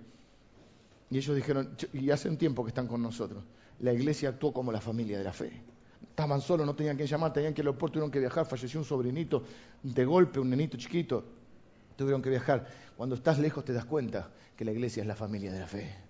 Y 1.11 1.19
ellos 1.19 1.35
dijeron, 1.35 1.77
y 1.93 2.11
hace 2.11 2.29
un 2.29 2.37
tiempo 2.37 2.63
que 2.65 2.69
están 2.69 2.87
con 2.87 3.03
nosotros, 3.03 3.43
la 3.81 3.93
iglesia 3.93 4.31
actuó 4.31 4.53
como 4.53 4.71
la 4.71 4.81
familia 4.81 5.19
de 5.19 5.25
la 5.25 5.33
fe. 5.33 5.51
Estaban 6.03 6.41
solos, 6.41 6.67
no 6.67 6.75
tenían 6.75 6.97
que 6.97 7.07
llamar, 7.07 7.33
tenían 7.33 7.55
que 7.55 7.63
ir 7.63 7.65
al 7.65 7.69
aeropuerto, 7.69 7.95
tuvieron 7.95 8.11
que 8.11 8.21
viajar, 8.21 8.47
falleció 8.47 8.79
un 8.79 8.85
sobrinito, 8.85 9.43
de 9.83 10.05
golpe, 10.05 10.39
un 10.39 10.51
nenito 10.51 10.77
chiquito, 10.77 11.25
tuvieron 11.97 12.21
que 12.21 12.31
viajar. 12.31 12.67
Cuando 12.97 13.15
estás 13.15 13.39
lejos 13.39 13.65
te 13.65 13.73
das 13.73 13.85
cuenta 13.85 14.31
que 14.57 14.65
la 14.65 14.73
iglesia 14.73 15.01
es 15.01 15.07
la 15.07 15.15
familia 15.15 15.53
de 15.53 15.61
la 15.61 15.67
fe. 15.67 16.08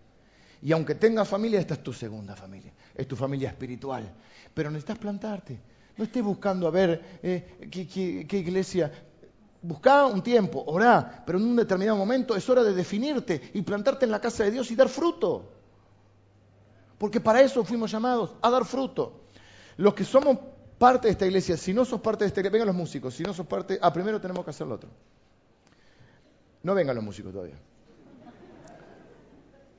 Y 0.63 0.73
aunque 0.73 0.95
tengas 0.95 1.29
familia, 1.29 1.61
esta 1.61 1.75
es 1.75 1.83
tu 1.83 1.93
segunda 1.93 2.35
familia, 2.35 2.73
es 2.95 3.07
tu 3.07 3.17
familia 3.17 3.51
espiritual. 3.51 4.13
Pero 4.53 4.71
necesitas 4.71 4.99
plantarte. 4.99 5.59
No 5.97 6.05
estés 6.05 6.23
buscando 6.23 6.67
a 6.67 6.71
ver 6.71 7.21
eh, 7.23 7.69
qué, 7.71 8.39
iglesia. 8.39 8.91
Busca 9.63 10.07
un 10.07 10.23
tiempo, 10.23 10.63
orá, 10.67 11.23
pero 11.27 11.39
en 11.39 11.45
un 11.45 11.57
determinado 11.57 11.97
momento 11.97 12.37
es 12.37 12.49
hora 12.49 12.63
de 12.63 12.73
definirte 12.73 13.51
y 13.55 13.63
plantarte 13.63 14.05
en 14.05 14.13
la 14.13 14.21
casa 14.21 14.45
de 14.45 14.53
Dios 14.53 14.71
y 14.71 14.77
dar 14.77 14.89
fruto. 14.89 15.53
Porque 16.97 17.21
para 17.21 17.41
eso 17.41 17.65
fuimos 17.65 17.91
llamados, 17.91 18.35
a 18.41 18.51
dar 18.51 18.65
fruto. 18.65 19.25
Los 19.77 19.95
que 19.95 20.05
somos 20.05 20.39
parte 20.79 21.09
de 21.09 21.13
esta 21.13 21.27
iglesia, 21.27 21.57
si 21.57 21.73
no 21.73 21.85
sos 21.85 22.01
parte 22.01 22.25
de 22.25 22.29
esta 22.29 22.41
iglesia, 22.41 22.53
vengan 22.53 22.69
los 22.69 22.77
músicos, 22.77 23.15
si 23.15 23.23
no 23.23 23.33
sos 23.33 23.47
parte, 23.47 23.79
ah, 23.81 23.93
primero 23.93 24.21
tenemos 24.21 24.45
que 24.45 24.51
hacer 24.51 24.67
lo 24.67 24.75
otro. 24.75 24.91
No 26.63 26.75
vengan 26.75 26.97
los 26.97 27.05
músicos 27.05 27.33
todavía 27.33 27.59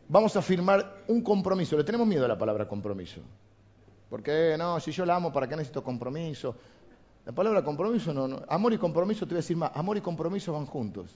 vamos 0.10 0.36
a 0.36 0.42
firmar 0.42 1.04
un 1.08 1.22
compromiso. 1.22 1.78
Le 1.78 1.86
tenemos 1.86 2.06
miedo 2.06 2.26
a 2.26 2.28
la 2.28 2.38
palabra 2.38 2.68
compromiso. 2.68 3.22
Porque 4.10 4.56
no, 4.58 4.80
si 4.80 4.92
yo 4.92 5.06
la 5.06 5.16
amo, 5.16 5.32
¿para 5.32 5.48
qué 5.48 5.56
necesito 5.56 5.84
compromiso? 5.84 6.56
La 7.26 7.32
palabra 7.32 7.64
compromiso 7.64 8.14
no, 8.14 8.28
no. 8.28 8.42
Amor 8.50 8.74
y 8.74 8.78
compromiso, 8.78 9.26
te 9.26 9.30
voy 9.30 9.38
a 9.38 9.44
decir 9.44 9.56
más, 9.56 9.72
amor 9.76 9.98
y 9.98 10.02
compromiso 10.02 10.52
van 10.52 10.66
juntos. 10.66 11.16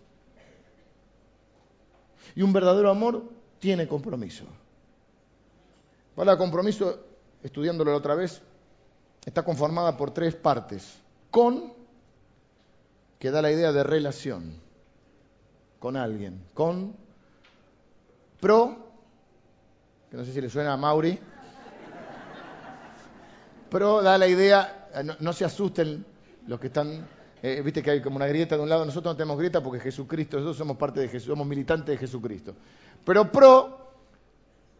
Y 2.35 2.41
un 2.43 2.53
verdadero 2.53 2.89
amor 2.89 3.23
tiene 3.59 3.87
compromiso. 3.87 4.43
La 4.43 6.15
palabra 6.15 6.37
compromiso, 6.37 6.99
estudiándolo 7.41 7.91
la 7.91 7.97
otra 7.97 8.13
vez, 8.13 8.41
está 9.25 9.43
conformada 9.43 9.97
por 9.97 10.11
tres 10.11 10.35
partes. 10.35 10.99
Con, 11.31 11.73
que 13.17 13.31
da 13.31 13.41
la 13.41 13.51
idea 13.51 13.71
de 13.71 13.83
relación 13.83 14.61
con 15.79 15.97
alguien. 15.97 16.45
Con, 16.53 16.95
pro, 18.43 18.77
que 20.11 20.17
no 20.17 20.25
sé 20.25 20.33
si 20.33 20.41
le 20.41 20.49
suena 20.49 20.73
a 20.73 20.77
Mauri. 20.77 21.17
Pero 23.69 24.01
da 24.01 24.17
la 24.17 24.27
idea, 24.27 24.89
eh, 24.93 25.03
no, 25.17 25.31
se 25.31 25.45
asusten 25.45 26.05
los 26.47 26.59
que 26.59 26.67
están, 26.67 27.07
eh, 27.41 27.61
viste 27.63 27.81
que 27.81 27.91
hay 27.91 28.01
como 28.01 28.17
una 28.17 28.27
grieta 28.27 28.57
de 28.57 28.61
un 28.61 28.67
lado, 28.67 28.83
nosotros 28.83 29.13
no 29.13 29.17
tenemos 29.17 29.37
grieta 29.37 29.63
porque 29.63 29.79
Jesucristo, 29.79 30.35
nosotros 30.35 30.57
somos 30.57 30.75
parte 30.75 30.99
de 30.99 31.07
Jesús, 31.07 31.29
somos 31.29 31.47
militantes 31.47 31.87
de 31.87 31.97
Jesucristo. 31.97 32.53
Pero 33.05 33.31
pro 33.31 33.93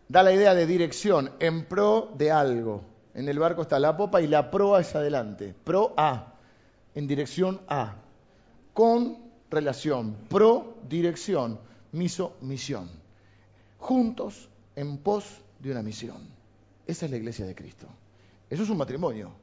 da 0.10 0.24
la 0.24 0.34
idea 0.34 0.54
de 0.54 0.68
dirección, 0.68 1.32
en 1.40 1.64
pro 1.64 2.12
de 2.18 2.32
algo. 2.32 2.84
En 3.14 3.30
el 3.30 3.40
barco 3.40 3.62
está 3.62 3.80
la 3.80 3.96
popa 3.96 4.22
y 4.22 4.28
la 4.28 4.52
proa 4.52 4.82
es 4.82 4.94
adelante. 4.94 5.56
Pro 5.64 5.94
a, 5.96 6.34
en 6.96 7.08
dirección 7.08 7.62
a. 7.70 7.96
Con 8.74 9.20
relación, 9.50 10.18
pro 10.28 10.76
dirección, 10.90 11.62
miso 11.94 12.36
misión. 12.42 13.03
Juntos 13.84 14.48
en 14.78 14.98
pos 15.00 15.42
de 15.60 15.70
una 15.70 15.84
misión. 15.84 16.16
Esa 16.88 17.04
es 17.04 17.12
la 17.12 17.18
iglesia 17.18 17.46
de 17.46 17.54
Cristo. 17.54 17.86
Eso 18.50 18.64
es 18.64 18.70
un 18.70 18.78
matrimonio. 18.78 19.34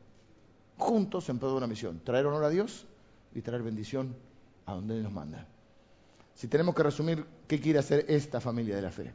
Juntos 0.78 1.28
en 1.28 1.38
pos 1.38 1.50
de 1.50 1.58
una 1.58 1.66
misión. 1.66 2.00
Traer 2.02 2.24
honor 2.24 2.44
a 2.44 2.48
Dios 2.48 2.86
y 3.34 3.42
traer 3.42 3.62
bendición 3.62 4.16
a 4.64 4.72
donde 4.72 4.96
Él 4.96 5.02
nos 5.02 5.12
manda. 5.12 5.46
Si 6.32 6.48
tenemos 6.48 6.74
que 6.74 6.82
resumir 6.82 7.26
qué 7.46 7.60
quiere 7.60 7.80
hacer 7.80 8.06
esta 8.08 8.40
familia 8.40 8.76
de 8.76 8.80
la 8.80 8.90
fe, 8.90 9.12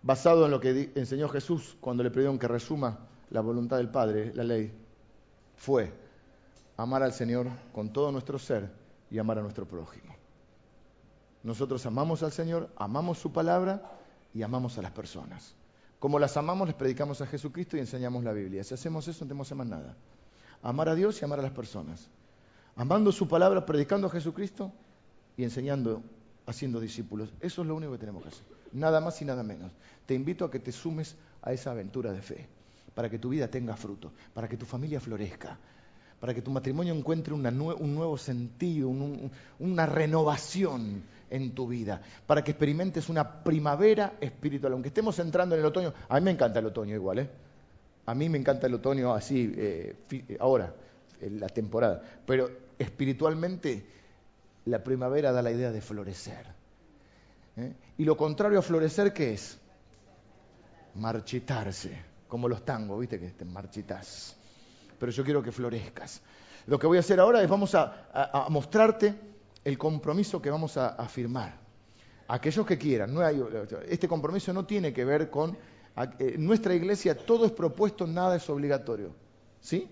basado 0.00 0.46
en 0.46 0.52
lo 0.52 0.58
que 0.58 0.90
enseñó 0.94 1.28
Jesús 1.28 1.76
cuando 1.78 2.02
le 2.02 2.10
pidieron 2.10 2.38
que 2.38 2.48
resuma 2.48 3.00
la 3.28 3.42
voluntad 3.42 3.76
del 3.76 3.90
Padre, 3.90 4.32
la 4.34 4.44
ley, 4.44 4.72
fue 5.54 5.92
amar 6.78 7.02
al 7.02 7.12
Señor 7.12 7.48
con 7.74 7.92
todo 7.92 8.10
nuestro 8.10 8.38
ser 8.38 8.72
y 9.10 9.18
amar 9.18 9.38
a 9.38 9.42
nuestro 9.42 9.66
prójimo. 9.66 10.16
Nosotros 11.42 11.84
amamos 11.84 12.22
al 12.22 12.32
Señor, 12.32 12.70
amamos 12.78 13.18
su 13.18 13.30
palabra 13.30 14.00
y 14.34 14.42
amamos 14.42 14.76
a 14.76 14.82
las 14.82 14.90
personas. 14.90 15.54
Como 15.98 16.18
las 16.18 16.36
amamos, 16.36 16.66
les 16.66 16.76
predicamos 16.76 17.20
a 17.22 17.26
Jesucristo 17.26 17.76
y 17.76 17.80
enseñamos 17.80 18.24
la 18.24 18.32
Biblia. 18.32 18.62
Si 18.64 18.74
hacemos 18.74 19.08
eso, 19.08 19.24
no 19.24 19.28
tenemos 19.28 19.50
más 19.52 19.66
nada. 19.66 19.96
Amar 20.62 20.88
a 20.90 20.94
Dios 20.94 21.22
y 21.22 21.24
amar 21.24 21.38
a 21.38 21.42
las 21.42 21.52
personas. 21.52 22.10
Amando 22.76 23.12
su 23.12 23.28
palabra, 23.28 23.64
predicando 23.64 24.08
a 24.08 24.10
Jesucristo 24.10 24.72
y 25.36 25.44
enseñando, 25.44 26.02
haciendo 26.46 26.80
discípulos. 26.80 27.32
Eso 27.40 27.62
es 27.62 27.68
lo 27.68 27.76
único 27.76 27.92
que 27.92 27.98
tenemos 27.98 28.22
que 28.22 28.28
hacer. 28.28 28.44
Nada 28.72 29.00
más 29.00 29.22
y 29.22 29.24
nada 29.24 29.42
menos. 29.42 29.72
Te 30.04 30.14
invito 30.14 30.44
a 30.44 30.50
que 30.50 30.58
te 30.58 30.72
sumes 30.72 31.16
a 31.40 31.52
esa 31.52 31.70
aventura 31.70 32.12
de 32.12 32.20
fe, 32.20 32.48
para 32.94 33.08
que 33.08 33.18
tu 33.18 33.28
vida 33.28 33.48
tenga 33.48 33.76
fruto, 33.76 34.12
para 34.34 34.48
que 34.48 34.56
tu 34.56 34.66
familia 34.66 35.00
florezca, 35.00 35.56
para 36.20 36.34
que 36.34 36.42
tu 36.42 36.50
matrimonio 36.50 36.94
encuentre 36.94 37.32
un 37.32 37.94
nuevo 37.94 38.18
sentido, 38.18 38.90
una 39.58 39.86
renovación 39.86 41.04
en 41.30 41.54
tu 41.54 41.66
vida, 41.66 42.00
para 42.26 42.42
que 42.42 42.52
experimentes 42.52 43.08
una 43.08 43.42
primavera 43.42 44.14
espiritual. 44.20 44.72
Aunque 44.72 44.88
estemos 44.88 45.18
entrando 45.18 45.54
en 45.54 45.60
el 45.60 45.66
otoño, 45.66 45.92
a 46.08 46.14
mí 46.18 46.24
me 46.24 46.30
encanta 46.30 46.58
el 46.58 46.66
otoño 46.66 46.94
igual, 46.94 47.18
¿eh? 47.20 47.30
A 48.06 48.14
mí 48.14 48.28
me 48.28 48.38
encanta 48.38 48.66
el 48.66 48.74
otoño 48.74 49.14
así, 49.14 49.52
eh, 49.56 50.36
ahora, 50.38 50.74
en 51.20 51.40
la 51.40 51.48
temporada. 51.48 52.02
Pero 52.26 52.50
espiritualmente, 52.78 53.86
la 54.66 54.82
primavera 54.82 55.32
da 55.32 55.42
la 55.42 55.50
idea 55.50 55.72
de 55.72 55.80
florecer. 55.80 56.46
¿eh? 57.56 57.74
Y 57.98 58.04
lo 58.04 58.16
contrario 58.16 58.58
a 58.58 58.62
florecer, 58.62 59.12
¿qué 59.12 59.32
es? 59.32 59.58
Marchitarse, 60.94 61.96
como 62.28 62.48
los 62.48 62.64
tangos, 62.64 63.00
¿viste? 63.00 63.18
Que 63.18 63.30
te 63.30 63.44
marchitas. 63.44 64.36
Pero 64.98 65.10
yo 65.10 65.24
quiero 65.24 65.42
que 65.42 65.50
florezcas. 65.50 66.20
Lo 66.66 66.78
que 66.78 66.86
voy 66.86 66.96
a 66.98 67.00
hacer 67.00 67.20
ahora 67.20 67.42
es 67.42 67.48
vamos 67.48 67.74
a, 67.74 68.46
mostrarte 68.48 69.14
el 69.64 69.78
compromiso 69.78 70.40
que 70.40 70.50
vamos 70.50 70.76
a, 70.76 71.08
firmar. 71.08 71.58
Aquellos 72.28 72.66
que 72.66 72.78
quieran. 72.78 73.14
Este 73.88 74.08
compromiso 74.08 74.52
no 74.52 74.64
tiene 74.64 74.92
que 74.92 75.04
ver 75.04 75.30
con 75.30 75.56
en 76.18 76.44
nuestra 76.44 76.74
iglesia 76.74 77.16
todo 77.16 77.46
es 77.46 77.52
propuesto, 77.52 78.06
nada 78.06 78.36
es 78.36 78.48
obligatorio. 78.50 79.14
¿Sí? 79.60 79.88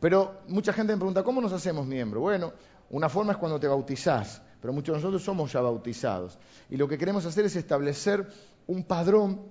Pero 0.00 0.40
mucha 0.48 0.72
gente 0.72 0.92
me 0.92 0.98
pregunta, 0.98 1.22
¿cómo 1.22 1.40
nos 1.40 1.52
hacemos 1.52 1.86
miembros? 1.86 2.22
Bueno, 2.22 2.52
una 2.90 3.08
forma 3.08 3.32
es 3.32 3.38
cuando 3.38 3.60
te 3.60 3.68
bautizás, 3.68 4.42
pero 4.60 4.72
muchos 4.72 4.94
de 4.94 5.00
nosotros 5.00 5.22
somos 5.22 5.52
ya 5.52 5.60
bautizados. 5.60 6.38
Y 6.70 6.76
lo 6.76 6.88
que 6.88 6.98
queremos 6.98 7.24
hacer 7.26 7.44
es 7.44 7.56
establecer 7.56 8.26
un 8.66 8.84
padrón 8.84 9.42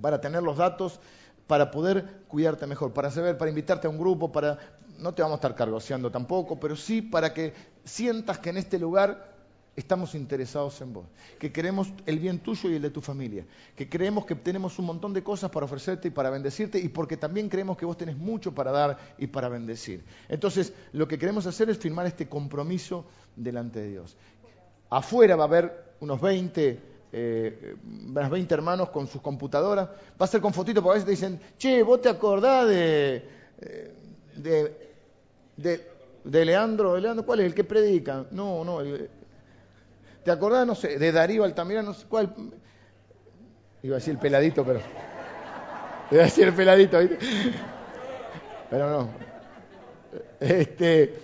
para 0.00 0.20
tener 0.20 0.42
los 0.42 0.56
datos, 0.56 1.00
para 1.46 1.70
poder 1.70 2.22
cuidarte 2.28 2.66
mejor, 2.66 2.92
para 2.92 3.10
saber, 3.10 3.38
para 3.38 3.48
invitarte 3.48 3.86
a 3.86 3.90
un 3.90 3.98
grupo, 3.98 4.30
para 4.30 4.58
no 4.98 5.14
te 5.14 5.22
vamos 5.22 5.36
a 5.36 5.38
estar 5.38 5.54
cargoseando 5.54 6.10
tampoco, 6.10 6.60
pero 6.60 6.76
sí 6.76 7.02
para 7.02 7.32
que 7.32 7.54
sientas 7.84 8.38
que 8.38 8.50
en 8.50 8.58
este 8.58 8.78
lugar 8.78 9.30
estamos 9.76 10.14
interesados 10.14 10.80
en 10.80 10.92
vos, 10.92 11.06
que 11.38 11.52
queremos 11.52 11.92
el 12.06 12.18
bien 12.18 12.40
tuyo 12.40 12.70
y 12.70 12.74
el 12.74 12.82
de 12.82 12.90
tu 12.90 13.00
familia, 13.00 13.46
que 13.76 13.88
creemos 13.88 14.26
que 14.26 14.34
tenemos 14.34 14.78
un 14.78 14.86
montón 14.86 15.12
de 15.12 15.22
cosas 15.22 15.50
para 15.50 15.66
ofrecerte 15.66 16.08
y 16.08 16.10
para 16.10 16.30
bendecirte 16.30 16.78
y 16.78 16.88
porque 16.88 17.16
también 17.16 17.48
creemos 17.48 17.76
que 17.76 17.86
vos 17.86 17.96
tenés 17.96 18.16
mucho 18.16 18.52
para 18.54 18.72
dar 18.72 18.98
y 19.18 19.26
para 19.26 19.48
bendecir. 19.48 20.04
Entonces, 20.28 20.72
lo 20.92 21.08
que 21.08 21.18
queremos 21.18 21.46
hacer 21.46 21.70
es 21.70 21.78
firmar 21.78 22.06
este 22.06 22.28
compromiso 22.28 23.06
delante 23.36 23.80
de 23.80 23.90
Dios. 23.90 24.16
Afuera 24.90 25.36
va 25.36 25.44
a 25.44 25.46
haber 25.46 25.94
unos 26.00 26.20
20, 26.20 26.80
eh, 27.12 27.76
20 27.82 28.54
hermanos 28.54 28.90
con 28.90 29.06
sus 29.06 29.22
computadoras, 29.22 29.88
va 30.20 30.24
a 30.24 30.26
ser 30.26 30.40
con 30.40 30.52
fotitos, 30.52 30.82
porque 30.82 31.00
a 31.00 31.04
veces 31.04 31.06
te 31.06 31.26
dicen, 31.26 31.40
che, 31.58 31.82
vos 31.82 32.00
te 32.00 32.08
acordás 32.08 32.68
de, 32.68 33.24
eh, 33.60 33.94
de, 35.56 35.90
de, 36.24 36.44
Leandro, 36.44 36.94
de 36.94 37.00
Leandro, 37.00 37.24
¿cuál 37.24 37.40
es 37.40 37.46
el 37.46 37.54
que 37.54 37.64
predica? 37.64 38.26
No, 38.30 38.64
no, 38.64 38.80
el, 38.80 39.10
¿Te 40.24 40.30
acordás, 40.30 40.66
no 40.66 40.74
sé, 40.74 40.98
de 40.98 41.12
Darío 41.12 41.44
Altamirano, 41.44 41.88
no 41.88 41.94
sé 41.94 42.06
cuál? 42.06 42.34
Iba 43.82 43.96
a 43.96 43.98
decir 43.98 44.14
el 44.14 44.20
peladito, 44.20 44.64
pero... 44.64 44.80
Iba 46.10 46.22
a 46.22 46.24
decir 46.24 46.48
el 46.48 46.54
peladito, 46.54 46.98
¿viste? 46.98 47.18
Pero 48.68 48.90
no. 48.90 49.08
Este... 50.38 51.22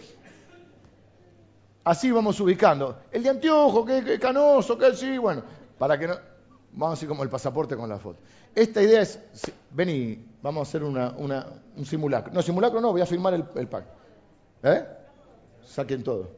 Así 1.84 2.10
vamos 2.10 2.40
ubicando. 2.40 3.02
El 3.12 3.22
de 3.22 3.30
anteojo, 3.30 3.84
que, 3.84 4.18
canoso, 4.18 4.76
que 4.76 4.94
sí, 4.94 5.18
bueno, 5.18 5.42
para 5.78 5.98
que 5.98 6.08
no... 6.08 6.14
Vamos 6.72 6.88
a 6.88 6.96
decir 6.96 7.08
como 7.08 7.22
el 7.22 7.30
pasaporte 7.30 7.76
con 7.76 7.88
la 7.88 7.98
foto. 7.98 8.18
Esta 8.54 8.82
idea 8.82 9.02
es, 9.02 9.18
vení, 9.70 10.18
vamos 10.42 10.66
a 10.66 10.68
hacer 10.68 10.82
un 10.82 11.86
simulacro. 11.86 12.32
No, 12.32 12.42
simulacro 12.42 12.80
no, 12.80 12.92
voy 12.92 13.02
a 13.02 13.06
firmar 13.06 13.34
el, 13.34 13.68
pack. 13.68 13.84
¿Eh? 14.62 14.84
Saquen 15.64 16.02
todo 16.02 16.30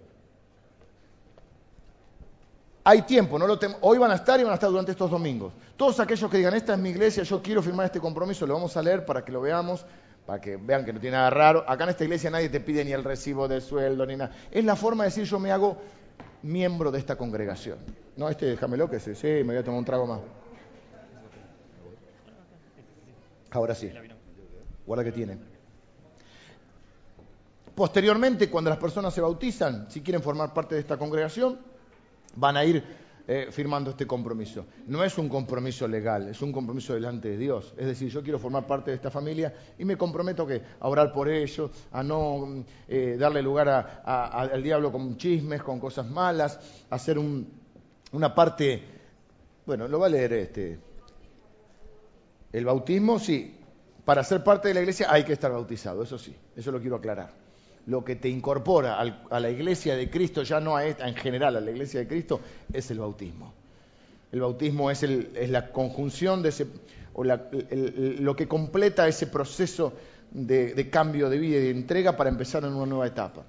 hay 2.88 3.02
tiempo, 3.02 3.38
no 3.38 3.46
lo 3.46 3.58
hoy 3.82 3.98
van 3.98 4.12
a 4.12 4.14
estar 4.14 4.40
y 4.40 4.44
van 4.44 4.52
a 4.52 4.54
estar 4.54 4.70
durante 4.70 4.92
estos 4.92 5.10
domingos. 5.10 5.52
Todos 5.76 6.00
aquellos 6.00 6.30
que 6.30 6.38
digan, 6.38 6.54
esta 6.54 6.72
es 6.72 6.78
mi 6.78 6.88
iglesia, 6.88 7.22
yo 7.22 7.42
quiero 7.42 7.62
firmar 7.62 7.84
este 7.84 8.00
compromiso, 8.00 8.46
lo 8.46 8.54
vamos 8.54 8.78
a 8.78 8.82
leer 8.82 9.04
para 9.04 9.22
que 9.22 9.30
lo 9.30 9.42
veamos, 9.42 9.84
para 10.24 10.40
que 10.40 10.56
vean 10.56 10.86
que 10.86 10.94
no 10.94 10.98
tiene 10.98 11.18
nada 11.18 11.28
raro. 11.28 11.66
Acá 11.68 11.84
en 11.84 11.90
esta 11.90 12.04
iglesia 12.04 12.30
nadie 12.30 12.48
te 12.48 12.60
pide 12.60 12.82
ni 12.86 12.92
el 12.92 13.04
recibo 13.04 13.46
de 13.46 13.60
sueldo 13.60 14.06
ni 14.06 14.16
nada. 14.16 14.34
Es 14.50 14.64
la 14.64 14.74
forma 14.74 15.04
de 15.04 15.10
decir 15.10 15.24
yo 15.24 15.38
me 15.38 15.52
hago 15.52 15.76
miembro 16.42 16.90
de 16.90 16.98
esta 16.98 17.16
congregación. 17.16 17.76
No, 18.16 18.30
este 18.30 18.46
déjamelo 18.46 18.88
que 18.88 19.00
sí, 19.00 19.14
sí, 19.14 19.26
me 19.26 19.42
voy 19.42 19.56
a 19.56 19.64
tomar 19.64 19.80
un 19.80 19.84
trago 19.84 20.06
más. 20.06 20.20
Ahora 23.50 23.74
sí. 23.74 23.92
Guarda 24.86 25.04
que 25.04 25.12
tiene. 25.12 25.57
Posteriormente, 27.78 28.50
cuando 28.50 28.70
las 28.70 28.78
personas 28.80 29.14
se 29.14 29.20
bautizan, 29.20 29.88
si 29.88 30.00
quieren 30.00 30.20
formar 30.20 30.52
parte 30.52 30.74
de 30.74 30.80
esta 30.80 30.96
congregación, 30.96 31.60
van 32.34 32.56
a 32.56 32.64
ir 32.64 32.82
eh, 33.24 33.50
firmando 33.52 33.90
este 33.90 34.04
compromiso. 34.04 34.66
No 34.88 35.04
es 35.04 35.16
un 35.16 35.28
compromiso 35.28 35.86
legal, 35.86 36.26
es 36.26 36.42
un 36.42 36.50
compromiso 36.50 36.94
delante 36.94 37.28
de 37.28 37.36
Dios. 37.36 37.72
Es 37.76 37.86
decir, 37.86 38.08
yo 38.08 38.20
quiero 38.20 38.40
formar 38.40 38.66
parte 38.66 38.90
de 38.90 38.96
esta 38.96 39.12
familia 39.12 39.54
y 39.78 39.84
me 39.84 39.96
comprometo 39.96 40.48
a 40.80 40.88
orar 40.88 41.12
por 41.12 41.28
ellos, 41.28 41.70
a 41.92 42.02
no 42.02 42.64
eh, 42.88 43.16
darle 43.16 43.42
lugar 43.42 44.02
al 44.04 44.60
diablo 44.60 44.90
con 44.90 45.16
chismes, 45.16 45.62
con 45.62 45.78
cosas 45.78 46.10
malas, 46.10 46.58
a 46.90 46.96
hacer 46.96 47.16
una 47.16 48.34
parte, 48.34 48.82
bueno, 49.64 49.86
lo 49.86 50.00
va 50.00 50.06
a 50.06 50.10
leer 50.10 50.32
este. 50.32 50.80
El 52.52 52.64
bautismo, 52.64 53.20
sí. 53.20 53.56
Para 54.04 54.24
ser 54.24 54.42
parte 54.42 54.66
de 54.66 54.74
la 54.74 54.80
iglesia 54.80 55.06
hay 55.08 55.22
que 55.22 55.34
estar 55.34 55.52
bautizado, 55.52 56.02
eso 56.02 56.18
sí, 56.18 56.34
eso 56.56 56.72
lo 56.72 56.80
quiero 56.80 56.96
aclarar 56.96 57.46
lo 57.88 58.04
que 58.04 58.16
te 58.16 58.28
incorpora 58.28 59.00
a 59.00 59.40
la 59.40 59.50
iglesia 59.50 59.96
de 59.96 60.10
Cristo, 60.10 60.42
ya 60.42 60.60
no 60.60 60.76
a 60.76 60.84
esta, 60.84 61.08
en 61.08 61.14
general 61.14 61.56
a 61.56 61.60
la 61.60 61.70
iglesia 61.70 62.00
de 62.00 62.06
Cristo, 62.06 62.38
es 62.70 62.90
el 62.90 62.98
bautismo. 62.98 63.54
El 64.30 64.42
bautismo 64.42 64.90
es, 64.90 65.02
la 65.48 65.72
conjunción 65.72 66.42
de 66.42 66.50
ese, 66.50 66.66
o 67.14 67.24
lo 67.24 68.36
que 68.36 68.46
completa 68.46 69.08
ese 69.08 69.26
proceso 69.28 69.94
de, 70.30 70.90
cambio 70.90 71.30
de 71.30 71.38
vida 71.38 71.56
y 71.56 71.62
de 71.62 71.70
entrega 71.70 72.14
para 72.14 72.28
empezar 72.28 72.62
en 72.64 72.74
una 72.74 72.84
nueva 72.84 73.06
etapa. 73.06 73.46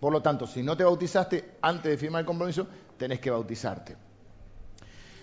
Por 0.00 0.12
lo 0.12 0.20
tanto, 0.20 0.48
si 0.48 0.64
no 0.64 0.76
te 0.76 0.82
bautizaste 0.82 1.52
antes 1.62 1.92
de 1.92 1.96
firmar 1.96 2.22
el 2.22 2.26
compromiso, 2.26 2.66
tenés 2.98 3.20
que 3.20 3.30
bautizarte. 3.30 3.96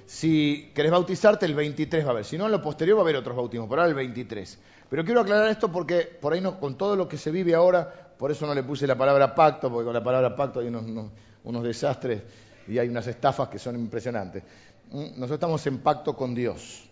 Si 0.06 0.72
querés 0.74 0.92
bautizarte, 0.92 1.46
el 1.46 1.56
23 1.56 2.06
va 2.06 2.08
a 2.08 2.12
haber. 2.12 2.26
Si 2.26 2.38
no, 2.38 2.46
en 2.46 2.54
lo 2.54 2.62
posterior 2.62 2.96
va 2.96 3.02
a 3.02 3.04
haber 3.04 3.18
otros 3.18 3.36
bautismos, 3.36 3.68
pero 3.68 3.82
ahora 3.82 3.90
el 3.90 3.96
23. 3.96 4.60
Pero 4.90 5.04
quiero 5.04 5.20
aclarar 5.20 5.50
esto 5.50 5.70
porque 5.70 6.04
por 6.20 6.32
ahí 6.32 6.40
no, 6.40 6.58
con 6.58 6.78
todo 6.78 6.96
lo 6.96 7.10
que 7.10 7.18
se 7.18 7.32
vive 7.32 7.54
ahora, 7.54 8.09
por 8.20 8.32
eso 8.32 8.46
no 8.46 8.54
le 8.54 8.64
puse 8.64 8.86
la 8.86 8.98
palabra 8.98 9.34
pacto, 9.34 9.72
porque 9.72 9.86
con 9.86 9.94
la 9.94 10.04
palabra 10.04 10.36
pacto 10.36 10.60
hay 10.60 10.68
unos, 10.68 11.64
desastres 11.64 12.22
y 12.68 12.78
hay 12.78 12.90
unas 12.90 13.08
estafas 13.08 13.48
que 13.48 13.58
son 13.58 13.76
impresionantes. 13.76 14.44
Mm, 14.92 15.12
nosotros 15.12 15.32
estamos 15.32 15.66
en 15.68 15.78
pacto 15.78 16.18
con 16.18 16.36
Dios 16.36 16.84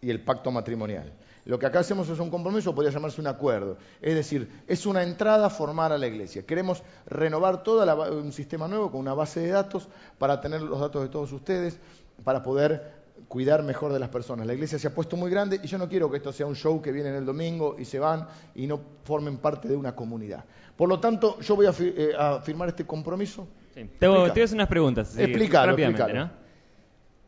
y 0.00 0.10
el 0.10 0.20
pacto 0.20 0.52
matrimonial. 0.52 1.12
Lo 1.44 1.58
que 1.58 1.66
acá 1.66 1.80
hacemos 1.80 2.08
es 2.08 2.20
un 2.20 2.30
compromiso, 2.30 2.72
podría 2.72 2.92
llamarse 2.92 3.20
un 3.20 3.26
acuerdo. 3.26 3.78
Es 4.00 4.14
decir, 4.14 4.62
es 4.68 4.86
una 4.86 5.02
entrada 5.02 5.46
a 5.46 5.50
formar 5.50 5.90
a 5.90 5.98
la 5.98 6.06
iglesia. 6.06 6.46
Queremos 6.46 6.84
renovar 7.06 7.64
todo 7.64 8.12
un 8.12 8.32
sistema 8.32 8.68
nuevo 8.68 8.92
con 8.92 9.00
una 9.00 9.14
base 9.14 9.40
de 9.40 9.48
datos 9.48 9.88
para 10.18 10.40
tener 10.40 10.62
los 10.62 10.78
datos 10.78 11.02
de 11.02 11.08
todos 11.08 11.32
ustedes, 11.32 11.80
para 12.22 12.44
poder 12.44 12.94
cuidar 13.28 13.62
mejor 13.62 13.92
de 13.92 13.98
las 13.98 14.08
personas. 14.08 14.46
La 14.46 14.54
iglesia 14.54 14.78
se 14.78 14.86
ha 14.86 14.94
puesto 14.94 15.16
muy 15.16 15.30
grande 15.30 15.60
y 15.62 15.66
yo 15.66 15.78
no 15.78 15.88
quiero 15.88 16.10
que 16.10 16.18
esto 16.18 16.32
sea 16.32 16.46
un 16.46 16.54
show 16.54 16.80
que 16.80 16.92
viene 16.92 17.16
el 17.16 17.24
domingo 17.24 17.76
y 17.78 17.84
se 17.84 17.98
van 17.98 18.28
y 18.54 18.66
no 18.66 18.80
formen 19.04 19.38
parte 19.38 19.68
de 19.68 19.76
una 19.76 19.94
comunidad. 19.94 20.44
Por 20.76 20.88
lo 20.88 21.00
tanto, 21.00 21.40
yo 21.40 21.56
voy 21.56 21.66
a, 21.66 21.74
eh, 21.78 22.12
firmar 22.42 22.68
este 22.68 22.84
compromiso. 22.84 23.48
Sí. 23.74 23.88
Te, 23.98 24.06
voy 24.06 24.28
a 24.28 24.32
hacer 24.32 24.54
unas 24.54 24.68
preguntas. 24.68 25.16
Explícalo, 25.18 25.72
rápidamente, 25.72 26.12
¿no? 26.12 26.30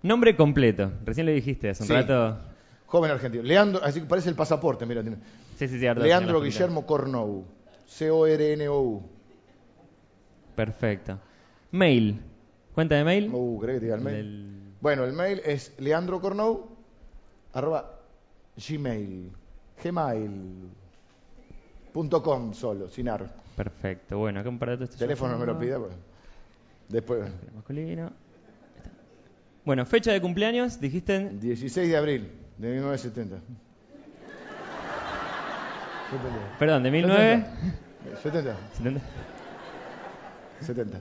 Nombre 0.02 0.36
completo. 0.36 0.92
Recién 1.04 1.26
lo 1.26 1.32
dijiste 1.32 1.70
hace 1.70 1.82
un 1.82 1.88
rato. 1.88 2.38
Joven 2.86 3.10
argentino. 3.10 3.42
Leandro, 3.42 3.82
así 3.82 4.00
que 4.00 4.06
parece 4.06 4.28
el 4.30 4.34
pasaporte, 4.34 4.86
mira. 4.86 5.02
Sí, 5.02 5.68
sí, 5.68 5.78
sí, 5.78 5.86
Leandro 5.96 6.40
Guillermo 6.40 6.86
Cornou. 6.86 7.44
C-O-R-N-O-U. 7.86 9.02
Perfecto. 10.54 11.18
Mail. 11.70 12.20
¿Cuenta 12.74 12.94
de 12.94 13.04
mail? 13.04 13.30
Uh, 13.32 13.58
¿crees 13.60 13.80
que 13.80 13.86
diga 13.86 13.96
el 13.96 14.02
mail? 14.02 14.74
Bueno, 14.80 15.04
el 15.04 15.12
mail 15.12 15.40
es 15.44 15.74
leandrocornou 15.78 16.68
arroba 17.52 17.98
gmail, 18.56 19.32
gmail.com 21.98 22.54
solo, 22.54 22.88
sin 22.88 23.08
ar. 23.08 23.28
Perfecto, 23.56 24.18
bueno, 24.18 24.40
acá 24.40 24.48
un 24.48 24.58
par 24.58 24.70
de 24.70 24.76
datos. 24.78 24.96
Teléfono 24.96 25.32
no 25.32 25.38
me 25.38 25.46
lo 25.46 25.58
pida, 25.58 25.78
pues. 25.78 25.92
después. 26.88 27.30
Masculino. 27.54 28.12
Bueno, 29.64 29.84
fecha 29.84 30.12
de 30.12 30.20
cumpleaños, 30.20 30.80
dijiste. 30.80 31.30
16 31.30 31.88
de 31.88 31.96
abril 31.96 32.32
de 32.56 32.70
1970. 32.70 33.36
Perdón, 36.58 36.82
de 36.82 36.90
19... 36.90 37.46
70. 38.22 38.56
70. 38.76 39.00
70. 40.60 41.00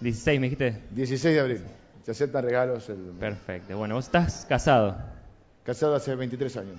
16, 0.00 0.40
me 0.40 0.46
dijiste. 0.46 0.82
16 0.90 1.34
de 1.34 1.40
abril. 1.40 1.60
Se 2.02 2.10
aceptan 2.10 2.44
regalos. 2.44 2.88
El... 2.88 2.98
Perfecto. 3.20 3.76
Bueno, 3.76 3.94
vos 3.94 4.06
estás 4.06 4.44
casado. 4.48 4.96
Casado 5.62 5.94
hace 5.94 6.16
23 6.16 6.56
años. 6.56 6.78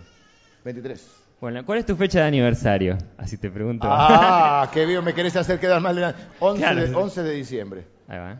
23. 0.66 1.23
Bueno, 1.44 1.66
¿cuál 1.66 1.80
es 1.80 1.86
tu 1.86 1.98
fecha 1.98 2.22
de 2.22 2.28
aniversario? 2.28 2.98
Así 3.18 3.36
te 3.36 3.52
pregunto. 3.52 3.86
Ah, 3.92 4.70
qué 4.74 4.86
bien, 4.86 5.04
me 5.04 5.14
querés 5.14 5.36
hacer 5.36 5.60
quedar 5.60 5.82
mal. 5.82 6.16
11, 6.40 6.74
de, 6.74 6.96
11 6.96 7.22
de 7.22 7.32
diciembre. 7.34 7.86
Ahí 8.08 8.18
va. 8.18 8.40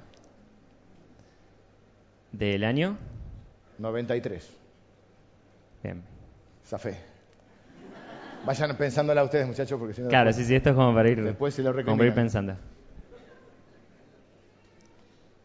¿Del 2.32 2.64
año? 2.64 2.98
93. 3.78 4.50
Bien. 5.84 6.02
Zafé. 6.66 6.98
Vayan 8.46 8.78
pensándola 8.78 9.22
ustedes, 9.26 9.48
muchachos, 9.48 9.78
porque 9.78 9.96
si 9.96 10.02
no. 10.02 10.08
Claro, 10.08 10.32
sí, 10.32 10.46
sí, 10.46 10.56
esto 10.56 10.70
es 10.70 10.76
como 10.78 10.94
para 10.94 11.10
ir, 11.10 11.22
Después 11.22 11.54
se 11.54 11.62
lo 11.62 11.74
como 11.74 11.98
para 11.98 12.08
ir 12.08 12.16
pensando. 12.16 12.56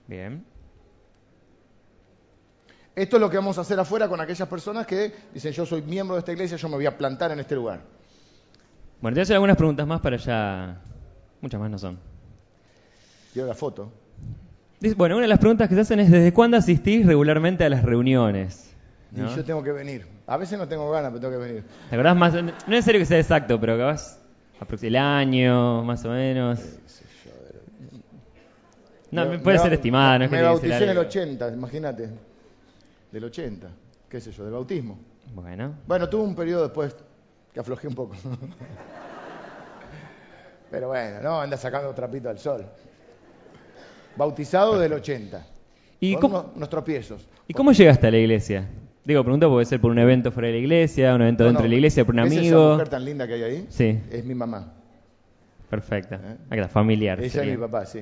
Bien. 0.06 0.44
Esto 2.98 3.16
es 3.16 3.20
lo 3.20 3.30
que 3.30 3.36
vamos 3.36 3.56
a 3.58 3.60
hacer 3.60 3.78
afuera 3.78 4.08
con 4.08 4.20
aquellas 4.20 4.48
personas 4.48 4.86
que 4.86 5.12
dicen: 5.32 5.52
Yo 5.52 5.64
soy 5.64 5.82
miembro 5.82 6.16
de 6.16 6.20
esta 6.20 6.32
iglesia, 6.32 6.56
yo 6.56 6.68
me 6.68 6.74
voy 6.74 6.86
a 6.86 6.98
plantar 6.98 7.30
en 7.30 7.38
este 7.38 7.54
lugar. 7.54 7.80
Bueno, 9.00 9.14
te 9.14 9.18
voy 9.18 9.20
a 9.20 9.22
hacer 9.22 9.34
algunas 9.36 9.56
preguntas 9.56 9.86
más 9.86 10.00
para 10.00 10.16
ya... 10.16 10.80
Muchas 11.40 11.60
más 11.60 11.70
no 11.70 11.78
son. 11.78 11.98
Quiero 13.32 13.46
la 13.46 13.54
foto. 13.54 13.92
Bueno, 14.96 15.16
una 15.16 15.22
de 15.26 15.28
las 15.28 15.38
preguntas 15.38 15.68
que 15.68 15.76
se 15.76 15.80
hacen 15.82 16.00
es 16.00 16.10
¿desde 16.10 16.32
cuándo 16.32 16.56
asistís 16.56 17.06
regularmente 17.06 17.64
a 17.64 17.68
las 17.68 17.84
reuniones? 17.84 18.74
Yo 19.12 19.44
tengo 19.44 19.62
que 19.62 19.70
venir. 19.70 20.04
A 20.26 20.36
veces 20.36 20.58
no 20.58 20.66
tengo 20.66 20.90
ganas, 20.90 21.12
pero 21.12 21.20
tengo 21.20 21.32
que 21.40 21.48
venir. 21.48 21.64
¿Te 21.88 21.94
acordás 21.94 22.16
más? 22.16 22.34
No 22.34 22.40
es 22.50 22.68
necesario 22.68 22.98
que 23.00 23.06
sea 23.06 23.18
exacto, 23.20 23.60
pero 23.60 23.74
aproximadamente 24.60 24.86
el 24.88 24.96
año, 24.96 25.84
más 25.84 26.04
o 26.04 26.10
menos. 26.10 26.58
No, 29.12 29.24
Me- 29.26 29.38
puede 29.38 29.58
ser 29.58 29.72
estimada, 29.72 30.18
no 30.18 30.24
es 30.24 30.30
que 30.30 30.36
Me 30.36 30.42
que 30.42 30.46
bauticé 30.48 30.76
en 30.76 30.82
el 30.82 30.88
algo. 30.90 31.02
80, 31.02 31.48
imagínate. 31.52 32.10
Del 33.12 33.24
80. 33.24 33.68
¿Qué 34.08 34.20
sé 34.20 34.32
yo? 34.32 34.44
Del 34.44 34.52
bautismo. 34.52 34.98
Bueno, 35.34 35.74
Bueno, 35.86 36.08
tuve 36.08 36.22
un 36.22 36.34
periodo 36.34 36.62
después 36.64 36.94
que 37.52 37.60
aflojé 37.60 37.88
un 37.88 37.94
poco. 37.94 38.14
Pero 40.70 40.88
bueno, 40.88 41.20
no, 41.22 41.40
anda 41.40 41.56
sacando 41.56 41.92
trapito 41.94 42.28
al 42.28 42.38
sol. 42.38 42.64
Bautizado 44.16 44.78
del 44.78 44.92
80. 44.92 45.46
¿Y 46.00 46.12
con 46.14 46.20
cómo- 46.22 46.40
unos, 46.40 46.56
unos 46.56 46.68
tropiezos. 46.68 47.26
¿y 47.46 47.54
cómo 47.54 47.72
llegaste 47.72 48.06
a 48.06 48.10
la 48.10 48.18
iglesia? 48.18 48.68
Digo, 49.04 49.22
pregunto, 49.24 49.48
puede 49.48 49.64
ser 49.64 49.80
por 49.80 49.90
un 49.90 49.98
evento 49.98 50.30
fuera 50.30 50.48
de 50.48 50.54
la 50.54 50.58
iglesia, 50.60 51.14
un 51.14 51.22
evento 51.22 51.44
No, 51.44 51.48
dentro 51.48 51.62
no, 51.62 51.64
de 51.64 51.68
la 51.70 51.74
iglesia, 51.76 52.04
por 52.04 52.14
un 52.14 52.22
¿ves 52.24 52.32
amigo. 52.36 52.58
esa 52.60 52.72
mujer 52.72 52.88
tan 52.90 53.04
linda 53.04 53.26
que 53.26 53.34
hay 53.34 53.42
ahí? 53.42 53.66
Sí, 53.70 53.98
Es 54.10 54.24
mi 54.24 54.34
mamá. 54.34 54.74
perfecta. 55.70 56.16
¿Eh? 56.16 56.36
Acá 56.46 56.56
está, 56.62 56.68
familiar. 56.68 57.18
Ella 57.20 57.30
sería. 57.30 57.52
es 57.52 57.58
mi 57.58 57.64
papá, 57.64 57.86
sí. 57.86 58.00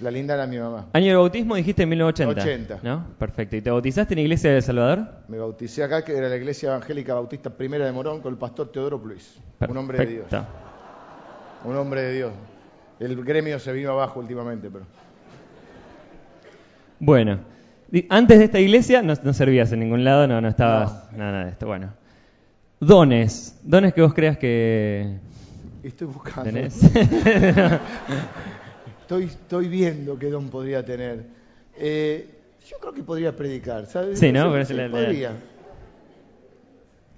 La 0.00 0.12
linda 0.12 0.34
era 0.34 0.46
mi 0.46 0.58
mamá. 0.58 0.86
Año 0.92 1.08
de 1.08 1.14
bautismo 1.16 1.56
dijiste 1.56 1.82
en 1.82 1.88
1980. 1.88 2.74
80. 2.74 2.88
¿No? 2.88 3.06
Perfecto. 3.18 3.56
¿Y 3.56 3.62
te 3.62 3.70
bautizaste 3.70 4.14
en 4.14 4.18
la 4.18 4.22
iglesia 4.22 4.50
de 4.50 4.56
El 4.56 4.62
Salvador? 4.62 5.08
Me 5.26 5.38
bauticé 5.38 5.82
acá, 5.82 6.04
que 6.04 6.16
era 6.16 6.28
la 6.28 6.36
iglesia 6.36 6.68
evangélica 6.68 7.14
bautista 7.14 7.50
primera 7.50 7.84
de 7.84 7.90
Morón, 7.90 8.20
con 8.20 8.32
el 8.32 8.38
pastor 8.38 8.70
Teodoro 8.70 9.02
Pluis. 9.02 9.38
Un 9.68 9.76
hombre 9.76 9.98
de 9.98 10.06
Dios. 10.06 10.26
Un 11.64 11.76
hombre 11.76 12.02
de 12.02 12.14
Dios. 12.14 12.32
El 13.00 13.24
gremio 13.24 13.58
se 13.58 13.72
vino 13.72 13.90
abajo 13.90 14.20
últimamente, 14.20 14.70
pero. 14.70 14.84
Bueno, 17.00 17.40
antes 18.08 18.38
de 18.38 18.44
esta 18.44 18.60
iglesia 18.60 19.02
no, 19.02 19.14
no 19.22 19.32
servías 19.32 19.72
en 19.72 19.80
ningún 19.80 20.04
lado, 20.04 20.26
no, 20.28 20.40
no 20.40 20.48
estabas 20.48 21.12
nada 21.12 21.44
de 21.44 21.50
esto. 21.50 21.66
Bueno, 21.66 21.92
dones, 22.80 23.58
dones 23.62 23.94
que 23.94 24.02
vos 24.02 24.14
creas 24.14 24.38
que 24.38 25.18
Estoy 25.82 26.06
buscando. 26.06 26.44
tenés. 26.50 26.80
Estoy, 29.08 29.24
estoy 29.24 29.68
viendo 29.68 30.18
qué 30.18 30.28
don 30.28 30.50
podría 30.50 30.84
tener. 30.84 31.24
Eh, 31.78 32.28
yo 32.68 32.76
creo 32.78 32.92
que 32.92 33.02
podría 33.02 33.34
predicar, 33.34 33.86
¿sabes? 33.86 34.18
Sí, 34.18 34.30
¿no? 34.30 34.52
Pero 34.52 34.66
sí, 34.66 34.74
es 34.74 34.76
la- 34.76 34.84
la- 34.88 34.90
podría. 34.90 35.32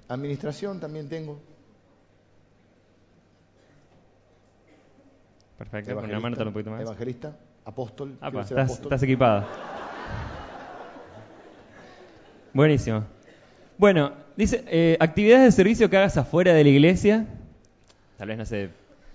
Administración 0.06 0.78
también 0.78 1.08
tengo. 1.08 1.40
Perfecto, 5.58 5.96
con 5.96 6.04
una 6.04 6.20
mano 6.20 6.36
un 6.40 6.52
poquito 6.52 6.70
más. 6.70 6.80
Evangelista, 6.82 7.36
apóstol. 7.64 8.16
Apa, 8.20 8.42
estás, 8.42 8.66
apóstol. 8.66 8.84
estás 8.84 9.02
equipado. 9.02 9.44
Buenísimo. 12.52 13.02
Bueno, 13.76 14.12
dice, 14.36 14.62
eh, 14.68 14.96
actividades 15.00 15.46
de 15.46 15.50
servicio 15.50 15.90
que 15.90 15.96
hagas 15.96 16.16
afuera 16.16 16.54
de 16.54 16.62
la 16.62 16.70
iglesia. 16.70 17.26
Tal 18.16 18.28
vez, 18.28 18.38
no 18.38 18.46
sé. 18.46 18.70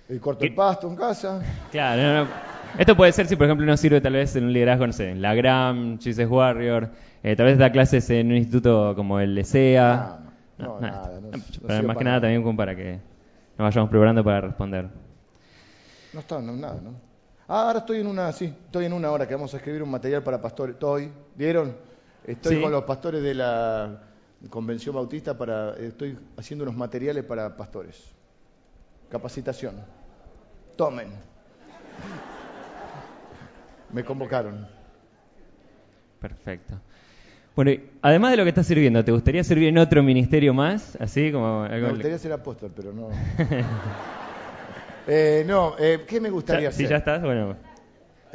El 0.10 0.20
corto 0.20 0.44
el 0.44 0.54
pasto 0.54 0.90
en 0.90 0.98
casa. 0.98 1.42
Claro, 1.72 2.02
no, 2.04 2.26
no. 2.26 2.55
Esto 2.78 2.96
puede 2.98 3.12
ser 3.14 3.28
si, 3.28 3.36
por 3.36 3.46
ejemplo, 3.46 3.64
uno 3.64 3.78
sirve 3.78 4.02
tal 4.02 4.14
vez 4.14 4.36
en 4.36 4.46
un 4.46 4.54
liderazgo, 4.54 4.86
no 4.88 4.94
sé, 4.94 5.12
en 5.12 5.22
la 5.22 5.34
Gram, 5.34 5.98
Jesus 6.00 6.26
Warrior. 6.30 6.90
eh, 7.24 7.36
tal 7.36 7.46
vez 7.48 7.58
da 7.58 7.72
clases 7.72 8.10
en 8.10 8.28
un 8.28 8.36
instituto 8.38 8.94
como 8.96 9.20
el 9.20 9.38
ESEA. 9.38 10.20
No, 10.58 10.66
no, 10.68 10.80
nada, 10.82 11.20
no- 11.22 11.32
no 11.32 11.44
Pero 11.68 11.84
más 11.88 11.98
que 11.98 12.04
nada 12.04 12.16
nada. 12.18 12.22
también 12.22 12.44
como 12.44 12.56
para 12.58 12.76
que 12.76 13.00
nos 13.58 13.66
vayamos 13.68 13.90
preparando 13.90 14.24
para 14.24 14.42
responder. 14.42 14.90
No 16.14 16.20
está, 16.20 16.40
no, 16.42 16.54
nada, 16.54 16.80
¿no? 16.84 16.92
Ah, 17.48 17.68
ahora 17.68 17.80
estoy 17.80 18.00
en 18.02 18.08
una, 18.08 18.32
sí, 18.32 18.46
estoy 18.66 18.86
en 18.86 18.94
una 18.94 19.12
hora 19.12 19.28
que 19.28 19.36
vamos 19.36 19.54
a 19.54 19.58
escribir 19.58 19.82
un 19.84 19.92
material 19.92 20.24
para 20.24 20.42
pastores. 20.42 20.76
Estoy, 20.76 21.12
¿vieron? 21.36 21.76
Estoy 22.26 22.56
Sí. 22.58 22.62
con 22.62 22.72
los 22.72 22.84
pastores 22.84 23.22
de 23.24 23.34
la 23.36 24.02
Convención 24.50 24.96
Bautista 24.96 25.38
para, 25.38 25.74
estoy 25.76 26.18
haciendo 26.38 26.64
unos 26.64 26.76
materiales 26.76 27.24
para 27.24 27.56
pastores. 27.56 28.14
Capacitación. 29.10 29.76
Tomen. 30.76 31.08
Me 33.96 34.04
convocaron. 34.04 34.68
Perfecto. 36.20 36.76
Bueno, 37.56 37.72
y 37.72 37.82
además 38.02 38.32
de 38.32 38.38
lo 38.38 38.44
que 38.44 38.50
estás 38.50 38.68
sirviendo, 38.68 39.06
¿te 39.06 39.14
gustaría 39.14 39.42
servir 39.46 39.70
en 39.70 39.78
otro 39.78 40.04
ministerio 40.04 40.54
más? 40.54 40.98
Así 41.00 41.32
como 41.32 41.64
algo- 41.64 41.88
Me 41.88 41.94
gustaría 41.94 42.18
ser 42.20 42.34
apóstol, 42.34 42.74
pero 42.76 42.92
no. 42.92 43.08
Eh, 45.08 45.46
no, 45.48 45.76
eh, 45.80 46.04
¿qué 46.06 46.20
me 46.20 46.30
gustaría 46.30 46.64
Ya- 46.70 46.72
Si 46.74 46.84
hacer? 46.84 46.90
ya 46.90 46.98
estás, 46.98 47.22
bueno. 47.22 47.56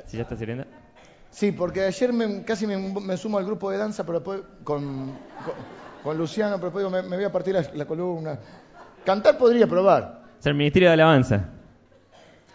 Si 0.06 0.16
ya 0.16 0.22
estás 0.22 0.38
sirviendo. 0.38 0.64
Sí, 1.30 1.52
porque 1.52 1.82
ayer 1.82 2.10
me- 2.14 2.42
casi 2.42 2.66
me, 2.66 2.78
me 2.78 3.16
sumo 3.18 3.36
al 3.36 3.44
grupo 3.44 3.70
de 3.70 3.76
danza, 3.76 4.06
pero 4.06 4.20
después 4.20 4.40
con, 4.64 4.82
con, 5.44 5.54
con 6.02 6.16
Luciano, 6.16 6.56
pero 6.56 6.70
después 6.70 6.86
digo, 6.86 6.90
me, 7.02 7.06
me 7.06 7.16
voy 7.16 7.24
a 7.26 7.30
partir 7.32 7.52
la, 7.54 7.64
la 7.74 7.84
columna. 7.84 8.38
Cantar 9.04 9.36
podría 9.36 9.66
probar. 9.66 10.22
El 10.42 10.54
ministerio 10.54 10.88
de 10.88 10.94
alabanza. 10.94 11.44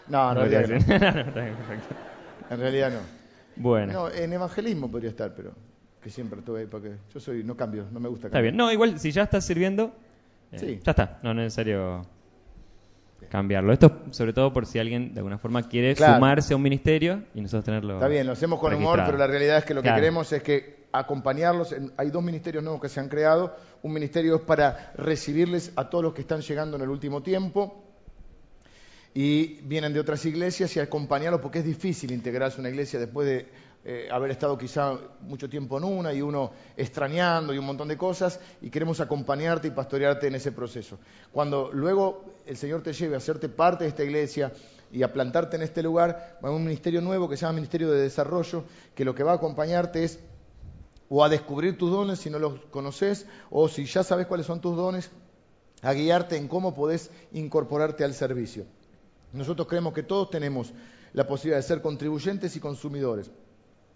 No, 0.07 0.29
en 0.31 0.35
No, 0.37 0.41
realidad 0.45 0.67
no. 0.69 0.77
no, 0.79 1.13
no, 1.13 1.21
está 1.29 1.41
bien, 1.41 1.55
perfecto. 1.55 1.95
En 2.49 2.59
realidad 2.59 2.91
no. 2.91 2.99
Bueno, 3.57 3.93
No, 3.93 4.09
en 4.11 4.33
evangelismo 4.33 4.89
podría 4.91 5.09
estar, 5.11 5.33
pero 5.35 5.51
que 6.01 6.09
siempre 6.09 6.39
estuve 6.39 6.61
ahí, 6.61 6.67
porque 6.67 6.91
yo 7.13 7.19
soy, 7.19 7.43
no 7.43 7.55
cambio, 7.55 7.85
no 7.91 7.99
me 7.99 8.09
gusta 8.09 8.27
está 8.27 8.37
cambiar. 8.37 8.53
bien. 8.53 8.57
No, 8.57 8.71
igual 8.71 8.99
si 8.99 9.11
ya 9.11 9.23
estás 9.23 9.45
sirviendo, 9.45 9.93
eh, 10.51 10.59
Sí. 10.59 10.79
ya 10.83 10.91
está. 10.91 11.19
No 11.23 11.31
es 11.31 11.35
necesario 11.37 12.05
cambiarlo. 13.29 13.73
Esto 13.73 14.03
sobre 14.11 14.33
todo 14.33 14.53
por 14.53 14.65
si 14.65 14.77
alguien 14.77 15.13
de 15.13 15.19
alguna 15.19 15.37
forma 15.37 15.63
quiere 15.67 15.95
Claro. 15.95 16.15
sumarse 16.15 16.53
a 16.53 16.57
un 16.57 16.63
ministerio 16.63 17.23
y 17.33 17.41
nosotros 17.41 17.63
tenerlo. 17.65 17.95
Está 17.95 18.07
bien, 18.07 18.27
lo 18.27 18.33
hacemos 18.33 18.59
con 18.59 18.73
humor, 18.73 19.01
pero 19.05 19.17
la 19.17 19.25
realidad 19.27 19.57
es 19.57 19.65
que 19.65 19.73
lo 19.73 19.81
Claro. 19.81 19.95
que 19.95 20.01
queremos 20.01 20.31
es 20.31 20.43
que 20.43 20.75
acompañarlos. 20.91 21.71
en- 21.73 21.91
hay 21.97 22.09
dos 22.09 22.23
ministerios 22.23 22.63
nuevos 22.63 22.81
que 22.81 22.87
se 22.89 22.99
han 22.99 23.09
creado. 23.09 23.55
Un 23.81 23.91
ministerio 23.93 24.35
es 24.35 24.41
para 24.43 24.93
recibirles 24.95 25.73
a 25.75 25.89
todos 25.89 26.03
los 26.03 26.13
que 26.13 26.21
están 26.21 26.41
llegando 26.41 26.77
en 26.77 26.83
el 26.83 26.89
último 26.89 27.21
tiempo 27.21 27.83
y 29.17 29.61
vienen 29.61 29.93
de 29.93 30.01
otras 30.01 30.25
iglesias 30.25 30.75
y 30.75 30.81
acompañarlos 30.81 31.39
porque 31.39 31.59
es 31.59 31.65
difícil 31.65 32.11
integrarse 32.11 32.57
a 32.57 32.59
una 32.59 32.69
iglesia 32.69 32.99
después 32.99 33.25
de 33.25 33.47
eh, 33.85 34.09
haber 34.11 34.29
estado 34.29 34.57
quizá 34.57 34.99
mucho 35.21 35.49
tiempo 35.49 35.77
en 35.77 35.85
una 35.85 36.11
y 36.11 36.21
uno 36.21 36.51
extrañando 36.75 37.53
y 37.53 37.57
un 37.57 37.65
montón 37.65 37.87
de 37.87 37.97
cosas 37.97 38.41
y 38.61 38.69
queremos 38.69 38.99
acompañarte 38.99 39.69
y 39.69 39.71
pastorearte 39.71 40.27
en 40.27 40.35
ese 40.35 40.51
proceso. 40.51 40.99
Cuando 41.31 41.71
luego 41.71 42.25
el 42.45 42.57
Señor 42.57 42.83
te 42.83 42.91
lleve 42.91 43.15
a 43.15 43.19
hacerte 43.19 43.47
parte 43.47 43.85
de 43.85 43.91
esta 43.91 44.03
iglesia 44.03 44.51
y 44.91 45.01
a 45.01 45.13
plantarte 45.13 45.55
en 45.55 45.61
este 45.61 45.81
lugar, 45.81 46.37
va 46.43 46.49
a 46.49 46.51
un 46.51 46.65
ministerio 46.65 46.99
nuevo 46.99 47.29
que 47.29 47.37
se 47.37 47.43
llama 47.43 47.53
Ministerio 47.53 47.89
de 47.89 48.01
Desarrollo, 48.01 48.65
que 48.95 49.05
lo 49.05 49.15
que 49.15 49.23
va 49.23 49.31
a 49.31 49.35
acompañarte 49.35 50.03
es 50.03 50.19
o 51.07 51.23
a 51.23 51.29
descubrir 51.29 51.77
tus 51.77 51.89
dones 51.89 52.19
si 52.19 52.29
no 52.29 52.37
los 52.37 52.59
conoces, 52.65 53.27
o 53.49 53.69
si 53.69 53.85
ya 53.85 54.03
sabes 54.03 54.27
cuáles 54.27 54.45
son 54.45 54.59
tus 54.59 54.75
dones, 54.75 55.09
a 55.81 55.93
guiarte 55.93 56.35
en 56.35 56.49
cómo 56.49 56.75
podés 56.75 57.11
incorporarte 57.31 58.03
al 58.03 58.13
servicio. 58.13 58.65
Nosotros 59.35 59.67
creemos 59.67 59.93
que 59.93 60.03
todos 60.03 60.29
tenemos 60.29 60.73
la 61.13 61.27
posibilidad 61.27 61.57
de 61.57 61.63
ser 61.63 61.81
contribuyentes 61.81 62.55
y 62.55 62.59
consumidores. 62.59 63.27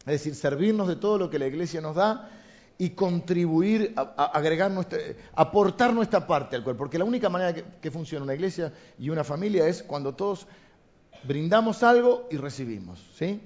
Es 0.02 0.06
decir, 0.06 0.36
servirnos 0.36 0.88
de 0.88 0.96
todo 0.96 1.18
lo 1.18 1.30
que 1.30 1.40
la 1.40 1.48
iglesia 1.48 1.82
nos 1.82 1.96
da 1.96 2.30
y 2.78 2.92
contribuir, 2.92 3.94
a, 3.98 4.02
a- 4.18 4.26
agregar 4.38 4.72
nuestra, 4.72 5.00
aportar 5.36 5.94
nuestra 5.94 6.26
parte 6.26 6.56
al 6.56 6.64
cuerpo. 6.64 6.80
Porque 6.80 6.98
la 6.98 7.04
única 7.06 7.30
manera 7.30 7.54
que, 7.54 7.66
que 7.82 7.92
funciona 7.92 8.24
una 8.24 8.34
iglesia 8.36 8.72
y 8.98 9.10
una 9.10 9.24
familia 9.26 9.68
es 9.68 9.84
cuando 9.84 10.14
todos 10.16 10.48
brindamos 11.24 11.84
algo 11.84 12.28
y 12.32 12.38
recibimos. 12.38 13.06
¿sí? 13.16 13.42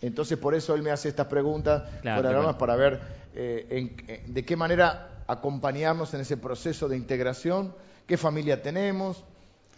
Entonces, 0.00 0.38
por 0.38 0.54
eso 0.54 0.74
él 0.74 0.82
me 0.82 0.90
hace 0.92 1.08
estas 1.08 1.26
preguntas 1.26 1.82
Claro, 2.02 2.56
para 2.58 2.76
ver 2.76 3.00
eh, 3.34 3.66
en- 3.70 3.96
eh, 4.08 4.22
de 4.26 4.44
qué 4.44 4.56
manera 4.56 5.24
acompañarnos 5.26 6.14
en 6.14 6.20
ese 6.20 6.36
proceso 6.36 6.88
de 6.88 6.96
integración, 6.96 7.74
qué 8.06 8.16
familia 8.16 8.62
tenemos. 8.62 9.24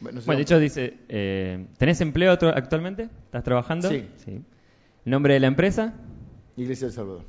Bueno, 0.01 0.21
Bueno, 0.27 0.37
de 0.39 0.43
hecho 0.43 0.59
dice, 0.59 0.99
eh, 1.09 1.67
¿tenés 1.79 2.01
empleo 2.01 2.33
actu- 2.37 2.53
actualmente? 2.55 3.05
¿Estás 3.27 3.45
trabajando? 3.45 3.89
Sí. 3.89 4.05
¿Nombre 5.05 5.35
de 5.35 5.41
la 5.41 5.47
empresa? 5.47 5.95
Iglesia 6.57 6.87
del 6.89 6.95
Salvador. 6.95 7.23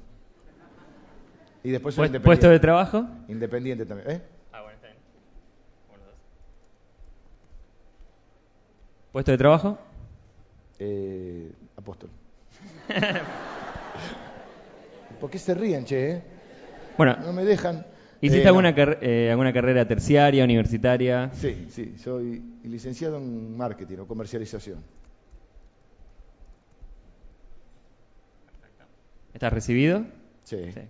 Y 1.63 1.69
después 1.69 1.95
soy 1.95 2.09
Puest- 2.09 2.21
¿Puesto 2.21 2.49
de 2.49 2.59
trabajo? 2.59 3.07
Independiente 3.27 3.85
también. 3.85 4.11
¿eh? 4.11 4.21
Ah, 4.51 4.61
bueno, 4.61 4.75
está 4.75 4.87
bien. 4.87 4.97
¿Puesto 9.11 9.31
de 9.31 9.37
trabajo? 9.37 9.77
Eh, 10.79 11.51
apóstol. 11.77 12.09
¿Por 15.19 15.29
qué 15.29 15.37
se 15.37 15.53
ríen, 15.53 15.85
che? 15.85 16.11
eh? 16.11 16.23
Bueno, 16.97 17.15
No 17.23 17.31
me 17.33 17.43
dejan. 17.45 17.85
¿Hiciste 18.27 18.43
Eh, 18.43 18.47
alguna, 18.47 18.69
no. 18.71 18.75
car- 18.75 18.99
eh, 19.01 19.29
alguna 19.31 19.53
carrera 19.53 19.87
terciaria, 19.87 20.43
universitaria? 20.43 21.31
Sí, 21.33 21.67
sí, 21.69 21.95
soy 21.97 22.41
licenciado 22.63 23.17
en 23.17 23.55
marketing 23.57 23.97
o 23.99 24.07
comercialización. 24.07 24.79
¿Estás 29.33 29.51
recibido? 29.53 30.05
Sí, 30.43 30.57
Sí. 30.73 30.81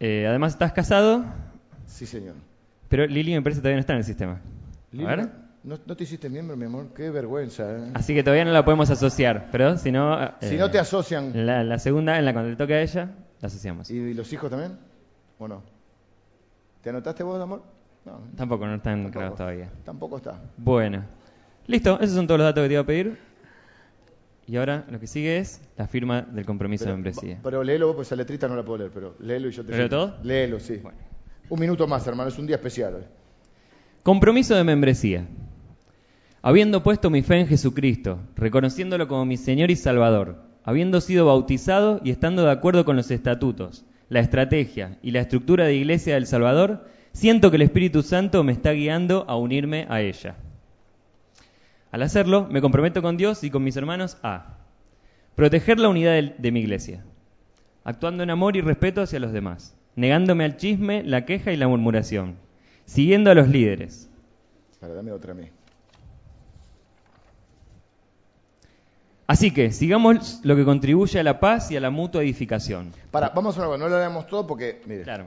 eh, 0.00 0.26
además 0.26 0.54
estás 0.54 0.72
casado, 0.72 1.24
Sí, 1.86 2.06
señor. 2.06 2.34
pero 2.88 3.06
Lili 3.06 3.34
me 3.34 3.42
parece 3.42 3.58
que 3.58 3.62
todavía 3.62 3.76
no 3.76 3.80
está 3.80 3.92
en 3.92 3.98
el 3.98 4.04
sistema. 4.04 4.32
A 4.34 4.38
Lili, 4.92 5.04
ver. 5.04 5.28
¿No, 5.68 5.78
no 5.86 5.96
te 5.96 6.04
hiciste 6.04 6.28
miembro, 6.28 6.56
mi 6.56 6.64
amor? 6.64 6.88
Qué 6.94 7.10
vergüenza. 7.10 7.70
¿eh? 7.70 7.90
Así 7.94 8.14
que 8.14 8.22
todavía 8.22 8.44
no 8.44 8.52
la 8.52 8.64
podemos 8.64 8.90
asociar, 8.90 9.48
pero 9.52 9.76
si 9.78 9.92
no... 9.92 10.22
eh, 10.22 10.30
Si 10.40 10.56
no 10.56 10.70
te 10.70 10.78
asocian. 10.78 11.46
La, 11.46 11.62
la 11.62 11.78
segunda, 11.78 12.18
en 12.18 12.24
la 12.24 12.32
cuando 12.32 12.50
le 12.50 12.56
toque 12.56 12.74
a 12.74 12.82
ella, 12.82 13.10
la 13.40 13.46
asociamos. 13.46 13.90
¿Y 13.90 14.14
los 14.14 14.32
hijos 14.32 14.50
también? 14.50 14.78
¿O 15.38 15.46
no? 15.46 15.62
¿Te 16.82 16.90
anotaste 16.90 17.22
vos, 17.22 17.40
amor? 17.40 17.62
No, 18.04 18.20
Tampoco, 18.36 18.66
no 18.66 18.76
están 18.76 19.10
tampoco. 19.10 19.36
todavía. 19.36 19.70
Tampoco 19.84 20.16
está. 20.16 20.40
Bueno. 20.56 21.04
Listo, 21.66 22.00
esos 22.00 22.16
son 22.16 22.26
todos 22.26 22.38
los 22.38 22.46
datos 22.46 22.62
que 22.62 22.68
te 22.68 22.74
iba 22.74 22.82
a 22.82 22.86
pedir. 22.86 23.18
Y 24.46 24.56
ahora 24.56 24.86
lo 24.90 24.98
que 24.98 25.06
sigue 25.06 25.36
es 25.36 25.60
la 25.76 25.86
firma 25.86 26.22
del 26.22 26.46
compromiso 26.46 26.86
de 26.86 26.92
membresía. 26.92 27.38
pero 27.42 27.62
léelo 27.62 27.88
vos, 27.88 27.96
pues 27.96 28.08
esa 28.08 28.16
letrita 28.16 28.48
no 28.48 28.56
la 28.56 28.62
puedo 28.64 28.78
leer, 28.78 28.90
pero 28.94 29.14
léelo 29.20 29.48
y 29.48 29.52
yo 29.52 29.62
te 29.62 29.72
¿Leo 29.72 29.82
firmo. 29.88 29.90
todo? 29.90 30.16
Léelo, 30.22 30.58
sí. 30.58 30.76
Bueno. 30.82 30.96
Un 31.50 31.60
minuto 31.60 31.86
más, 31.86 32.06
hermano, 32.06 32.30
es 32.30 32.38
un 32.38 32.46
día 32.46 32.56
especial 32.56 32.94
hoy. 32.94 33.02
Compromiso 34.02 34.54
de 34.54 34.64
membresía. 34.64 35.26
Habiendo 36.40 36.84
puesto 36.84 37.10
mi 37.10 37.22
fe 37.22 37.40
en 37.40 37.48
Jesucristo, 37.48 38.20
reconociéndolo 38.36 39.08
como 39.08 39.24
mi 39.24 39.36
Señor 39.36 39.72
y 39.72 39.76
Salvador, 39.76 40.44
habiendo 40.62 41.00
sido 41.00 41.26
bautizado 41.26 42.00
y 42.04 42.10
estando 42.10 42.44
de 42.44 42.52
acuerdo 42.52 42.84
con 42.84 42.94
los 42.94 43.10
estatutos, 43.10 43.84
la 44.08 44.20
estrategia 44.20 44.98
y 45.02 45.10
la 45.10 45.20
estructura 45.20 45.64
de 45.64 45.74
Iglesia 45.74 46.14
del 46.14 46.26
Salvador, 46.26 46.86
siento 47.12 47.50
que 47.50 47.56
el 47.56 47.62
Espíritu 47.62 48.02
Santo 48.02 48.44
me 48.44 48.52
está 48.52 48.70
guiando 48.70 49.24
a 49.28 49.36
unirme 49.36 49.86
a 49.88 50.00
ella. 50.00 50.36
Al 51.90 52.02
hacerlo, 52.02 52.46
me 52.48 52.60
comprometo 52.60 53.02
con 53.02 53.16
Dios 53.16 53.42
y 53.42 53.50
con 53.50 53.64
mis 53.64 53.76
hermanos 53.76 54.16
a 54.22 54.58
proteger 55.34 55.80
la 55.80 55.88
unidad 55.88 56.22
de 56.22 56.52
mi 56.52 56.60
iglesia, 56.60 57.04
actuando 57.82 58.22
en 58.22 58.30
amor 58.30 58.56
y 58.56 58.60
respeto 58.60 59.02
hacia 59.02 59.18
los 59.18 59.32
demás, 59.32 59.76
negándome 59.96 60.44
al 60.44 60.56
chisme, 60.56 61.02
la 61.02 61.24
queja 61.24 61.50
y 61.50 61.56
la 61.56 61.66
murmuración, 61.66 62.36
siguiendo 62.84 63.30
a 63.32 63.34
los 63.34 63.48
líderes, 63.48 64.08
Para, 64.80 64.94
dame 64.94 65.10
otra 65.10 65.34
mí. 65.34 65.48
Así 69.28 69.52
que 69.52 69.72
sigamos 69.72 70.40
lo 70.42 70.56
que 70.56 70.64
contribuye 70.64 71.20
a 71.20 71.22
la 71.22 71.38
paz 71.38 71.70
y 71.70 71.76
a 71.76 71.80
la 71.80 71.90
mutua 71.90 72.22
edificación. 72.22 72.94
Para, 73.10 73.28
vamos 73.28 73.58
a 73.58 73.60
una 73.60 73.68
cosa, 73.68 73.78
no 73.78 73.88
lo 73.90 73.98
leamos 73.98 74.26
todo 74.26 74.46
porque, 74.46 74.80
mire. 74.86 75.02
Claro. 75.02 75.26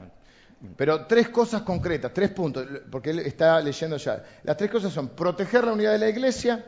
Pero 0.76 1.06
tres 1.06 1.28
cosas 1.28 1.62
concretas, 1.62 2.12
tres 2.12 2.30
puntos, 2.30 2.66
porque 2.90 3.10
él 3.10 3.20
está 3.20 3.60
leyendo 3.60 3.96
ya. 3.98 4.24
Las 4.42 4.56
tres 4.56 4.72
cosas 4.72 4.92
son 4.92 5.10
proteger 5.10 5.64
la 5.64 5.72
unidad 5.74 5.92
de 5.92 5.98
la 6.00 6.08
iglesia, 6.08 6.66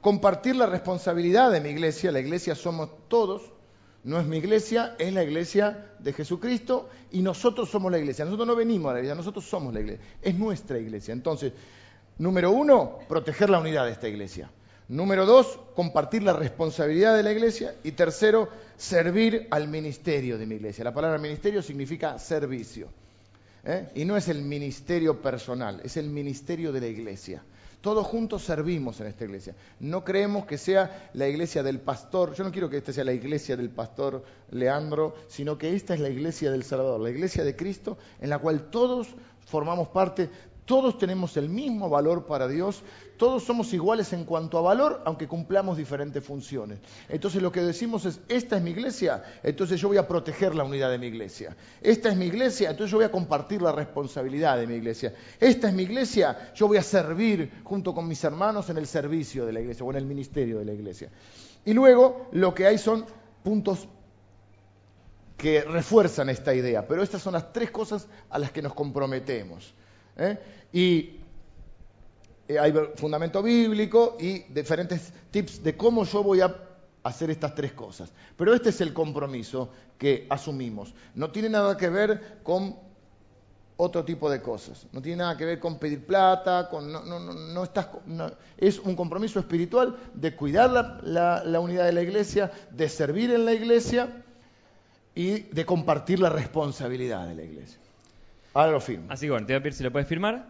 compartir 0.00 0.54
la 0.54 0.66
responsabilidad 0.66 1.50
de 1.50 1.60
mi 1.60 1.70
iglesia, 1.70 2.12
la 2.12 2.20
iglesia 2.20 2.54
somos 2.54 2.88
todos, 3.08 3.42
no 4.04 4.20
es 4.20 4.26
mi 4.26 4.36
iglesia, 4.36 4.94
es 5.00 5.12
la 5.12 5.24
iglesia 5.24 5.88
de 5.98 6.12
Jesucristo 6.12 6.88
y 7.10 7.20
nosotros 7.20 7.68
somos 7.68 7.90
la 7.90 7.98
iglesia. 7.98 8.24
Nosotros 8.24 8.46
no 8.46 8.54
venimos 8.54 8.90
a 8.90 8.94
la 8.94 9.00
iglesia, 9.00 9.16
nosotros 9.16 9.44
somos 9.44 9.74
la 9.74 9.80
iglesia, 9.80 10.04
es 10.22 10.36
nuestra 10.36 10.78
iglesia. 10.78 11.12
Entonces, 11.12 11.52
número 12.18 12.52
uno, 12.52 13.00
proteger 13.08 13.50
la 13.50 13.58
unidad 13.58 13.86
de 13.86 13.90
esta 13.90 14.06
iglesia. 14.06 14.48
Número 14.88 15.26
dos, 15.26 15.58
compartir 15.74 16.22
la 16.22 16.32
responsabilidad 16.32 17.16
de 17.16 17.24
la 17.24 17.32
iglesia. 17.32 17.74
Y 17.82 17.92
tercero, 17.92 18.48
servir 18.76 19.48
al 19.50 19.68
ministerio 19.68 20.38
de 20.38 20.46
mi 20.46 20.54
iglesia. 20.54 20.84
La 20.84 20.94
palabra 20.94 21.18
ministerio 21.18 21.60
significa 21.60 22.18
servicio. 22.18 22.88
¿eh? 23.64 23.88
Y 23.96 24.04
no 24.04 24.16
es 24.16 24.28
el 24.28 24.42
ministerio 24.42 25.20
personal, 25.20 25.80
es 25.82 25.96
el 25.96 26.08
ministerio 26.08 26.72
de 26.72 26.80
la 26.80 26.86
iglesia. 26.86 27.42
Todos 27.80 28.06
juntos 28.06 28.42
servimos 28.42 29.00
en 29.00 29.08
esta 29.08 29.24
iglesia. 29.24 29.54
No 29.80 30.04
creemos 30.04 30.46
que 30.46 30.58
sea 30.58 31.10
la 31.14 31.28
iglesia 31.28 31.62
del 31.62 31.78
pastor. 31.78 32.34
Yo 32.34 32.42
no 32.42 32.50
quiero 32.50 32.70
que 32.70 32.78
esta 32.78 32.92
sea 32.92 33.04
la 33.04 33.12
iglesia 33.12 33.56
del 33.56 33.70
pastor 33.70 34.24
Leandro, 34.50 35.14
sino 35.28 35.58
que 35.58 35.74
esta 35.74 35.94
es 35.94 36.00
la 36.00 36.08
iglesia 36.08 36.50
del 36.50 36.64
Salvador, 36.64 37.00
la 37.00 37.10
iglesia 37.10 37.44
de 37.44 37.54
Cristo, 37.54 37.98
en 38.20 38.30
la 38.30 38.38
cual 38.38 38.70
todos 38.70 39.08
formamos 39.46 39.88
parte, 39.88 40.30
todos 40.66 40.98
tenemos 40.98 41.36
el 41.36 41.48
mismo 41.48 41.88
valor 41.88 42.26
para 42.26 42.48
Dios, 42.48 42.82
todos 43.16 43.44
somos 43.44 43.72
iguales 43.72 44.12
en 44.12 44.24
cuanto 44.24 44.58
a 44.58 44.62
valor, 44.62 45.00
aunque 45.06 45.28
cumplamos 45.28 45.78
diferentes 45.78 46.22
funciones. 46.22 46.80
Entonces 47.08 47.40
lo 47.40 47.52
que 47.52 47.62
decimos 47.62 48.04
es, 48.04 48.20
esta 48.28 48.56
es 48.56 48.62
mi 48.62 48.72
iglesia, 48.72 49.22
entonces 49.44 49.80
yo 49.80 49.88
voy 49.88 49.96
a 49.96 50.08
proteger 50.08 50.54
la 50.54 50.64
unidad 50.64 50.90
de 50.90 50.98
mi 50.98 51.06
iglesia. 51.06 51.56
Esta 51.80 52.10
es 52.10 52.16
mi 52.16 52.26
iglesia, 52.26 52.70
entonces 52.70 52.90
yo 52.90 52.98
voy 52.98 53.06
a 53.06 53.12
compartir 53.12 53.62
la 53.62 53.72
responsabilidad 53.72 54.58
de 54.58 54.66
mi 54.66 54.74
iglesia. 54.74 55.14
Esta 55.38 55.68
es 55.68 55.74
mi 55.74 55.84
iglesia, 55.84 56.52
yo 56.54 56.66
voy 56.66 56.78
a 56.78 56.82
servir 56.82 57.62
junto 57.62 57.94
con 57.94 58.08
mis 58.08 58.22
hermanos 58.24 58.68
en 58.68 58.76
el 58.76 58.88
servicio 58.88 59.46
de 59.46 59.52
la 59.52 59.60
iglesia 59.60 59.86
o 59.86 59.90
en 59.90 59.96
el 59.96 60.04
ministerio 60.04 60.58
de 60.58 60.64
la 60.64 60.72
iglesia. 60.72 61.10
Y 61.64 61.72
luego 61.74 62.28
lo 62.32 62.52
que 62.52 62.66
hay 62.66 62.78
son 62.78 63.06
puntos 63.44 63.88
que 65.36 65.60
refuerzan 65.62 66.28
esta 66.28 66.54
idea, 66.54 66.88
pero 66.88 67.04
estas 67.04 67.22
son 67.22 67.34
las 67.34 67.52
tres 67.52 67.70
cosas 67.70 68.08
a 68.30 68.38
las 68.40 68.50
que 68.50 68.62
nos 68.62 68.74
comprometemos. 68.74 69.74
¿Eh? 70.16 70.38
Y 70.72 71.16
eh, 72.48 72.58
hay 72.58 72.72
fundamento 72.96 73.42
bíblico 73.42 74.16
y 74.20 74.40
diferentes 74.52 75.12
tips 75.30 75.62
de 75.62 75.76
cómo 75.76 76.04
yo 76.04 76.22
voy 76.22 76.40
a 76.40 76.54
hacer 77.02 77.30
estas 77.30 77.54
tres 77.54 77.72
cosas. 77.72 78.12
Pero 78.36 78.54
este 78.54 78.70
es 78.70 78.80
el 78.80 78.92
compromiso 78.92 79.70
que 79.98 80.26
asumimos. 80.28 80.94
No 81.14 81.30
tiene 81.30 81.48
nada 81.48 81.76
que 81.76 81.88
ver 81.88 82.40
con 82.42 82.76
otro 83.76 84.04
tipo 84.04 84.30
de 84.30 84.40
cosas. 84.40 84.86
No 84.92 85.02
tiene 85.02 85.18
nada 85.18 85.36
que 85.36 85.44
ver 85.44 85.60
con 85.60 85.78
pedir 85.78 86.04
plata, 86.04 86.68
con, 86.68 86.90
no, 86.90 87.04
no, 87.04 87.20
no, 87.20 87.32
no 87.32 87.64
estás, 87.64 87.88
es 88.56 88.78
un 88.78 88.96
compromiso 88.96 89.38
espiritual 89.38 89.96
de 90.14 90.34
cuidar 90.34 90.70
la 91.04 91.60
unidad 91.60 91.84
de 91.84 91.92
la 91.92 92.02
iglesia, 92.02 92.50
de 92.70 92.88
servir 92.88 93.30
en 93.32 93.44
la 93.44 93.52
iglesia 93.52 94.24
y 95.14 95.40
de 95.40 95.66
compartir 95.66 96.20
la 96.20 96.30
responsabilidad 96.30 97.26
de 97.26 97.34
la 97.34 97.42
iglesia. 97.42 97.78
Ahora 98.56 98.72
lo 98.72 98.80
firmo. 98.80 99.04
Así 99.10 99.26
que 99.26 99.32
bueno, 99.32 99.46
te 99.46 99.52
voy 99.52 99.58
a 99.58 99.62
pedir 99.62 99.74
si 99.74 99.84
lo 99.84 99.92
puedes 99.92 100.08
firmar. 100.08 100.46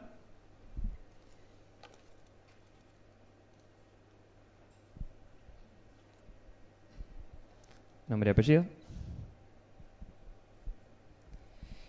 Nombre 8.07 8.31
y 8.31 8.31
apellido. 8.31 8.65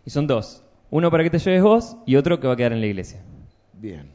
Y 0.05 0.09
son 0.09 0.26
dos. 0.26 0.63
Uno 0.89 1.11
para 1.11 1.24
que 1.24 1.30
te 1.30 1.38
lleves 1.38 1.61
vos 1.61 1.97
y 2.07 2.15
otro 2.15 2.39
que 2.39 2.47
va 2.47 2.53
a 2.53 2.57
quedar 2.57 2.74
en 2.74 2.82
la 2.82 2.88
iglesia. 2.88 3.22
Bien. 3.74 4.09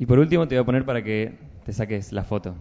Y 0.00 0.06
por 0.06 0.18
último 0.18 0.48
te 0.48 0.56
voy 0.56 0.62
a 0.62 0.66
poner 0.66 0.84
para 0.84 1.04
que 1.04 1.53
te 1.64 1.72
saques 1.72 2.12
la 2.12 2.24
foto. 2.24 2.54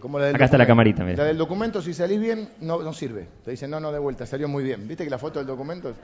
Como 0.00 0.18
la 0.18 0.26
del 0.26 0.36
Acá 0.36 0.44
está 0.46 0.58
la 0.58 0.66
camarita, 0.66 1.04
mira. 1.04 1.16
La 1.18 1.24
del 1.24 1.38
documento, 1.38 1.80
si 1.80 1.94
salís 1.94 2.20
bien, 2.20 2.48
no, 2.60 2.82
no 2.82 2.92
sirve. 2.92 3.28
Te 3.44 3.52
dicen, 3.52 3.70
no, 3.70 3.80
no, 3.80 3.92
de 3.92 3.98
vuelta, 3.98 4.26
salió 4.26 4.48
muy 4.48 4.64
bien. 4.64 4.86
¿Viste 4.88 5.04
que 5.04 5.10
la 5.10 5.18
foto 5.18 5.38
del 5.38 5.46
documento 5.46 5.90
es- 5.90 5.96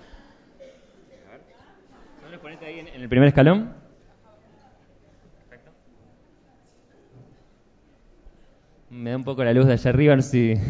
¿No 2.22 2.30
lo 2.30 2.40
ponete 2.40 2.64
ahí 2.66 2.78
en, 2.78 2.88
en 2.88 3.02
el 3.02 3.08
primer 3.08 3.28
escalón? 3.28 3.74
Me 8.88 9.10
da 9.10 9.16
un 9.16 9.24
poco 9.24 9.44
la 9.44 9.52
luz 9.52 9.66
de 9.66 9.72
allá 9.74 9.90
arriba, 9.90 10.16
no 10.16 10.22
sé 10.22 10.30
si... 10.30 10.60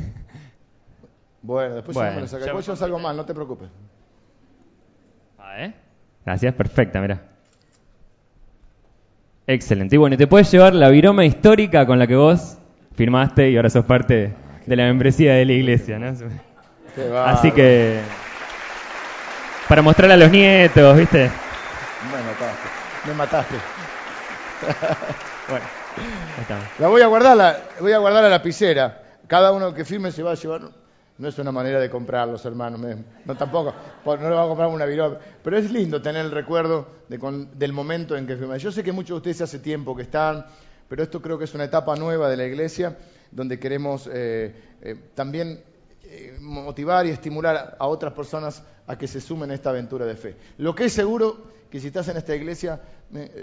Bueno, 1.42 1.76
después 1.76 1.94
Bueno, 1.94 2.10
ya 2.10 2.14
me 2.16 2.20
lo 2.22 2.26
saca. 2.28 2.44
Después 2.44 2.66
yo 2.66 2.76
salgo 2.76 2.98
mal, 2.98 3.16
no 3.16 3.24
te 3.24 3.32
preocupes. 3.34 3.68
Ah, 5.38 5.64
¿eh? 5.64 5.74
Gracias, 6.24 6.54
perfecta, 6.54 7.00
mira. 7.00 7.29
Excelente. 9.50 9.96
Y 9.96 9.98
bueno, 9.98 10.16
te 10.16 10.28
puedes 10.28 10.48
llevar 10.52 10.74
la 10.74 10.88
viroma 10.90 11.24
histórica 11.24 11.84
con 11.84 11.98
la 11.98 12.06
que 12.06 12.14
vos 12.14 12.56
firmaste 12.94 13.50
y 13.50 13.56
ahora 13.56 13.68
sos 13.68 13.84
parte 13.84 14.32
de 14.64 14.76
la 14.76 14.84
membresía 14.84 15.34
de 15.34 15.44
la 15.44 15.52
iglesia, 15.52 15.98
¿no? 15.98 16.14
Así 17.26 17.50
que... 17.50 17.98
Para 19.68 19.82
mostrar 19.82 20.08
a 20.12 20.16
los 20.16 20.30
nietos, 20.30 20.96
¿viste? 20.96 21.30
Me 22.12 22.22
mataste. 22.22 22.68
Me 23.06 23.14
mataste. 23.14 23.54
Bueno, 25.48 25.66
ahí 26.36 26.42
estamos. 26.42 26.64
La 26.78 26.86
voy 26.86 27.02
a 27.02 27.08
guardar, 27.08 27.36
la, 27.36 27.56
voy 27.80 27.90
a 27.90 27.98
guardar 27.98 28.20
a 28.20 28.28
la 28.28 28.36
lapicera. 28.36 29.02
Cada 29.26 29.50
uno 29.50 29.74
que 29.74 29.84
firme 29.84 30.12
se 30.12 30.22
va 30.22 30.30
a 30.30 30.34
llevar. 30.34 30.60
No 31.20 31.28
es 31.28 31.38
una 31.38 31.52
manera 31.52 31.78
de 31.78 31.90
comprarlos, 31.90 32.42
hermanos. 32.46 32.80
no 33.26 33.36
tampoco. 33.36 33.74
No 34.06 34.16
le 34.16 34.30
va 34.30 34.44
a 34.44 34.48
comprar 34.48 34.68
una 34.68 34.86
viroma. 34.86 35.18
Pero 35.44 35.58
es 35.58 35.70
lindo 35.70 36.00
tener 36.00 36.24
el 36.24 36.30
recuerdo 36.30 36.88
del 37.08 37.74
momento 37.74 38.16
en 38.16 38.26
que 38.26 38.38
firmé. 38.38 38.58
Yo 38.58 38.72
sé 38.72 38.82
que 38.82 38.90
muchos 38.90 39.10
de 39.10 39.16
ustedes 39.16 39.42
hace 39.42 39.58
tiempo 39.58 39.94
que 39.94 40.04
están, 40.04 40.46
pero 40.88 41.02
esto 41.02 41.20
creo 41.20 41.36
que 41.36 41.44
es 41.44 41.54
una 41.54 41.64
etapa 41.64 41.94
nueva 41.94 42.30
de 42.30 42.38
la 42.38 42.46
iglesia 42.46 42.96
donde 43.30 43.58
queremos 43.58 44.08
eh, 44.10 44.54
eh, 44.80 44.96
también 45.14 45.62
eh, 46.04 46.38
motivar 46.40 47.04
y 47.04 47.10
estimular 47.10 47.76
a 47.78 47.86
otras 47.86 48.14
personas 48.14 48.62
a 48.86 48.96
que 48.96 49.06
se 49.06 49.20
sumen 49.20 49.50
a 49.50 49.54
esta 49.54 49.68
aventura 49.68 50.06
de 50.06 50.16
fe. 50.16 50.36
Lo 50.56 50.74
que 50.74 50.86
es 50.86 50.94
seguro 50.94 51.36
que 51.70 51.80
si 51.80 51.88
estás 51.88 52.08
en 52.08 52.16
esta 52.16 52.34
iglesia 52.34 52.80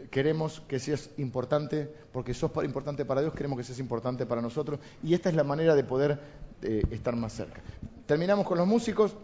queremos 0.09 0.61
que 0.67 0.79
seas 0.79 1.09
importante, 1.17 1.89
porque 2.11 2.33
sos 2.33 2.51
importante 2.63 3.05
para 3.05 3.21
Dios, 3.21 3.33
queremos 3.33 3.57
que 3.57 3.63
seas 3.63 3.79
importante 3.79 4.25
para 4.25 4.41
nosotros 4.41 4.79
y 5.03 5.13
esta 5.13 5.29
es 5.29 5.35
la 5.35 5.43
manera 5.43 5.75
de 5.75 5.83
poder 5.83 6.19
eh, 6.61 6.81
estar 6.91 7.15
más 7.15 7.33
cerca. 7.33 7.61
Terminamos 8.05 8.45
con 8.45 8.57
los 8.57 8.67
músicos. 8.67 9.15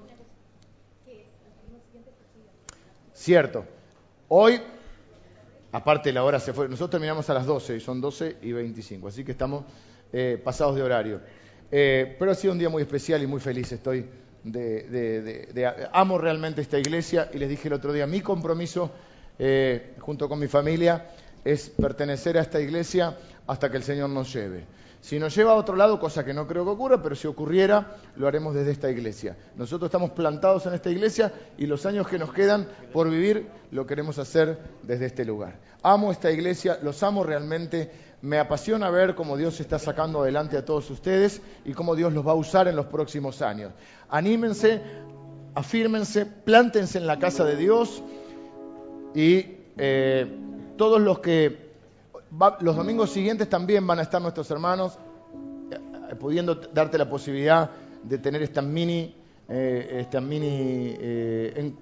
Cierto. 3.14 3.64
Hoy, 4.28 4.60
aparte 5.72 6.12
la 6.12 6.24
hora 6.24 6.40
se 6.40 6.52
fue, 6.52 6.68
nosotros 6.68 6.92
terminamos 6.92 7.30
a 7.30 7.34
las 7.34 7.46
12 7.46 7.78
y 7.78 7.80
son 7.80 8.02
12 8.02 8.38
y 8.42 8.52
25, 8.52 9.08
así 9.08 9.24
que 9.24 9.32
estamos 9.32 9.64
pasados 10.44 10.76
de 10.76 10.84
horario. 10.84 11.22
Eh, 11.76 12.16
pero 12.20 12.30
ha 12.30 12.36
sido 12.36 12.54
un 12.54 12.60
día 12.60 12.70
muy 12.70 12.84
especial 12.84 13.24
y 13.24 13.28
muy 13.28 13.40
feliz 13.40 13.72
estoy. 13.72 14.06
De, 14.44 15.90
amo 15.92 16.20
realmente 16.20 16.62
esta 16.62 16.78
iglesia 16.78 17.32
y 17.34 17.40
les 17.40 17.50
dije 17.50 17.68
el 17.68 17.74
otro 17.74 17.92
día, 17.92 18.06
mi 18.06 18.22
compromiso 18.22 18.92
eh, 19.40 19.96
junto 20.00 20.30
con 20.30 20.40
mi 20.40 20.48
familia 20.48 21.08
es 21.44 21.70
pertenecer 21.70 22.38
a 22.38 22.42
esta 22.42 22.60
iglesia 22.60 23.18
hasta 23.48 23.70
que 23.70 23.78
el 23.78 23.84
Señor 23.84 24.10
nos 24.10 24.34
lleve. 24.34 24.66
Si 25.02 25.20
nos 25.20 25.36
lleva 25.36 25.52
a 25.52 25.56
otro 25.56 25.76
lado, 25.76 26.00
cosa 26.00 26.24
que 26.24 26.34
no 26.34 26.48
creo 26.48 26.64
que 26.64 26.72
ocurra, 26.72 27.04
pero 27.04 27.14
si 27.14 27.28
ocurriera, 27.28 27.98
lo 28.16 28.26
haremos 28.26 28.56
desde 28.56 28.72
esta 28.72 28.90
iglesia. 28.90 29.36
Nosotros 29.58 29.90
estamos 29.90 30.12
plantados 30.12 30.66
en 30.66 30.76
esta 30.76 30.90
iglesia 30.90 31.34
y 31.58 31.66
los 31.66 31.86
años 31.86 32.08
que 32.08 32.18
nos 32.18 32.32
quedan 32.32 32.70
por 32.94 33.10
vivir 33.10 33.50
lo 33.72 33.86
queremos 33.86 34.18
hacer 34.18 34.58
desde 34.82 35.08
este 35.08 35.26
lugar. 35.26 35.60
Amo 35.82 36.10
esta 36.10 36.32
iglesia, 36.32 36.80
los 36.82 37.04
amo 37.04 37.26
realmente 37.26 37.92
me 38.22 38.40
apasiona 38.40 38.90
ver 38.90 39.16
cómo 39.16 39.36
Dios 39.36 39.60
está 39.60 39.78
sacando 39.78 40.22
adelante 40.22 40.56
a 40.56 40.64
todos 40.64 40.90
ustedes 40.90 41.42
y 41.66 41.74
cómo 41.74 41.94
Dios 41.98 42.14
los 42.14 42.26
va 42.26 42.32
a 42.32 42.36
usar 42.36 42.70
en 42.70 42.78
los 42.78 42.86
próximos 42.86 43.42
años. 43.42 43.74
Anímense, 44.08 44.82
afírmense, 45.54 46.26
plántense 46.26 47.00
en 47.00 47.08
la 47.08 47.20
casa 47.20 47.44
de 47.44 47.58
Dios 47.58 48.02
y 49.16 49.46
eh, 49.78 50.28
todos 50.78 51.02
los 51.02 51.20
que 51.20 51.64
los 52.62 52.76
domingos 52.76 53.12
siguientes 53.12 53.48
también 53.48 53.86
van 53.86 54.00
a 54.00 54.02
estar 54.02 54.22
nuestros 54.22 54.50
hermanos 54.50 54.98
eh, 55.72 56.16
pudiendo 56.16 56.56
darte 56.56 56.98
la 56.98 57.10
posibilidad 57.10 57.70
de 58.04 58.18
tener 58.18 58.42
esta 58.42 58.62
mini 58.62 59.16
eh, 59.50 59.98
esta 60.00 60.22
mini 60.22 60.96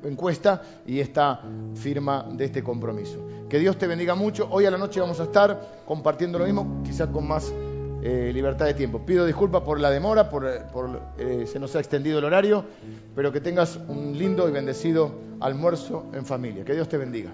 encuesta 0.03 0.63
y 0.85 0.99
esta 0.99 1.41
firma 1.75 2.27
de 2.31 2.45
este 2.45 2.63
compromiso. 2.63 3.19
Que 3.47 3.59
Dios 3.59 3.77
te 3.77 3.85
bendiga 3.85 4.15
mucho. 4.15 4.47
Hoy 4.49 4.65
a 4.65 4.71
la 4.71 4.79
noche 4.79 4.99
vamos 4.99 5.19
a 5.19 5.23
estar 5.23 5.83
compartiendo 5.85 6.39
lo 6.39 6.45
mismo, 6.45 6.81
quizás 6.83 7.07
con 7.09 7.27
más 7.27 7.53
eh, 8.01 8.31
libertad 8.33 8.65
de 8.65 8.73
tiempo. 8.73 9.05
Pido 9.05 9.25
disculpas 9.25 9.61
por 9.61 9.79
la 9.79 9.89
demora, 9.89 10.29
por, 10.29 11.01
se 11.45 11.59
nos 11.59 11.75
ha 11.75 11.79
extendido 11.79 12.19
el 12.19 12.25
horario, 12.25 12.65
pero 13.15 13.31
que 13.31 13.41
tengas 13.41 13.77
un 13.87 14.17
lindo 14.17 14.47
y 14.49 14.51
bendecido 14.51 15.11
almuerzo 15.39 16.05
en 16.13 16.25
familia. 16.25 16.65
Que 16.65 16.73
Dios 16.73 16.89
te 16.89 16.97
bendiga. 16.97 17.31